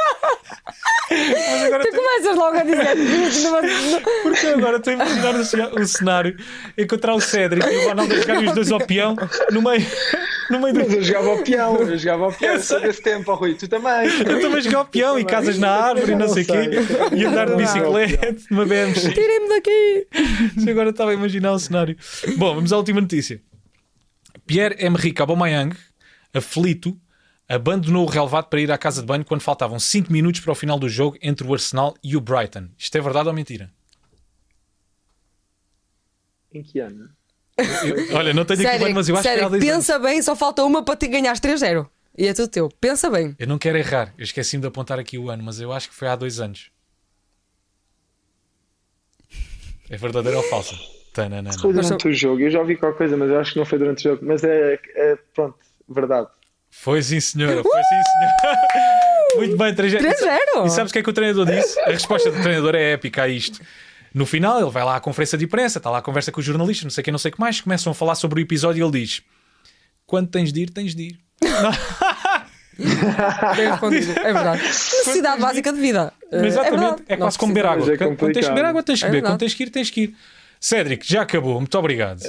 Mas 1.09 1.63
agora 1.63 1.83
Tu 1.83 1.95
começas 1.95 2.35
logo 2.37 2.57
a 2.57 2.63
dizer 2.63 2.95
numa- 3.43 4.01
Porque 4.23 4.47
agora 4.47 4.77
estou 4.77 4.91
a 4.91 4.95
imaginar 4.95 5.35
o, 5.35 5.43
ce- 5.43 5.61
o 5.81 5.85
cenário 5.87 6.37
encontrar 6.77 7.13
o 7.15 7.19
Cédric 7.21 7.65
e 7.67 7.77
o 7.85 7.89
Ronaldo 7.89 8.13
a 8.13 8.17
jogarem 8.17 8.47
os 8.47 8.53
dois 8.55 8.71
ao 8.71 8.79
peão 8.79 9.15
no 9.51 9.61
meio, 9.61 9.85
no 10.49 10.59
meio 10.59 10.73
do. 10.73 10.79
Mas 10.81 10.93
eu 10.93 11.03
jogava 11.03 11.27
ao 11.29 11.37
peão, 11.43 11.75
eu 11.77 11.97
jogava 11.97 12.25
ao 12.25 12.31
peão 12.33 12.53
Eu 12.53 12.59
sei. 12.61 12.77
todo 12.79 12.89
esse 12.89 13.01
tempo, 13.01 13.31
ó 13.31 13.35
Rui, 13.35 13.55
tu 13.55 13.67
também. 13.67 14.07
Eu 14.25 14.41
também 14.41 14.61
jogar 14.61 14.77
ao 14.79 14.85
peão 14.85 15.19
e 15.19 15.25
casas 15.25 15.57
na 15.57 15.69
árvore 15.69 16.11
e 16.13 16.15
não 16.15 16.29
sei 16.29 16.43
o 16.43 16.45
quê, 16.45 16.69
e 17.15 17.25
andar 17.25 17.49
de 17.49 17.55
bicicleta 17.57 18.37
numa 18.49 18.65
BMX. 18.65 19.01
Tirem-me 19.13 19.49
daqui! 19.49 20.07
Agora 20.69 20.89
estava 20.91 21.11
a 21.11 21.13
imaginar 21.13 21.51
o 21.51 21.59
cenário. 21.59 21.97
Bom, 22.37 22.55
vamos 22.55 22.71
à 22.71 22.77
última 22.77 23.01
notícia. 23.01 23.41
Pierre-Emerick 24.47 25.19
Aubameyang, 25.21 25.75
aflito, 26.33 26.97
abandonou 27.55 28.05
o 28.05 28.09
relevado 28.09 28.45
para 28.47 28.61
ir 28.61 28.71
à 28.71 28.77
casa 28.77 29.01
de 29.01 29.07
banho 29.07 29.25
quando 29.25 29.41
faltavam 29.41 29.79
5 29.79 30.11
minutos 30.11 30.41
para 30.41 30.51
o 30.51 30.55
final 30.55 30.79
do 30.79 30.87
jogo 30.89 31.17
entre 31.21 31.45
o 31.45 31.53
Arsenal 31.53 31.95
e 32.03 32.15
o 32.15 32.21
Brighton. 32.21 32.69
Isto 32.77 32.97
é 32.97 33.01
verdade 33.01 33.27
ou 33.27 33.33
mentira? 33.33 33.69
Em 36.53 36.63
que 36.63 36.79
ano? 36.79 37.09
Eu- 37.57 38.15
olha, 38.17 38.33
não 38.33 38.45
tenho 38.45 38.67
aqui 38.67 38.83
bem, 38.83 38.93
mas 38.93 39.07
eu 39.09 39.15
acho 39.15 39.23
que 39.23 39.27
é 39.29 39.31
há 39.33 39.35
Cédric, 39.35 39.59
10 39.59 39.73
anos. 39.73 39.85
pensa 39.87 39.99
bem, 39.99 40.21
só 40.21 40.35
falta 40.35 40.63
uma 40.63 40.83
para 40.83 40.95
te 40.95 41.07
ganhar 41.07 41.33
3-0. 41.37 41.87
E 42.17 42.27
é 42.27 42.33
tudo 42.33 42.49
teu. 42.49 42.69
Pensa 42.69 43.09
bem. 43.09 43.35
Eu 43.39 43.47
não 43.47 43.57
quero 43.57 43.77
errar. 43.77 44.13
Eu 44.17 44.23
esqueci-me 44.23 44.61
de 44.61 44.67
apontar 44.67 44.99
aqui 44.99 45.17
o 45.17 45.29
ano, 45.29 45.43
mas 45.43 45.59
eu 45.61 45.71
acho 45.71 45.89
que 45.89 45.95
foi 45.95 46.07
há 46.07 46.15
dois 46.15 46.39
anos. 46.39 46.69
É 49.89 49.97
verdadeiro 49.97 50.37
ou 50.37 50.43
falso? 50.43 50.75
Tananana. 51.13 51.51
Foi 51.59 51.73
Mas 51.73 51.85
durante 51.87 52.07
o 52.07 52.13
jogo, 52.13 52.41
eu 52.41 52.49
já 52.49 52.59
ouvi 52.59 52.77
qualquer 52.77 52.97
coisa, 52.97 53.17
mas 53.17 53.29
eu 53.29 53.39
acho 53.39 53.53
que 53.53 53.59
não 53.59 53.65
foi 53.65 53.77
durante 53.77 53.99
o 54.07 54.11
jogo. 54.11 54.25
Mas 54.25 54.43
é, 54.43 54.79
é 54.95 55.15
pronto, 55.33 55.57
verdade. 55.89 56.27
Foi 56.71 57.01
sim, 57.03 57.19
senhora. 57.19 57.61
Foi 57.61 57.83
sim, 57.83 58.01
senhora. 58.41 58.61
Muito 59.37 59.57
bem, 59.57 59.73
3 59.75 59.93
3-0. 59.93 60.65
E 60.65 60.69
sabes 60.69 60.89
o 60.89 60.93
que 60.93 60.99
é 60.99 61.03
que 61.03 61.09
o 61.09 61.13
treinador 61.13 61.45
disse? 61.45 61.79
A 61.81 61.91
resposta 61.91 62.31
do 62.31 62.41
treinador 62.41 62.75
é 62.75 62.93
épica 62.93 63.23
a 63.23 63.27
isto. 63.27 63.61
No 64.13 64.25
final, 64.25 64.59
ele 64.59 64.69
vai 64.69 64.83
lá 64.83 64.95
à 64.97 64.99
conferência 64.99 65.37
de 65.37 65.45
imprensa, 65.45 65.77
está 65.79 65.89
lá 65.89 65.99
a 65.99 66.01
conversa 66.01 66.31
com 66.31 66.39
os 66.39 66.45
jornalistas, 66.45 66.83
não 66.83 66.91
sei 66.91 67.03
quem, 67.03 67.11
não 67.11 67.19
sei 67.19 67.29
o 67.29 67.33
que 67.33 67.39
mais, 67.39 67.61
começam 67.61 67.91
a 67.91 67.95
falar 67.95 68.15
sobre 68.15 68.41
o 68.41 68.43
episódio 68.43 68.81
e 68.81 68.83
ele 68.83 68.99
diz: 69.05 69.21
Quando 70.05 70.27
tens 70.29 70.51
de 70.51 70.61
ir, 70.63 70.69
tens 70.69 70.93
de 70.95 71.03
ir. 71.03 71.19
Respondido. 73.55 74.11
É 74.19 74.33
verdade. 74.33 74.61
Necessidade 74.63 75.41
básica 75.41 75.71
de 75.71 75.79
vida. 75.79 76.13
Mas 76.31 76.41
É 76.41 76.47
exatamente, 76.47 77.03
é, 77.07 77.15
Não 77.15 77.25
quase 77.25 77.37
como 77.37 77.53
beber 77.53 77.69
água. 77.69 77.93
É 77.93 77.97
Quando 77.97 78.33
tens 78.33 78.45
de 78.45 78.49
beber 78.51 78.65
água, 78.65 78.83
tens 78.83 78.99
de 78.99 79.05
É 79.05 79.07
beber. 79.07 79.17
verdade. 79.17 79.33
Quando 79.33 79.39
tens 79.39 79.53
que 79.53 79.63
ir, 79.63 79.69
tens 79.69 79.89
que 79.89 80.01
ir. 80.01 80.15
Cédric, 80.59 81.07
já 81.11 81.21
acabou. 81.21 81.59
Muito 81.59 81.77
obrigado. 81.77 82.21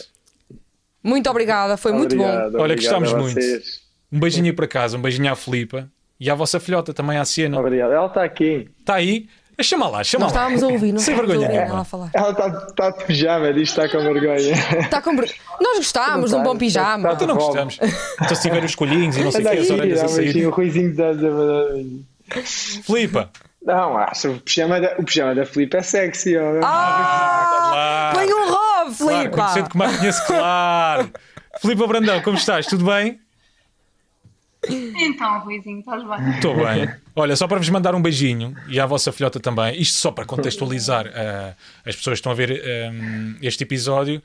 Muito 1.03 1.29
obrigada, 1.29 1.77
foi 1.77 1.93
muito 1.93 2.17
bom. 2.17 2.23
Obrigado, 2.25 2.55
Olha, 2.55 2.75
obrigado 2.75 3.01
gostamos 3.01 3.13
muito. 3.35 3.41
Um 4.13 4.21
beijinho 4.21 4.55
para 4.55 4.67
casa, 4.67 4.97
um 4.99 5.01
beijinho 5.01 5.33
à 5.33 5.37
Filipa 5.37 5.89
e 6.21 6.31
à 6.31 6.35
vossa 6.35 6.61
filhota 6.61 6.93
também, 6.93 7.17
à 7.19 7.25
Siena. 7.25 7.59
Obrigado. 7.59 7.93
Ela 7.93 8.07
está 8.07 8.23
aqui. 8.25 8.69
Está 8.79 8.95
aí? 8.97 9.27
Chama 9.61 9.87
lá, 9.89 10.03
chama 10.03 10.25
Nós 10.25 10.33
lá. 10.33 10.41
estávamos 10.41 10.63
a 10.65 10.67
ouvir, 10.69 10.93
não 10.93 10.99
Sem 10.99 11.15
vergonha 11.15 11.39
ouvir 11.41 11.53
nenhuma. 11.53 11.69
ela 11.71 11.81
a 11.83 11.85
falar. 11.85 12.11
Ela 12.15 12.31
está 12.31 12.51
tá 12.75 12.91
de 12.91 13.05
pijama, 13.05 13.53
diz 13.53 13.73
que 13.73 13.81
está 13.81 13.89
com 13.89 14.03
vergonha. 14.03 14.53
Está 14.81 15.01
com... 15.03 15.15
ver- 15.15 15.33
Nós 15.61 15.77
gostávamos 15.77 16.31
de 16.31 16.35
um 16.35 16.39
Não 16.39 16.45
bom 16.45 16.53
tá, 16.55 16.59
pijama. 16.59 17.09
tá- 17.11 17.15
Então 17.15 17.27
não 17.29 17.35
gostamos. 17.37 17.79
Então 18.21 18.35
se 18.35 18.43
tiver 18.43 18.65
os 18.65 18.75
colhinhos 18.75 19.17
e 19.17 19.23
não 19.23 19.31
sei 19.31 19.45
o 19.47 19.51
que, 19.51 19.57
as 19.59 19.71
orelhas 19.71 20.03
a 20.03 20.09
sair. 20.09 20.47
o 20.47 20.51
Ruizinho 20.51 20.91
está 20.91 21.11
a 21.11 21.13
dizer. 21.13 22.83
Filipa, 22.83 23.31
Não, 23.65 23.97
acho 23.99 24.31
o 24.33 24.41
pijama 24.41 24.81
da, 24.81 24.95
o 24.99 25.05
pijama 25.05 25.35
da 25.35 25.45
Filipe 25.47 25.77
é 25.77 25.83
sexy. 25.83 26.37
Ó. 26.37 26.61
Ah! 26.65 28.11
Claro. 28.13 28.17
Põe 28.17 28.35
um 28.35 28.51
Rob, 28.51 28.57
claro, 28.57 28.95
Filipe! 28.95 29.29
conhecendo 29.37 29.71
como 29.71 29.85
a 29.85 29.89
conheço, 29.99 30.27
claro. 30.27 31.11
Filipa 31.61 31.87
Brandão, 31.87 32.23
como 32.23 32.37
estás? 32.37 32.67
Tudo 32.67 32.85
bem? 32.87 33.21
Então, 34.69 35.41
Ruizinho, 35.41 35.81
estás 35.81 36.03
bem? 36.07 36.31
Estou 36.35 36.55
bem. 36.55 36.89
Olha, 37.17 37.35
só 37.35 37.49
para 37.49 37.59
vos 37.59 37.69
mandar 37.69 37.95
um 37.95 38.03
beijinho 38.03 38.55
e 38.69 38.79
à 38.79 38.87
vossa 38.87 39.11
filhota 39.11 39.41
também, 39.41 39.81
isto 39.81 39.99
só 39.99 40.11
para 40.13 40.25
contextualizar 40.25 41.07
eh, 41.09 41.55
as 41.85 41.97
pessoas 41.97 42.15
que 42.15 42.21
estão 42.21 42.33
a 42.33 42.35
ver 42.35 42.51
eh, 42.65 42.91
este 43.43 43.65
episódio. 43.65 44.23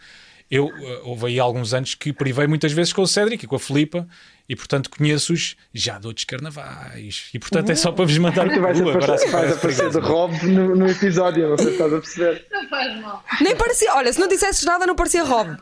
Eu 0.50 0.68
eh, 0.70 1.02
houve 1.04 1.26
aí 1.28 1.40
alguns 1.40 1.74
anos 1.74 1.96
que 1.96 2.14
privei 2.14 2.46
muitas 2.48 2.72
vezes 2.72 2.94
com 2.94 3.02
o 3.02 3.08
Cédric 3.08 3.44
e 3.44 3.48
com 3.48 3.56
a 3.56 3.60
Filipa 3.60 4.08
e, 4.48 4.56
portanto, 4.56 4.90
conheço-os 4.90 5.58
já 5.74 5.98
de 6.00 6.08
outros 6.08 6.24
carnavais. 6.24 7.30
E, 7.34 7.40
portanto, 7.40 7.72
é 7.72 7.76
só 7.76 7.92
para 7.92 8.06
vos 8.06 8.18
mandar 8.18 8.48
Tu 8.54 8.62
vais 8.62 8.80
um 8.80 8.90
abraço. 8.90 9.26
aparecer, 9.28 9.32
vais 9.32 9.52
aparecer 9.58 9.90
de 9.90 10.00
Rob 10.00 10.46
no, 10.46 10.76
no 10.76 10.88
episódio, 10.88 11.50
não 11.50 11.58
sei 11.58 11.66
se 11.68 11.72
estás 11.74 11.94
a 11.94 11.98
perceber. 12.00 12.46
Não 12.52 12.70
faz 12.70 13.02
mal. 13.02 13.24
Nem 13.42 13.56
parecia, 13.58 13.94
olha, 13.96 14.14
se 14.14 14.20
não 14.20 14.28
dissesses 14.28 14.64
nada, 14.64 14.86
não 14.86 14.96
parecia 14.96 15.24
Rob. 15.24 15.58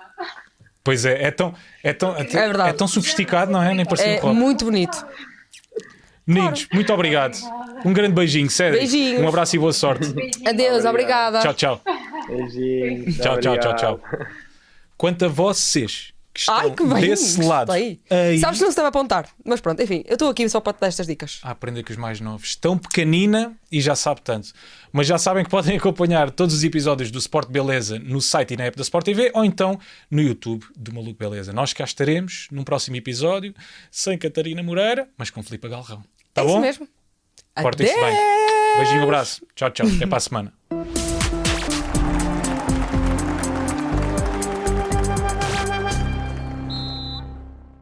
Pois 0.86 1.04
é, 1.04 1.24
é 1.24 1.32
tão, 1.32 1.52
é 1.84 1.92
tão, 1.92 2.16
é 2.16 2.24
tão, 2.24 2.40
É 2.40 2.46
verdade. 2.48 2.70
é 2.70 2.74
tão 2.74 2.88
sofisticado, 2.88 3.52
não 3.52 3.62
é? 3.62 3.74
Nem 3.74 3.84
parecia 3.86 4.06
É 4.06 4.18
um 4.20 4.28
Rob. 4.28 4.36
muito 4.36 4.66
bonito. 4.66 5.04
Meninos, 6.28 6.68
muito 6.72 6.94
obrigado. 6.94 7.36
Um 7.84 7.92
grande 7.92 8.14
beijinho, 8.14 8.50
Cédric. 8.50 8.82
Beijinhos. 8.88 9.22
Um 9.22 9.28
abraço 9.28 9.56
e 9.56 9.60
boa 9.60 9.74
sorte. 9.74 10.14
Adeus, 10.48 10.86
obrigada. 10.86 11.40
Tchau, 11.40 11.54
tchau. 11.56 11.82
Beijinho. 12.28 13.12
Tchau, 13.14 13.40
tchau, 13.40 13.58
tchau, 13.58 13.72
obrigado. 13.72 13.78
tchau. 13.78 14.00
Quanto 14.96 15.26
a 15.26 15.28
vocês 15.28 16.14
que 16.36 16.42
estão 16.42 16.56
Ai, 16.58 16.72
que 16.72 16.86
bem. 16.86 17.02
desse 17.08 17.42
lado 17.42 17.72
aí 17.72 18.02
Sabes 18.42 18.60
que 18.60 18.66
não 18.66 18.72
se 18.72 18.76
deve 18.76 18.90
apontar. 18.90 19.30
Mas 19.46 19.62
pronto, 19.62 19.82
enfim, 19.82 20.04
eu 20.06 20.16
estou 20.16 20.30
aqui 20.30 20.48
só 20.50 20.60
para 20.60 20.74
te 20.74 20.82
dar 20.82 20.88
estas 20.88 21.08
dicas. 21.08 21.40
a 21.42 21.52
aprender 21.52 21.82
com 21.82 21.92
os 21.94 21.98
mais 21.98 22.20
novos, 22.20 22.58
tão 22.58 22.78
pequenina 22.78 23.58
e 23.72 23.80
já 23.80 23.96
sabe 23.96 24.20
tanto. 24.22 24.52
Mas 24.92 25.08
já 25.08 25.18
sabem 25.18 25.46
que 25.46 25.50
podem 25.50 25.78
acompanhar 25.80 26.30
todos 26.30 26.54
os 26.54 26.64
episódios 26.66 27.10
do 27.10 27.18
Sport 27.20 27.50
Beleza 27.50 27.98
no 28.00 28.22
site 28.22 28.54
e 28.54 28.58
na 28.58 28.66
app 28.66 28.76
da 28.76 28.84
Sport 28.84 29.06
TV 29.06 29.32
ou 29.34 29.46
então 29.46 29.80
no 30.12 30.22
YouTube 30.22 30.66
do 30.76 30.94
Maluco 30.94 31.18
Beleza. 31.18 31.54
Nós 31.54 31.72
cá 31.72 31.86
estaremos 31.86 32.48
num 32.52 32.66
próximo 32.66 32.98
episódio 32.98 33.54
sem 33.90 34.18
Catarina 34.18 34.62
Moreira, 34.62 35.08
mas 35.18 35.30
com 35.30 35.42
Filipe 35.42 35.70
Galrão. 35.70 36.04
Tá 36.34 36.42
é 36.42 36.46
bom? 36.46 36.52
isso 36.52 36.60
mesmo. 36.60 36.88
Portem-se 37.56 37.94
bem. 37.94 38.16
Beijinho, 38.76 39.00
um 39.00 39.04
abraço. 39.04 39.42
Tchau, 39.56 39.70
tchau. 39.72 39.88
Até 39.88 40.06
para 40.06 40.18
a 40.18 40.20
semana. 40.20 41.05